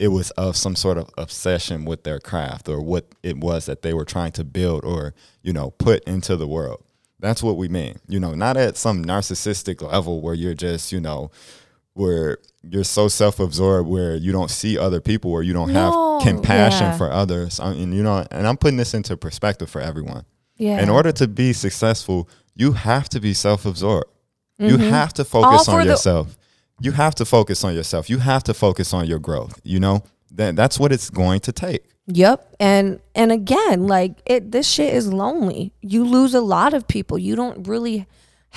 it 0.00 0.08
was 0.08 0.30
of 0.32 0.56
some 0.56 0.74
sort 0.74 0.96
of 0.96 1.10
obsession 1.18 1.84
with 1.84 2.04
their 2.04 2.18
craft 2.18 2.68
or 2.68 2.80
what 2.80 3.06
it 3.22 3.36
was 3.36 3.66
that 3.66 3.82
they 3.82 3.92
were 3.92 4.06
trying 4.06 4.32
to 4.32 4.42
build 4.42 4.84
or 4.84 5.14
you 5.42 5.52
know 5.52 5.70
put 5.72 6.02
into 6.04 6.36
the 6.36 6.48
world 6.48 6.82
that's 7.20 7.42
what 7.42 7.56
we 7.56 7.68
mean 7.68 8.00
you 8.08 8.18
know 8.18 8.34
not 8.34 8.56
at 8.56 8.76
some 8.78 9.04
narcissistic 9.04 9.82
level 9.82 10.22
where 10.22 10.34
you're 10.34 10.54
just 10.54 10.90
you 10.90 11.00
know 11.00 11.30
where 11.92 12.38
you're 12.62 12.82
so 12.82 13.08
self-absorbed 13.08 13.86
where 13.88 14.16
you 14.16 14.32
don't 14.32 14.50
see 14.50 14.78
other 14.78 15.00
people 15.02 15.30
or 15.30 15.42
you 15.42 15.52
don't 15.52 15.72
No, 15.72 16.18
have 16.18 16.26
compassion 16.26 16.86
yeah. 16.86 16.96
for 16.96 17.12
others 17.12 17.60
I 17.60 17.74
mean, 17.74 17.92
you 17.92 18.02
know 18.02 18.26
and 18.30 18.46
i'm 18.46 18.56
putting 18.56 18.78
this 18.78 18.94
into 18.94 19.16
perspective 19.18 19.68
for 19.68 19.82
everyone 19.82 20.24
Yeah. 20.56 20.80
in 20.82 20.88
order 20.88 21.12
to 21.12 21.28
be 21.28 21.52
successful 21.52 22.26
you 22.60 22.72
have 22.72 23.06
to 23.14 23.18
be 23.26 23.32
self-absorbed 23.46 24.10
you 24.58 24.76
have 24.76 25.12
to 25.14 25.24
focus 25.24 25.62
Mm-hmm. 25.62 25.70
All 25.70 25.76
on 25.80 25.86
the- 25.86 25.92
yourself 25.92 26.26
you 26.86 26.92
have 26.92 27.14
to 27.20 27.24
focus 27.24 27.64
on 27.64 27.72
yourself 27.74 28.02
you 28.12 28.18
have 28.18 28.42
to 28.44 28.54
focus 28.64 28.88
on 28.98 29.06
your 29.06 29.18
growth 29.28 29.54
you 29.72 29.78
know 29.80 29.96
that 30.38 30.56
that's 30.60 30.76
what 30.80 30.90
it's 30.92 31.08
going 31.22 31.40
to 31.48 31.52
take 31.52 31.84
Yep. 32.12 32.56
And 32.58 32.98
and 33.14 33.30
again, 33.30 33.86
like 33.86 34.12
it 34.26 34.50
this 34.50 34.68
shit 34.68 34.92
is 34.94 35.12
lonely. 35.12 35.72
You 35.80 36.04
lose 36.04 36.34
a 36.34 36.40
lot 36.40 36.74
of 36.74 36.88
people. 36.88 37.16
You 37.18 37.36
don't 37.36 37.68
really 37.68 38.06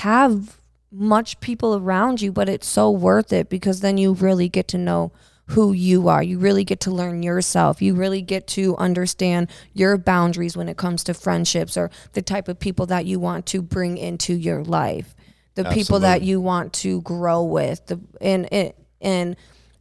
have 0.08 0.58
much 0.92 1.40
people 1.40 1.76
around 1.76 2.22
you, 2.22 2.32
but 2.32 2.50
it's 2.50 2.66
so 2.68 2.90
worth 2.90 3.32
it 3.32 3.50
because 3.50 3.82
then 3.82 3.98
you 3.98 4.14
really 4.14 4.50
get 4.50 4.68
to 4.70 4.78
know 4.78 5.12
who 5.48 5.74
you 5.74 6.08
are. 6.08 6.24
You 6.24 6.40
really 6.40 6.64
get 6.64 6.80
to 6.82 6.92
learn 6.92 7.22
yourself. 7.22 7.82
You 7.82 7.96
really 7.96 8.22
get 8.22 8.48
to 8.48 8.76
understand 8.78 9.50
your 9.74 9.98
boundaries 9.98 10.56
when 10.56 10.70
it 10.70 10.78
comes 10.78 11.04
to 11.06 11.14
friendships 11.14 11.76
or 11.76 11.92
the 12.14 12.22
type 12.22 12.48
of 12.48 12.60
people 12.60 12.86
that 12.88 13.06
you 13.06 13.20
want 13.20 13.46
to 13.48 13.62
bring 13.62 13.98
into 13.98 14.34
your 14.34 14.64
life. 14.64 15.16
The 15.56 15.66
people 15.66 16.00
that 16.00 16.24
you 16.24 16.42
want 16.42 16.74
to 16.74 17.02
grow 17.02 17.44
with. 17.44 17.86
The 17.86 18.00
and 18.20 18.46
it 18.52 18.76
and 19.02 19.36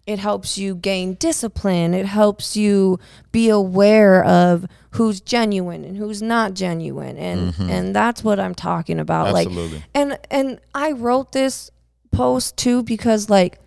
it 0.06 0.18
helps 0.18 0.58
you 0.58 0.74
gain 0.74 1.14
discipline. 1.14 1.94
It 1.94 2.06
helps 2.06 2.56
you 2.56 2.98
be 3.30 3.48
aware 3.48 4.24
of 4.24 4.66
who's 4.90 5.20
genuine 5.20 5.84
and 5.84 5.96
who's 5.96 6.20
not 6.20 6.54
genuine. 6.54 7.16
And 7.16 7.54
mm-hmm. 7.54 7.70
and 7.70 7.96
that's 7.96 8.24
what 8.24 8.40
I'm 8.40 8.54
talking 8.54 8.98
about. 8.98 9.28
Absolutely. 9.28 9.78
Like 9.78 9.84
and 9.94 10.18
and 10.30 10.60
I 10.74 10.92
wrote 10.92 11.32
this 11.32 11.70
post 12.10 12.56
too 12.56 12.82
because 12.82 13.30
like 13.30 13.58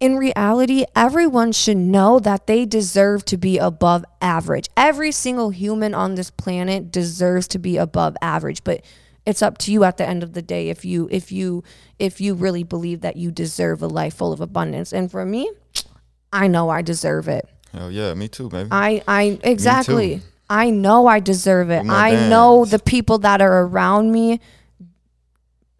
in 0.00 0.16
reality, 0.16 0.84
everyone 0.94 1.52
should 1.52 1.76
know 1.76 2.20
that 2.20 2.46
they 2.46 2.64
deserve 2.64 3.24
to 3.26 3.36
be 3.36 3.58
above 3.58 4.04
average. 4.20 4.68
Every 4.76 5.10
single 5.10 5.50
human 5.50 5.94
on 5.94 6.14
this 6.14 6.30
planet 6.30 6.92
deserves 6.92 7.48
to 7.48 7.58
be 7.58 7.76
above 7.76 8.16
average, 8.22 8.62
but 8.62 8.84
it's 9.26 9.42
up 9.42 9.58
to 9.58 9.72
you 9.72 9.84
at 9.84 9.96
the 9.96 10.08
end 10.08 10.22
of 10.22 10.32
the 10.32 10.42
day 10.42 10.68
if 10.70 10.84
you 10.84 11.08
if 11.10 11.32
you 11.32 11.62
if 11.98 12.20
you 12.20 12.34
really 12.34 12.62
believe 12.62 13.00
that 13.00 13.16
you 13.16 13.30
deserve 13.30 13.82
a 13.82 13.88
life 13.88 14.14
full 14.14 14.32
of 14.32 14.40
abundance. 14.40 14.92
And 14.92 15.10
for 15.10 15.26
me, 15.26 15.50
I 16.32 16.46
know 16.46 16.68
I 16.68 16.82
deserve 16.82 17.28
it. 17.28 17.48
Oh 17.74 17.88
yeah 17.88 18.14
me 18.14 18.28
too 18.28 18.48
baby 18.48 18.68
I 18.70 19.02
I 19.06 19.38
exactly. 19.42 20.22
I 20.50 20.70
know 20.70 21.06
I 21.06 21.20
deserve 21.20 21.68
it. 21.68 21.84
I 21.90 22.28
know 22.30 22.64
the 22.64 22.78
people 22.78 23.18
that 23.18 23.42
are 23.42 23.64
around 23.64 24.12
me 24.12 24.40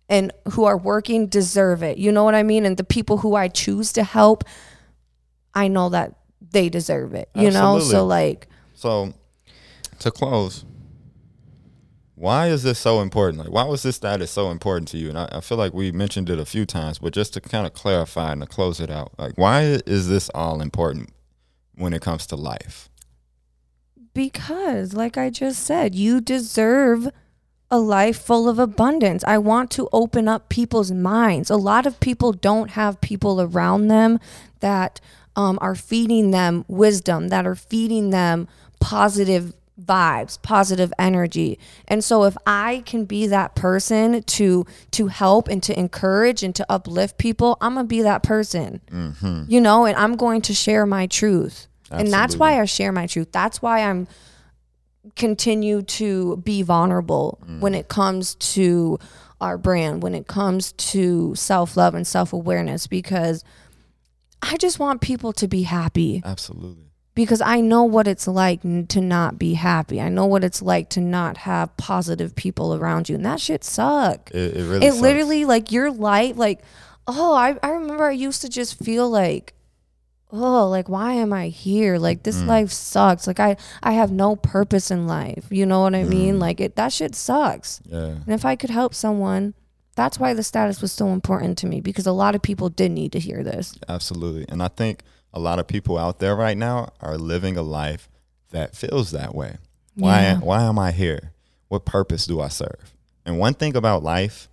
and 0.09 0.33
who 0.53 0.65
are 0.65 0.77
working 0.77 1.27
deserve 1.27 1.83
it. 1.83 1.99
You 1.99 2.13
know 2.13 2.25
what 2.25 2.35
I 2.35 2.43
mean? 2.43 2.65
And 2.65 2.77
the 2.77 2.85
people 2.85 3.19
who 3.19 3.35
I 3.35 3.49
choose 3.49 3.93
to 3.95 4.05
help, 4.05 4.45
I 5.55 5.69
know 5.69 5.89
that 5.91 6.15
they 6.51 6.69
deserve 6.69 7.15
it. 7.15 7.29
You 7.35 7.51
know? 7.51 7.79
So 7.81 8.07
like 8.07 8.49
so 8.75 9.13
to 9.99 10.11
close 10.11 10.65
why 12.15 12.49
is 12.49 12.65
this 12.65 12.79
so 12.79 13.01
important 13.01 13.39
like 13.39 13.53
why 13.53 13.65
was 13.65 13.83
this 13.83 13.97
status 13.97 14.31
so 14.31 14.51
important 14.51 14.89
to 14.89 14.99
you 14.99 15.09
and 15.09 15.19
I, 15.19 15.29
I 15.33 15.41
feel 15.41 15.59
like 15.59 15.73
we 15.73 15.93
mentioned 15.93 16.31
it 16.31 16.39
a 16.39 16.45
few 16.45 16.67
times 16.67 16.99
but 16.99 17.13
just 17.13 17.35
to 17.35 17.41
kind 17.41 17.67
of 17.67 17.75
clarify 17.75 18.33
and 18.33 18.41
to 18.41 18.47
close 18.47 18.81
it 18.81 18.91
out 18.91 19.13
like 19.19 19.33
why 19.37 19.63
is 19.87 20.09
this 20.09 20.29
all 20.35 20.61
important 20.61 21.11
when 21.75 21.93
it 21.93 22.03
comes 22.03 22.27
to 22.29 22.37
life 22.37 22.89
because 24.19 24.95
like 24.95 25.17
I 25.17 25.31
just 25.31 25.63
said, 25.63 25.95
you 25.95 26.21
deserve 26.21 27.09
a 27.71 27.79
life 27.79 28.21
full 28.21 28.49
of 28.49 28.59
abundance. 28.59 29.23
I 29.25 29.39
want 29.39 29.71
to 29.73 29.89
open 29.93 30.27
up 30.29 30.49
people's 30.49 30.91
minds. 30.91 31.51
A 31.51 31.57
lot 31.57 31.87
of 31.87 32.01
people 32.01 32.33
don't 32.33 32.71
have 32.71 33.01
people 33.01 33.41
around 33.41 33.89
them 33.89 34.21
that 34.61 35.01
um, 35.37 35.59
are 35.61 35.75
feeding 35.75 36.31
them 36.31 36.65
wisdom, 36.67 37.29
that 37.29 37.47
are 37.47 37.55
feeding 37.55 38.11
them 38.11 38.49
positive 38.81 39.53
vibes, 39.81 40.41
positive 40.43 40.93
energy. 40.99 41.59
And 41.87 42.03
so 42.03 42.25
if 42.25 42.37
I 42.47 42.83
can 42.85 43.05
be 43.05 43.29
that 43.29 43.55
person 43.55 44.23
to 44.23 44.67
to 44.93 45.07
help 45.07 45.47
and 45.47 45.63
to 45.63 45.79
encourage 45.79 46.43
and 46.43 46.55
to 46.57 46.67
uplift 46.69 47.19
people, 47.19 47.57
I'm 47.61 47.75
going 47.75 47.85
to 47.85 47.89
be 47.89 48.03
that 48.03 48.23
person. 48.23 48.81
You 49.49 49.61
know, 49.61 49.85
and 49.85 49.97
I'm 49.97 50.17
going 50.17 50.41
to 50.43 50.55
share 50.55 50.87
my 50.87 51.07
truth. 51.07 51.69
And 51.91 52.13
that's 52.13 52.35
why 52.37 52.61
I 52.61 52.65
share 52.65 52.93
my 52.93 53.07
truth. 53.07 53.29
That's 53.31 53.63
why 53.63 53.83
I'm 53.83 54.09
continue 55.17 55.83
to 55.83 56.37
be 56.39 56.63
vulnerable 56.63 57.39
mm. 57.47 57.61
when 57.61 57.75
it 57.75 57.89
comes 57.89 58.35
to 58.37 58.99
our 59.41 59.57
brand, 59.57 60.03
when 60.03 60.15
it 60.15 60.27
comes 60.27 60.73
to 60.73 61.35
self 61.35 61.77
love 61.77 61.95
and 61.95 62.07
self 62.07 62.33
awareness, 62.33 62.87
because 62.87 63.45
I 64.43 64.57
just 64.57 64.79
want 64.79 65.01
people 65.01 65.33
to 65.35 65.49
be 65.49 65.63
happy 65.63 66.23
Absolutely. 66.25 66.91
because 67.15 67.41
I 67.41 67.61
know 67.61 67.85
what 67.85 68.07
it's 68.07 68.29
like 68.29 68.63
to 68.63 69.01
not 69.01 69.39
be 69.39 69.55
happy. 69.55 70.01
I 70.01 70.09
know 70.09 70.27
what 70.27 70.45
it's 70.45 70.63
like 70.63 70.91
to 70.91 71.01
not 71.01 71.39
have 71.39 71.77
positive 71.77 72.35
people 72.35 72.75
around 72.75 73.09
you, 73.09 73.15
and 73.15 73.27
that 73.27 73.41
shit 73.41 73.65
suck. 73.65 74.31
It, 74.33 74.57
it 74.57 74.65
really 74.65 74.87
It 74.87 74.91
sucks. 74.93 75.03
literally 75.03 75.45
like 75.45 75.73
your 75.73 75.91
life, 75.91 76.37
like 76.37 76.61
oh, 77.07 77.33
I 77.35 77.57
I 77.63 77.71
remember 77.71 78.05
I 78.05 78.13
used 78.13 78.43
to 78.43 78.49
just 78.49 78.79
feel 78.79 79.09
like 79.09 79.55
oh, 80.33 80.69
like 80.69 80.89
why 80.89 81.15
am 81.15 81.33
I 81.33 81.49
here? 81.49 81.99
Like 81.99 82.23
this 82.23 82.37
mm-hmm. 82.37 82.49
life 82.49 82.71
sucks. 82.71 83.27
Like 83.27 83.41
I 83.41 83.57
I 83.83 83.93
have 83.93 84.11
no 84.11 84.37
purpose 84.37 84.91
in 84.91 85.07
life. 85.07 85.47
You 85.51 85.67
know 85.67 85.81
what 85.81 85.95
I 85.95 86.05
mean? 86.05 86.35
Mm-hmm. 86.35 86.41
Like 86.41 86.61
it 86.61 86.77
that 86.77 86.93
shit 86.93 87.15
sucks. 87.15 87.81
Yeah. 87.87 87.99
And 87.99 88.29
if 88.29 88.45
I 88.45 88.57
could 88.57 88.71
help 88.71 88.95
someone, 88.95 89.55
that's 89.95 90.19
why 90.19 90.35
the 90.35 90.43
status 90.43 90.81
was 90.81 90.93
so 90.93 91.09
important 91.09 91.59
to 91.59 91.67
me 91.67 91.81
because 91.81 92.07
a 92.07 92.13
lot 92.13 92.35
of 92.35 92.43
people 92.43 92.69
did 92.69 92.93
need 92.93 93.13
to 93.13 93.19
hear 93.19 93.43
this. 93.43 93.79
Absolutely. 93.89 94.47
And 94.49 94.63
I 94.63 94.69
think 94.69 95.03
a 95.33 95.41
lot 95.41 95.59
of 95.59 95.67
people 95.67 95.99
out 95.99 96.19
there 96.19 96.37
right 96.37 96.57
now 96.57 96.93
are 97.01 97.19
living 97.19 97.57
a 97.57 97.63
life 97.63 98.09
that 98.51 98.77
feels 98.77 99.11
that 99.11 99.35
way. 99.35 99.57
Why 99.95 100.23
Yeah. 100.23 100.39
why 100.39 100.63
am 100.63 100.79
I 100.79 100.93
here? 100.93 101.33
What 101.69 101.85
purpose 101.85 102.27
do 102.27 102.41
I 102.41 102.49
serve? 102.49 102.95
And 103.27 103.39
one 103.39 103.55
thing 103.55 103.77
about 103.77 104.03
life, 104.03 104.49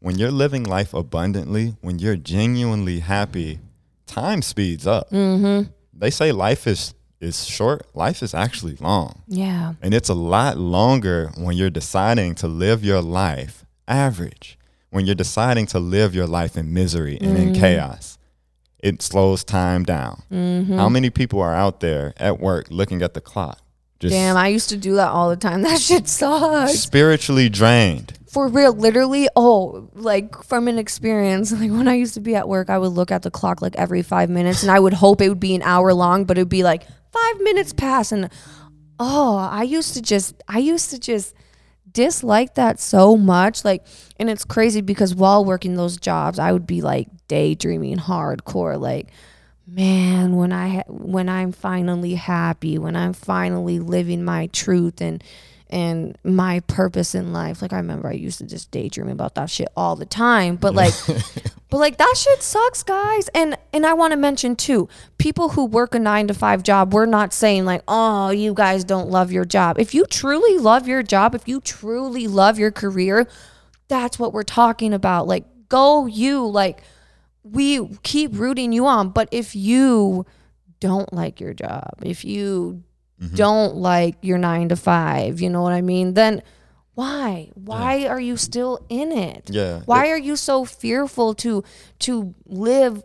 when 0.00 0.18
you're 0.18 0.32
living 0.32 0.64
life 0.64 0.92
abundantly, 0.94 1.76
when 1.80 1.98
you're 1.98 2.16
genuinely 2.16 3.00
happy, 3.00 3.60
time 4.08 4.42
speeds 4.42 4.86
up. 4.86 5.10
Mm-hmm. 5.10 5.70
They 5.92 6.10
say 6.10 6.32
life 6.32 6.66
is 6.66 6.94
is 7.20 7.44
short. 7.46 7.82
Life 7.94 8.22
is 8.22 8.34
actually 8.34 8.76
long. 8.80 9.22
Yeah. 9.26 9.74
And 9.82 9.92
it's 9.92 10.08
a 10.08 10.14
lot 10.14 10.56
longer 10.56 11.30
when 11.36 11.56
you're 11.56 11.70
deciding 11.70 12.36
to 12.36 12.48
live 12.48 12.84
your 12.84 13.02
life 13.02 13.64
average, 13.88 14.58
when 14.90 15.04
you're 15.06 15.14
deciding 15.16 15.66
to 15.66 15.80
live 15.80 16.14
your 16.14 16.26
life 16.26 16.56
in 16.56 16.72
misery 16.72 17.18
and 17.20 17.36
in 17.36 17.54
chaos. 17.54 18.18
It 18.80 19.02
slows 19.02 19.42
time 19.42 19.82
down. 19.82 20.22
How 20.30 20.88
many 20.88 21.10
people 21.10 21.40
are 21.40 21.54
out 21.54 21.80
there 21.80 22.14
at 22.16 22.38
work 22.38 22.66
looking 22.70 23.02
at 23.02 23.14
the 23.14 23.20
clock? 23.20 23.60
Just 23.98 24.12
Damn, 24.12 24.36
I 24.36 24.46
used 24.48 24.68
to 24.68 24.76
do 24.76 24.94
that 24.94 25.08
all 25.08 25.28
the 25.28 25.36
time. 25.36 25.62
That 25.68 25.80
shit 25.80 26.06
sucks. 26.06 26.78
spiritually 26.78 27.48
drained. 27.48 28.12
For 28.30 28.48
real, 28.48 28.72
literally, 28.74 29.28
oh, 29.36 29.88
like 29.94 30.42
from 30.44 30.68
an 30.68 30.78
experience, 30.78 31.52
like 31.60 31.70
when 31.70 31.88
I 31.88 31.94
used 31.94 32.14
to 32.14 32.20
be 32.20 32.36
at 32.36 32.48
work, 32.48 32.70
I 32.70 32.78
would 32.78 32.92
look 32.92 33.10
at 33.10 33.22
the 33.22 33.30
clock 33.30 33.62
like 33.62 33.76
every 33.76 34.02
five 34.02 34.28
minutes 34.28 34.62
and 34.62 34.70
I 34.70 34.78
would 34.78 34.92
hope 34.92 35.20
it 35.20 35.28
would 35.28 35.40
be 35.40 35.54
an 35.54 35.62
hour 35.62 35.92
long, 35.94 36.24
but 36.24 36.36
it 36.36 36.42
would 36.42 36.48
be 36.48 36.62
like 36.62 36.86
five 37.12 37.40
minutes 37.40 37.72
pass. 37.72 38.12
And 38.12 38.30
oh, 39.00 39.36
I 39.36 39.62
used 39.62 39.94
to 39.94 40.02
just, 40.02 40.42
I 40.46 40.58
used 40.58 40.90
to 40.90 40.98
just 40.98 41.34
dislike 41.90 42.54
that 42.56 42.80
so 42.80 43.16
much. 43.16 43.64
Like, 43.64 43.86
and 44.18 44.28
it's 44.28 44.44
crazy 44.44 44.82
because 44.82 45.14
while 45.14 45.44
working 45.44 45.74
those 45.74 45.96
jobs, 45.96 46.38
I 46.38 46.52
would 46.52 46.66
be 46.66 46.82
like 46.82 47.08
daydreaming 47.28 47.98
hardcore, 47.98 48.80
like, 48.80 49.08
man 49.70 50.34
when 50.34 50.50
i 50.50 50.68
ha- 50.68 50.82
when 50.88 51.28
i'm 51.28 51.52
finally 51.52 52.14
happy 52.14 52.78
when 52.78 52.96
i'm 52.96 53.12
finally 53.12 53.78
living 53.78 54.24
my 54.24 54.46
truth 54.46 55.02
and 55.02 55.22
and 55.70 56.16
my 56.24 56.60
purpose 56.60 57.14
in 57.14 57.32
life 57.32 57.60
like 57.60 57.72
i 57.72 57.76
remember 57.76 58.08
i 58.08 58.12
used 58.12 58.38
to 58.38 58.46
just 58.46 58.70
daydream 58.70 59.08
about 59.08 59.34
that 59.34 59.50
shit 59.50 59.68
all 59.76 59.96
the 59.96 60.06
time 60.06 60.56
but 60.56 60.74
like 60.74 60.94
but 61.70 61.78
like 61.78 61.98
that 61.98 62.14
shit 62.16 62.42
sucks 62.42 62.82
guys. 62.82 63.28
And 63.34 63.56
and 63.72 63.84
i 63.84 63.92
want 63.92 64.12
to 64.12 64.16
mention 64.16 64.56
too 64.56 64.88
people 65.18 65.50
who 65.50 65.66
work 65.66 65.94
a 65.94 65.98
9 65.98 66.28
to 66.28 66.34
5 66.34 66.62
job 66.62 66.94
we're 66.94 67.06
not 67.06 67.32
saying 67.32 67.64
like 67.64 67.82
oh 67.86 68.30
you 68.30 68.54
guys 68.54 68.84
don't 68.84 69.10
love 69.10 69.30
your 69.30 69.44
job. 69.44 69.78
If 69.78 69.94
you 69.94 70.06
truly 70.06 70.58
love 70.58 70.88
your 70.88 71.02
job 71.02 71.34
if 71.34 71.46
you 71.46 71.60
truly 71.60 72.26
love 72.26 72.58
your 72.58 72.70
career 72.70 73.26
that's 73.88 74.18
what 74.18 74.32
we're 74.32 74.42
talking 74.42 74.94
about. 74.94 75.26
Like 75.26 75.44
go 75.68 76.06
you 76.06 76.46
like 76.46 76.82
we 77.42 77.96
keep 78.02 78.38
rooting 78.38 78.72
you 78.72 78.86
on. 78.86 79.10
But 79.10 79.28
if 79.32 79.56
you 79.56 80.26
don't 80.80 81.12
like 81.12 81.40
your 81.40 81.54
job, 81.54 81.90
if 82.02 82.24
you 82.24 82.84
Mm-hmm. 83.20 83.34
don't 83.36 83.74
like 83.76 84.16
your 84.22 84.38
nine 84.38 84.68
to 84.68 84.76
five, 84.76 85.40
you 85.40 85.50
know 85.50 85.62
what 85.62 85.72
I 85.72 85.80
mean? 85.80 86.14
Then 86.14 86.42
why? 86.94 87.50
Why 87.54 88.06
are 88.06 88.20
you 88.20 88.36
still 88.36 88.84
in 88.88 89.12
it? 89.12 89.50
Yeah. 89.50 89.80
Why 89.86 90.08
are 90.10 90.18
you 90.18 90.36
so 90.36 90.64
fearful 90.64 91.34
to 91.34 91.62
to 92.00 92.34
live 92.46 93.02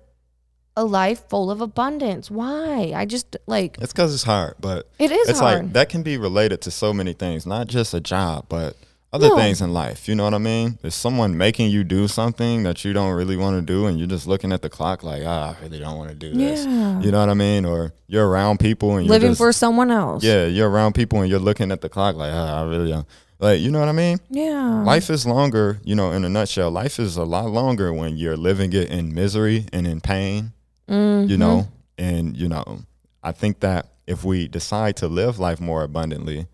a 0.76 0.84
life 0.84 1.28
full 1.30 1.52
of 1.52 1.62
abundance? 1.62 2.32
Why? 2.32 2.92
I 2.96 3.06
just 3.06 3.38
like 3.48 3.78
It's 3.82 3.94
because 3.94 4.14
it's 4.14 4.24
hard, 4.24 4.56
but 4.60 4.90
It 5.00 5.12
is 5.12 5.30
it's 5.30 5.40
hard. 5.40 5.64
like 5.66 5.74
that 5.74 5.90
can 5.90 6.02
be 6.04 6.18
related 6.18 6.62
to 6.62 6.72
so 6.72 6.94
many 6.94 7.14
things, 7.14 7.46
not 7.46 7.68
just 7.68 7.94
a 7.94 8.00
job, 8.00 8.46
but 8.50 8.76
other 9.14 9.30
No. 9.30 9.38
things 9.38 9.62
in 9.62 9.72
life. 9.72 10.08
You 10.10 10.16
know 10.16 10.24
what 10.26 10.34
I 10.34 10.40
mean? 10.40 10.80
Is 10.84 10.96
someone 10.96 11.38
making 11.38 11.70
you 11.70 11.84
do 11.84 12.08
something 12.08 12.64
that 12.64 12.84
you 12.84 12.92
don't 12.94 13.14
really 13.14 13.38
want 13.38 13.56
to 13.56 13.62
do, 13.74 13.86
and 13.86 13.98
you're 14.00 14.08
just 14.08 14.28
looking 14.28 14.52
at 14.52 14.62
the 14.64 14.70
clock 14.70 15.04
like, 15.04 15.22
ah, 15.26 15.56
I 15.58 15.64
really 15.64 15.80
don't 15.80 15.98
want 15.98 16.10
to 16.10 16.16
do 16.16 16.34
this. 16.34 16.66
Yeah. 16.66 17.00
You 17.00 17.12
know 17.12 17.20
what 17.20 17.30
I 17.30 17.36
mean? 17.36 17.64
Or 17.66 17.94
you're 18.08 18.28
around 18.28 18.60
people 18.60 18.98
and 18.98 19.06
you're 19.06 19.14
living 19.14 19.32
just, 19.32 19.38
for 19.40 19.54
someone 19.54 19.92
else. 19.92 20.24
yeah, 20.24 20.46
you're 20.46 20.70
around 20.70 20.94
people 20.94 21.22
and 21.22 21.30
you're 21.30 21.40
looking 21.40 21.72
at 21.72 21.82
the 21.82 21.90
clock 21.90 22.16
like, 22.16 22.32
ah, 22.34 22.62
I 22.62 22.68
really 22.68 22.90
don't. 22.90 23.08
Like, 23.40 23.60
you 23.62 23.72
know 23.72 23.80
what 23.80 23.90
I 23.90 23.94
mean? 23.94 24.20
Yeah. 24.30 24.84
Life 24.84 25.10
is 25.10 25.26
longer, 25.28 25.80
you 25.84 25.96
know, 25.96 26.12
in 26.12 26.24
a 26.26 26.30
nutshell. 26.30 26.72
Life 26.72 26.98
is 27.00 27.18
a 27.18 27.24
lot 27.26 27.46
longer 27.52 27.92
when 27.94 28.16
you're 28.18 28.38
living 28.38 28.72
it 28.74 28.90
in 28.90 29.14
misery 29.14 29.66
and 29.74 29.86
in 29.88 30.02
pain, 30.02 30.54
Mm-hmm. 30.90 31.30
you 31.30 31.38
know? 31.38 31.68
And, 31.98 32.36
you 32.36 32.48
know, 32.48 32.80
I 33.22 33.32
think 33.32 33.60
that 33.60 33.88
if 34.08 34.24
we 34.24 34.48
decide 34.48 34.96
to 34.98 35.08
live 35.08 35.40
life 35.40 35.60
more 35.62 35.84
abundantly, 35.84 36.48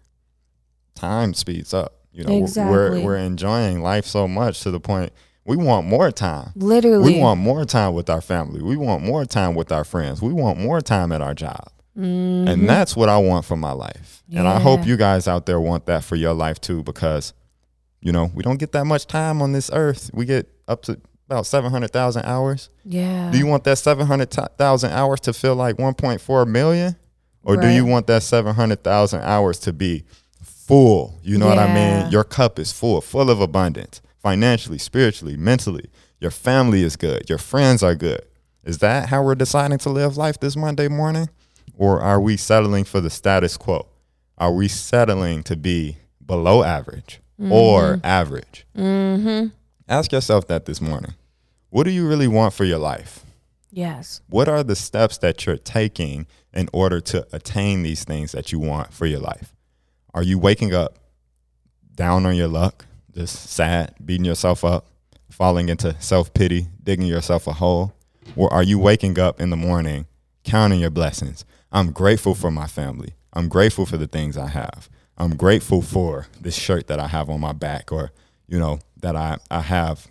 time 0.96 1.34
speeds 1.34 1.74
up. 1.74 1.94
You 2.12 2.24
know, 2.24 2.38
Exactly. 2.38 2.72
we're, 3.00 3.02
we're 3.06 3.18
enjoying 3.18 3.82
life 3.82 4.06
so 4.06 4.28
much 4.28 4.62
to 4.62 4.72
the 4.72 4.80
point 4.80 5.12
we 5.46 5.56
want 5.58 5.88
more 5.88 6.12
time. 6.12 6.52
Literally. 6.56 7.14
We 7.16 7.20
want 7.20 7.40
more 7.40 7.66
time 7.66 7.94
with 7.94 8.10
our 8.10 8.22
family. 8.22 8.62
We 8.62 8.78
want 8.78 9.04
more 9.04 9.26
time 9.26 9.56
with 9.56 9.72
our 9.72 9.84
friends. 9.84 10.22
We 10.22 10.34
want 10.34 10.60
more 10.60 10.82
time 10.82 11.12
at 11.12 11.22
our 11.22 11.34
job. 11.34 11.70
And 11.96 12.70
that's 12.70 12.96
what 12.96 13.10
I 13.10 13.18
want 13.18 13.44
for 13.46 13.58
my 13.58 13.72
life. 13.74 14.24
And 14.34 14.48
I 14.48 14.60
hope 14.60 14.82
Mm-hmm. 14.82 14.90
You 14.90 14.98
guys 14.98 15.28
out 15.28 15.46
there 15.46 15.60
want 15.60 15.86
that 15.88 16.04
for 16.04 16.16
your 16.16 16.34
life 16.34 16.62
too, 16.62 16.82
because, 16.84 17.34
you 18.00 18.12
know, 18.14 18.32
we 18.34 18.42
don't 18.44 18.58
get 18.58 18.72
that 18.72 18.86
much 18.86 19.06
time 19.08 19.42
on 19.42 19.52
this 19.52 19.70
earth. 19.74 20.10
We 20.14 20.26
get 20.26 20.48
up 20.68 20.84
to 20.84 21.00
about 21.28 21.46
700,000 21.46 22.24
hours. 22.26 22.70
yeah. 22.86 23.30
Do 23.32 23.38
you 23.38 23.46
want 23.48 23.64
that 23.66 23.78
700,000 23.80 24.92
hours 24.92 25.20
to 25.22 25.34
feel 25.34 25.56
like 25.56 25.76
1.4 25.78 26.48
million? 26.48 26.96
Or 27.44 27.58
do 27.58 27.68
you 27.68 27.86
want 27.86 28.08
that 28.08 28.24
700,000 28.24 29.22
hours 29.22 29.60
to 29.60 29.74
be 29.74 30.06
full? 30.70 31.20
You 31.24 31.40
know 31.40 31.48
what 31.48 31.58
I 31.58 31.74
mean? 31.74 32.12
Your 32.12 32.24
cup 32.24 32.60
is 32.60 32.72
full, 32.72 33.02
full 33.02 33.32
of 33.32 33.42
abundance, 33.42 34.04
financially, 34.20 34.78
spiritually, 34.78 35.36
mentally. 35.36 35.90
Your 36.20 36.30
family 36.30 36.84
is 36.84 36.96
good. 36.96 37.28
Your 37.28 37.40
friends 37.40 37.82
are 37.82 37.96
good. 37.96 38.22
Is 38.64 38.78
that 38.78 39.10
how 39.10 39.24
we're 39.24 39.34
deciding 39.34 39.80
to 39.80 39.90
live 39.90 40.16
life 40.16 40.40
this 40.40 40.56
Monday 40.56 40.88
morning? 40.88 41.28
Or 41.76 42.00
are 42.00 42.22
we 42.22 42.38
settling 42.38 42.84
for 42.84 43.02
the 43.02 43.10
status 43.10 43.58
quo? 43.58 43.88
Are 44.38 44.54
we 44.54 44.68
settling 44.68 45.42
to 45.44 45.58
be 45.58 45.98
below 46.24 46.62
average 46.62 47.20
or 47.40 48.00
average? 48.04 48.68
mm-hmm. 48.78 49.48
Ask 49.88 50.12
yourself 50.12 50.46
that 50.50 50.66
this 50.66 50.80
morning. 50.80 51.16
What 51.72 51.86
do 51.86 51.90
you 51.90 52.08
really 52.08 52.28
want 52.28 52.54
for 52.54 52.64
your 52.64 52.78
life? 52.78 53.26
Yes. 53.72 54.22
What 54.30 54.48
are 54.48 54.64
the 54.64 54.76
steps 54.76 55.18
that 55.18 55.48
you're 55.48 55.58
taking 55.58 56.28
in 56.54 56.70
order 56.74 57.02
to 57.02 57.26
attain 57.34 57.82
these 57.82 58.04
things 58.04 58.34
that 58.34 58.52
you 58.52 58.60
want 58.60 58.94
for 58.94 59.08
your 59.08 59.20
life? 59.20 59.56
Are 60.14 60.24
you 60.24 60.40
waking 60.40 60.74
up 60.74 60.98
down 61.96 62.26
on 62.26 62.36
your 62.36 62.48
luck, 62.48 62.86
just 63.14 63.50
sad, 63.50 63.94
beating 64.04 64.26
yourself 64.26 64.64
up, 64.64 64.88
falling 65.30 65.70
into 65.70 65.96
self 66.02 66.34
pity, 66.34 66.68
digging 66.84 67.08
yourself 67.08 67.48
a 67.48 67.54
hole? 67.54 67.94
Or 68.36 68.52
are 68.54 68.64
you 68.64 68.78
waking 68.78 69.20
up 69.20 69.42
in 69.42 69.50
the 69.50 69.58
morning, 69.58 70.06
counting 70.44 70.80
your 70.80 70.92
blessings? 70.92 71.46
I'm 71.72 71.92
grateful 71.92 72.36
for 72.36 72.52
my 72.52 72.68
family. 72.68 73.14
I'm 73.34 73.48
grateful 73.48 73.86
for 73.86 73.98
the 73.98 74.08
things 74.08 74.38
I 74.38 74.48
have. 74.48 74.90
I'm 75.18 75.36
grateful 75.36 75.82
for 75.82 76.28
this 76.40 76.56
shirt 76.56 76.88
that 76.88 77.00
I 77.00 77.08
have 77.08 77.30
on 77.30 77.40
my 77.40 77.54
back, 77.54 77.92
or, 77.92 78.12
you 78.48 78.58
know, 78.58 78.80
that 79.02 79.16
I, 79.16 79.38
I 79.52 79.62
have 79.62 80.08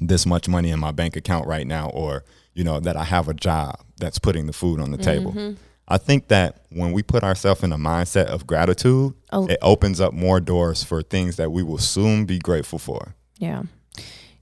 this 0.00 0.26
much 0.26 0.48
money 0.48 0.70
in 0.70 0.80
my 0.80 0.90
bank 0.90 1.16
account 1.16 1.46
right 1.46 1.66
now 1.66 1.90
or 1.90 2.24
you 2.54 2.64
know 2.64 2.80
that 2.80 2.96
i 2.96 3.04
have 3.04 3.28
a 3.28 3.34
job 3.34 3.78
that's 3.98 4.18
putting 4.18 4.46
the 4.46 4.52
food 4.52 4.80
on 4.80 4.90
the 4.90 4.98
table 4.98 5.32
mm-hmm. 5.32 5.54
I 5.90 5.98
think 5.98 6.28
that 6.28 6.62
when 6.70 6.92
we 6.92 7.02
put 7.02 7.22
ourselves 7.22 7.62
in 7.62 7.72
a 7.72 7.78
mindset 7.78 8.26
of 8.26 8.46
gratitude 8.46 9.12
Oh. 9.32 9.46
it 9.46 9.58
opens 9.62 10.00
up 10.00 10.12
more 10.12 10.40
doors 10.40 10.82
for 10.82 11.02
things 11.02 11.36
that 11.36 11.50
we 11.52 11.62
will 11.62 11.78
soon 11.78 12.24
be 12.24 12.38
grateful 12.38 12.78
for 12.78 13.14
Yeah. 13.38 13.62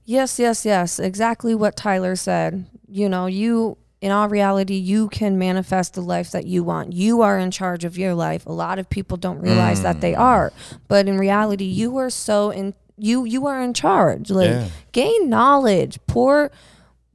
Yes, 0.05 0.39
yes, 0.39 0.65
yes. 0.65 0.97
Exactly 0.97 1.53
what 1.53 1.75
Tyler 1.75 2.15
said. 2.15 2.65
You 2.87 3.07
know, 3.09 3.27
you, 3.27 3.77
in 4.01 4.11
all 4.11 4.27
reality, 4.27 4.73
you 4.73 5.07
can 5.09 5.37
manifest 5.37 5.93
the 5.93 6.01
life 6.01 6.31
that 6.31 6.47
you 6.47 6.63
want. 6.63 6.93
You 6.93 7.21
are 7.21 7.37
in 7.37 7.51
charge 7.51 7.85
of 7.85 7.95
your 7.95 8.15
life. 8.15 8.47
A 8.47 8.51
lot 8.51 8.79
of 8.79 8.89
people 8.89 9.17
don't 9.17 9.39
realize 9.39 9.83
that 9.83 10.01
they 10.01 10.13
mm. 10.13 10.19
are. 10.19 10.51
But 10.87 11.07
in 11.07 11.19
reality, 11.19 11.65
you 11.65 11.95
are 11.97 12.09
so 12.09 12.49
in, 12.49 12.73
you, 12.97 13.23
you 13.23 13.45
are 13.45 13.61
in 13.61 13.75
charge. 13.75 14.31
Like, 14.31 14.49
Yeah. 14.49 14.67
gain 14.93 15.29
knowledge, 15.29 15.99
pour, 16.07 16.49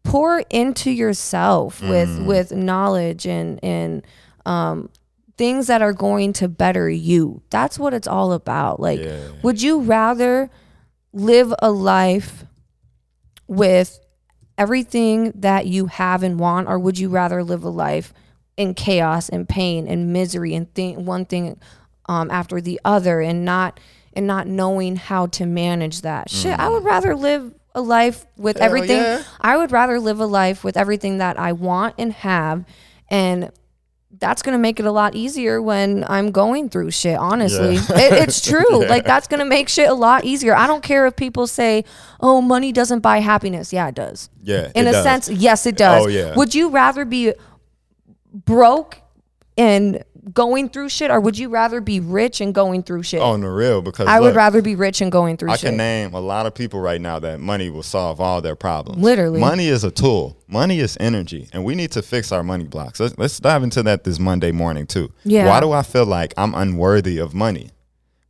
pour 0.04 0.44
into 0.48 0.92
yourself 0.92 1.82
with, 1.82 2.10
mm. 2.10 2.26
with 2.26 2.52
knowledge 2.52 3.26
and, 3.26 3.58
and, 3.64 4.02
um, 4.46 4.88
things 5.36 5.66
that 5.66 5.82
are 5.82 5.92
going 5.92 6.32
to 6.34 6.48
better 6.48 6.88
you. 6.88 7.42
That's 7.50 7.78
what 7.78 7.92
it's 7.94 8.06
all 8.06 8.32
about. 8.32 8.78
Like, 8.80 9.00
Yeah. 9.00 9.18
would 9.42 9.60
you 9.62 9.80
rather 9.80 10.50
live 11.12 11.52
a 11.60 11.70
life 11.70 12.44
with 13.46 13.98
everything 14.56 15.32
that 15.36 15.66
you 15.66 15.86
have 15.86 16.22
and 16.22 16.38
want, 16.38 16.68
or 16.68 16.78
would 16.78 16.98
you 16.98 17.08
rather 17.08 17.42
live 17.42 17.64
a 17.64 17.68
life 17.68 18.12
in 18.56 18.74
chaos 18.74 19.28
and 19.28 19.48
pain 19.48 19.88
and 19.88 20.12
misery 20.12 20.54
and 20.54 20.72
think 20.74 20.98
one 20.98 21.24
thing 21.24 21.58
um, 22.06 22.30
after 22.30 22.60
the 22.60 22.80
other 22.84 23.20
and 23.20 23.44
not 23.44 23.80
and 24.16 24.26
not 24.28 24.46
knowing 24.46 24.94
how 24.96 25.26
to 25.26 25.44
manage 25.46 26.02
that? 26.02 26.30
Shit, 26.30 26.56
I 26.58 26.68
would 26.68 26.84
rather 26.84 27.16
live 27.16 27.52
a 27.74 27.80
life 27.80 28.24
with 28.36 28.58
Hell 28.58 28.66
everything. 28.66 28.98
yeah. 28.98 29.22
I 29.40 29.56
would 29.56 29.72
rather 29.72 29.98
live 29.98 30.20
a 30.20 30.26
life 30.26 30.62
with 30.62 30.76
everything 30.76 31.18
that 31.18 31.36
I 31.38 31.50
want 31.52 31.96
and 31.98 32.12
have, 32.12 32.64
and 33.08 33.50
that's 34.18 34.42
gonna 34.42 34.58
make 34.58 34.78
it 34.78 34.86
a 34.86 34.92
lot 34.92 35.14
easier 35.14 35.60
when 35.60 36.04
I'm 36.08 36.30
going 36.30 36.68
through 36.68 36.90
shit. 36.92 37.18
Honestly, 37.18 37.74
Yeah. 37.74 37.98
it, 37.98 38.12
it's 38.28 38.40
true. 38.48 38.84
Like 38.86 39.04
that's 39.04 39.26
gonna 39.26 39.44
make 39.44 39.68
shit 39.68 39.88
a 39.88 39.94
lot 39.94 40.24
easier. 40.24 40.54
I 40.54 40.66
don't 40.66 40.82
care 40.82 41.06
if 41.06 41.16
people 41.16 41.46
say, 41.46 41.84
"Oh, 42.20 42.40
money 42.40 42.72
doesn't 42.72 43.00
buy 43.00 43.18
happiness." 43.18 43.72
Yeah, 43.72 43.88
it 43.88 43.94
does. 43.94 44.30
Yeah, 44.42 44.70
In 44.74 44.86
a 44.86 44.92
does. 44.92 45.02
sense, 45.02 45.28
yes, 45.30 45.66
it 45.66 45.76
does. 45.76 46.04
Oh, 46.04 46.08
yeah. 46.08 46.34
Would 46.36 46.54
you 46.54 46.68
rather 46.70 47.04
be 47.04 47.32
broke 48.32 49.00
and 49.56 50.04
going 50.32 50.68
through 50.68 50.88
shit, 50.88 51.10
or 51.10 51.20
would 51.20 51.36
you 51.36 51.48
rather 51.48 51.80
be 51.80 52.00
rich 52.00 52.40
and 52.40 52.54
going 52.54 52.82
through 52.82 53.02
shit? 53.02 53.20
Oh, 53.20 53.30
on 53.30 53.40
the 53.42 53.50
real 53.50 53.82
because 53.82 54.06
I 54.08 54.20
would 54.20 54.34
rather 54.34 54.62
be 54.62 54.74
rich 54.76 55.00
and 55.00 55.12
going 55.12 55.36
through 55.36 55.50
shit. 55.50 55.54
I 55.54 55.56
shit. 55.58 55.68
can 55.70 55.76
name 55.76 56.14
a 56.14 56.20
lot 56.20 56.46
of 56.46 56.54
people 56.54 56.80
right 56.80 57.00
now 57.00 57.18
that 57.18 57.40
money 57.40 57.68
will 57.70 57.82
solve 57.82 58.20
all 58.20 58.40
their 58.40 58.56
problems. 58.56 59.02
Literally. 59.02 59.40
money 59.40 59.68
is 59.68 59.84
a 59.84 59.90
tool. 59.90 60.36
Money 60.48 60.78
is 60.80 60.96
energy, 61.00 61.48
and 61.52 61.64
we 61.64 61.74
need 61.74 61.90
to 61.92 62.02
fix 62.02 62.32
our 62.32 62.42
money 62.42 62.64
blocks. 62.64 63.00
Let's, 63.00 63.18
let's 63.18 63.38
dive 63.40 63.62
into 63.62 63.82
that 63.82 64.04
this 64.04 64.18
Monday 64.18 64.52
morning 64.52 64.86
too. 64.86 65.12
Yeah. 65.24 65.46
Why 65.48 65.60
do 65.60 65.72
I 65.72 65.82
feel 65.82 66.06
like 66.06 66.32
I'm 66.36 66.54
unworthy 66.54 67.18
of 67.18 67.34
money? 67.34 67.70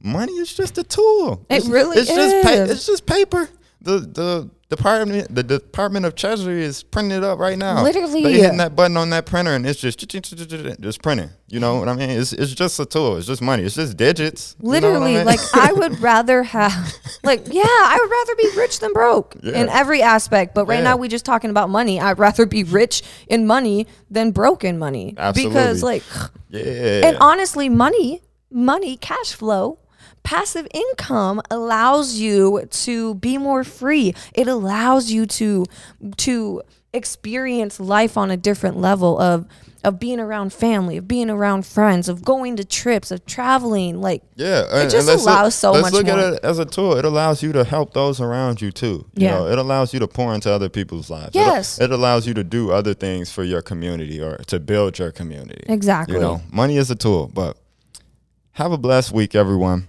Money 0.01 0.33
is 0.35 0.53
just 0.53 0.77
a 0.79 0.83
tool. 0.85 1.47
It 1.49 1.57
It's- 1.57 1.71
really 1.71 1.97
it's 1.99 2.09
Just 2.09 2.43
pa- 2.45 2.51
is. 2.53 2.71
it's 2.71 2.87
just 2.87 3.07
paper. 3.07 3.49
The 3.85 3.99
the 4.01 4.51
department 4.71 5.33
the 5.35 5.43
Department 5.43 6.07
of 6.07 6.15
Treasury 6.15 6.65
is 6.65 6.83
printing 6.83 7.19
it 7.19 7.23
up 7.25 7.39
right 7.39 7.57
now. 7.59 7.83
Literally. 7.83 8.23
they 8.23 8.33
hitting 8.41 8.57
that 8.57 8.75
button 8.75 8.97
on 8.97 9.11
that 9.11 9.27
printer, 9.27 9.53
and 9.53 9.67
it's 9.67 9.79
just 9.81 9.99
just 10.09 11.03
printing. 11.03 11.31
You 11.49 11.61
know 11.61 11.77
what 11.77 11.89
I 11.89 11.95
mean? 11.95 12.11
It's 12.11 12.33
it's 12.33 12.53
just 12.55 12.81
a 12.81 12.87
tool. 12.87 13.17
It's 13.19 13.27
just 13.27 13.43
money. 13.43 13.63
It's 13.63 13.75
just 13.77 13.97
digits. 13.97 14.57
You 14.61 14.65
know 14.67 14.71
I 14.71 14.81
Literally, 14.81 15.15
mean? 15.17 15.27
like 15.27 15.41
I 15.55 15.73
would 15.73 16.01
rather 16.13 16.43
have, 16.43 16.95
like, 17.23 17.43
yeah, 17.53 17.63
I 17.65 17.99
would 18.01 18.11
rather 18.11 18.35
be 18.37 18.59
rich 18.59 18.81
than 18.81 18.93
broke 18.93 19.37
in 19.43 19.69
every 19.69 20.03
aspect. 20.03 20.55
But 20.55 20.65
right 20.67 20.79
Yeah. 20.79 20.85
now, 20.85 20.97
we 20.97 21.09
just 21.09 21.25
talking 21.25 21.51
about 21.51 21.69
money. 21.71 22.01
I'd 22.01 22.19
rather 22.19 22.47
be 22.47 22.65
rich 22.65 23.03
in 23.29 23.47
money 23.47 23.87
than 24.11 24.31
broke 24.33 24.65
in 24.65 24.79
money 24.79 25.11
because, 25.13 25.37
Absolutely. 25.37 25.83
like, 25.83 26.03
yeah. 26.49 27.07
and 27.09 27.17
honestly, 27.19 27.69
money, 27.69 28.23
money, 28.51 28.97
cash 28.97 29.33
flow, 29.35 29.79
passive 30.25 30.67
income 30.75 31.41
allows 31.51 32.17
you 32.17 32.67
to 32.71 33.15
be 33.15 33.39
more 33.39 33.63
free. 33.63 34.15
It 34.35 34.49
allows 34.49 35.11
you 35.11 35.27
to 35.27 35.65
to 36.19 36.63
experience 36.93 37.79
life 37.81 38.17
on 38.17 38.31
a 38.31 38.37
different 38.37 38.77
level 38.79 39.19
of 39.19 39.47
of 39.83 40.01
being 40.01 40.19
around 40.19 40.51
family, 40.51 40.97
of 40.97 41.07
being 41.07 41.29
around 41.29 41.67
friends, 41.67 42.09
of 42.09 42.25
going 42.25 42.57
to 42.57 42.65
trips, 42.65 43.11
of 43.11 43.27
traveling. 43.27 44.01
Like, 44.01 44.23
Yeah, 44.35 44.65
and- 44.73 44.91
just 44.91 45.07
and 45.07 45.09
let's 45.09 45.23
allows 45.25 45.45
look, 45.45 45.53
so 45.53 45.73
let's 45.73 45.83
much 45.83 45.93
look 45.93 46.07
more. 46.07 46.19
at 46.19 46.33
it 46.35 46.41
as 46.43 46.59
a 46.59 46.65
tool. 46.65 46.97
It 46.97 47.05
allows 47.05 47.43
you 47.43 47.53
to 47.53 47.65
help 47.65 47.93
those 47.93 48.19
around 48.19 48.63
you 48.63 48.73
too. 48.73 49.05
You 49.15 49.27
Yeah. 49.27 49.31
know, 49.41 49.47
it 49.49 49.59
allows 49.59 49.93
you 49.93 50.01
to 50.01 50.09
pour 50.09 50.35
into 50.35 50.51
other 50.51 50.71
people's 50.71 51.11
lives. 51.11 51.37
It- 51.37 51.41
Yes. 51.41 51.79
it, 51.79 51.91
allows 51.91 52.27
you 52.27 52.33
to 52.33 52.43
do 52.43 52.73
other 52.73 52.95
things 52.95 53.31
for 53.31 53.45
your 53.45 53.61
community 53.61 54.23
or 54.23 54.39
to 54.47 54.59
build 54.59 54.99
your 54.99 55.11
community. 55.11 55.65
Exactly. 55.67 56.15
You 56.15 56.21
know, 56.23 56.41
money 56.51 56.79
is 56.79 56.91
a 56.91 56.95
tool, 56.95 57.31
but 57.35 57.59
have 58.53 58.73
a 58.73 58.79
blessed 58.79 59.13
week, 59.13 59.35
everyone. 59.35 59.89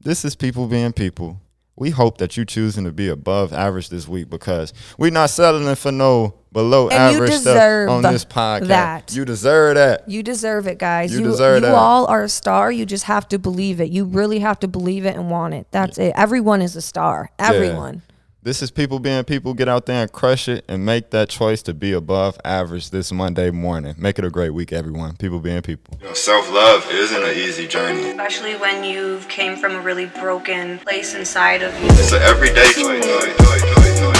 This 0.00 0.24
is 0.24 0.36
people 0.36 0.66
being 0.66 0.92
people. 0.92 1.40
We 1.78 1.90
hope 1.90 2.16
that 2.18 2.38
you 2.38 2.46
choosing 2.46 2.84
to 2.84 2.92
be 2.92 3.08
above 3.08 3.52
average 3.52 3.90
this 3.90 4.08
week 4.08 4.30
because 4.30 4.72
we're 4.96 5.10
not 5.10 5.28
settling 5.28 5.74
for 5.74 5.92
no 5.92 6.34
below 6.50 6.84
And 6.88 6.94
average 7.14 7.32
stuff 7.34 7.90
on 7.90 8.00
this 8.02 8.24
podcast. 8.24 8.68
that. 8.68 9.14
You 9.14 9.26
deserve 9.26 9.74
that. 9.74 10.08
You 10.08 10.22
deserve 10.22 10.66
it, 10.66 10.78
guys. 10.78 11.12
You 11.12 11.18
You, 11.18 11.24
deserve 11.26 11.56
you 11.56 11.66
that. 11.66 11.74
all 11.74 12.06
are 12.06 12.22
a 12.22 12.28
star. 12.30 12.72
You 12.72 12.86
just 12.86 13.04
have 13.04 13.28
to 13.28 13.38
believe 13.38 13.78
it. 13.78 13.90
You 13.90 14.06
really 14.06 14.38
have 14.38 14.58
to 14.60 14.68
believe 14.68 15.04
it 15.04 15.16
and 15.16 15.30
want 15.30 15.52
it. 15.52 15.66
That's 15.70 15.98
it. 15.98 16.14
Everyone 16.16 16.62
is 16.62 16.76
a 16.76 16.82
star. 16.82 17.30
Everyone. 17.38 18.00
This 18.46 18.62
is 18.62 18.70
people 18.70 19.00
being 19.00 19.24
people. 19.24 19.54
Get 19.54 19.68
out 19.68 19.86
there 19.86 20.02
and 20.02 20.12
crush 20.12 20.46
it 20.46 20.64
and 20.68 20.86
make 20.86 21.10
that 21.10 21.28
choice 21.28 21.62
to 21.62 21.74
be 21.74 21.92
above 21.92 22.38
average 22.44 22.90
this 22.90 23.10
Monday 23.10 23.50
morning. 23.50 23.96
Make 23.98 24.20
it 24.20 24.24
a 24.24 24.30
great 24.30 24.50
week, 24.50 24.72
everyone. 24.72 25.16
People 25.16 25.40
being 25.40 25.62
people. 25.62 25.98
You 26.00 26.06
know, 26.06 26.14
Self 26.14 26.48
love 26.52 26.86
isn't 26.88 27.24
an 27.24 27.36
easy 27.36 27.66
journey. 27.66 28.10
Especially 28.10 28.54
when 28.54 28.84
you 28.84 29.20
came 29.28 29.56
from 29.56 29.74
a 29.74 29.80
really 29.80 30.06
broken 30.06 30.78
place 30.78 31.12
inside 31.12 31.62
of 31.62 31.74
you. 31.80 31.88
It's 31.90 32.12
an 32.12 32.22
everyday 32.22 32.70
choice. 32.72 34.15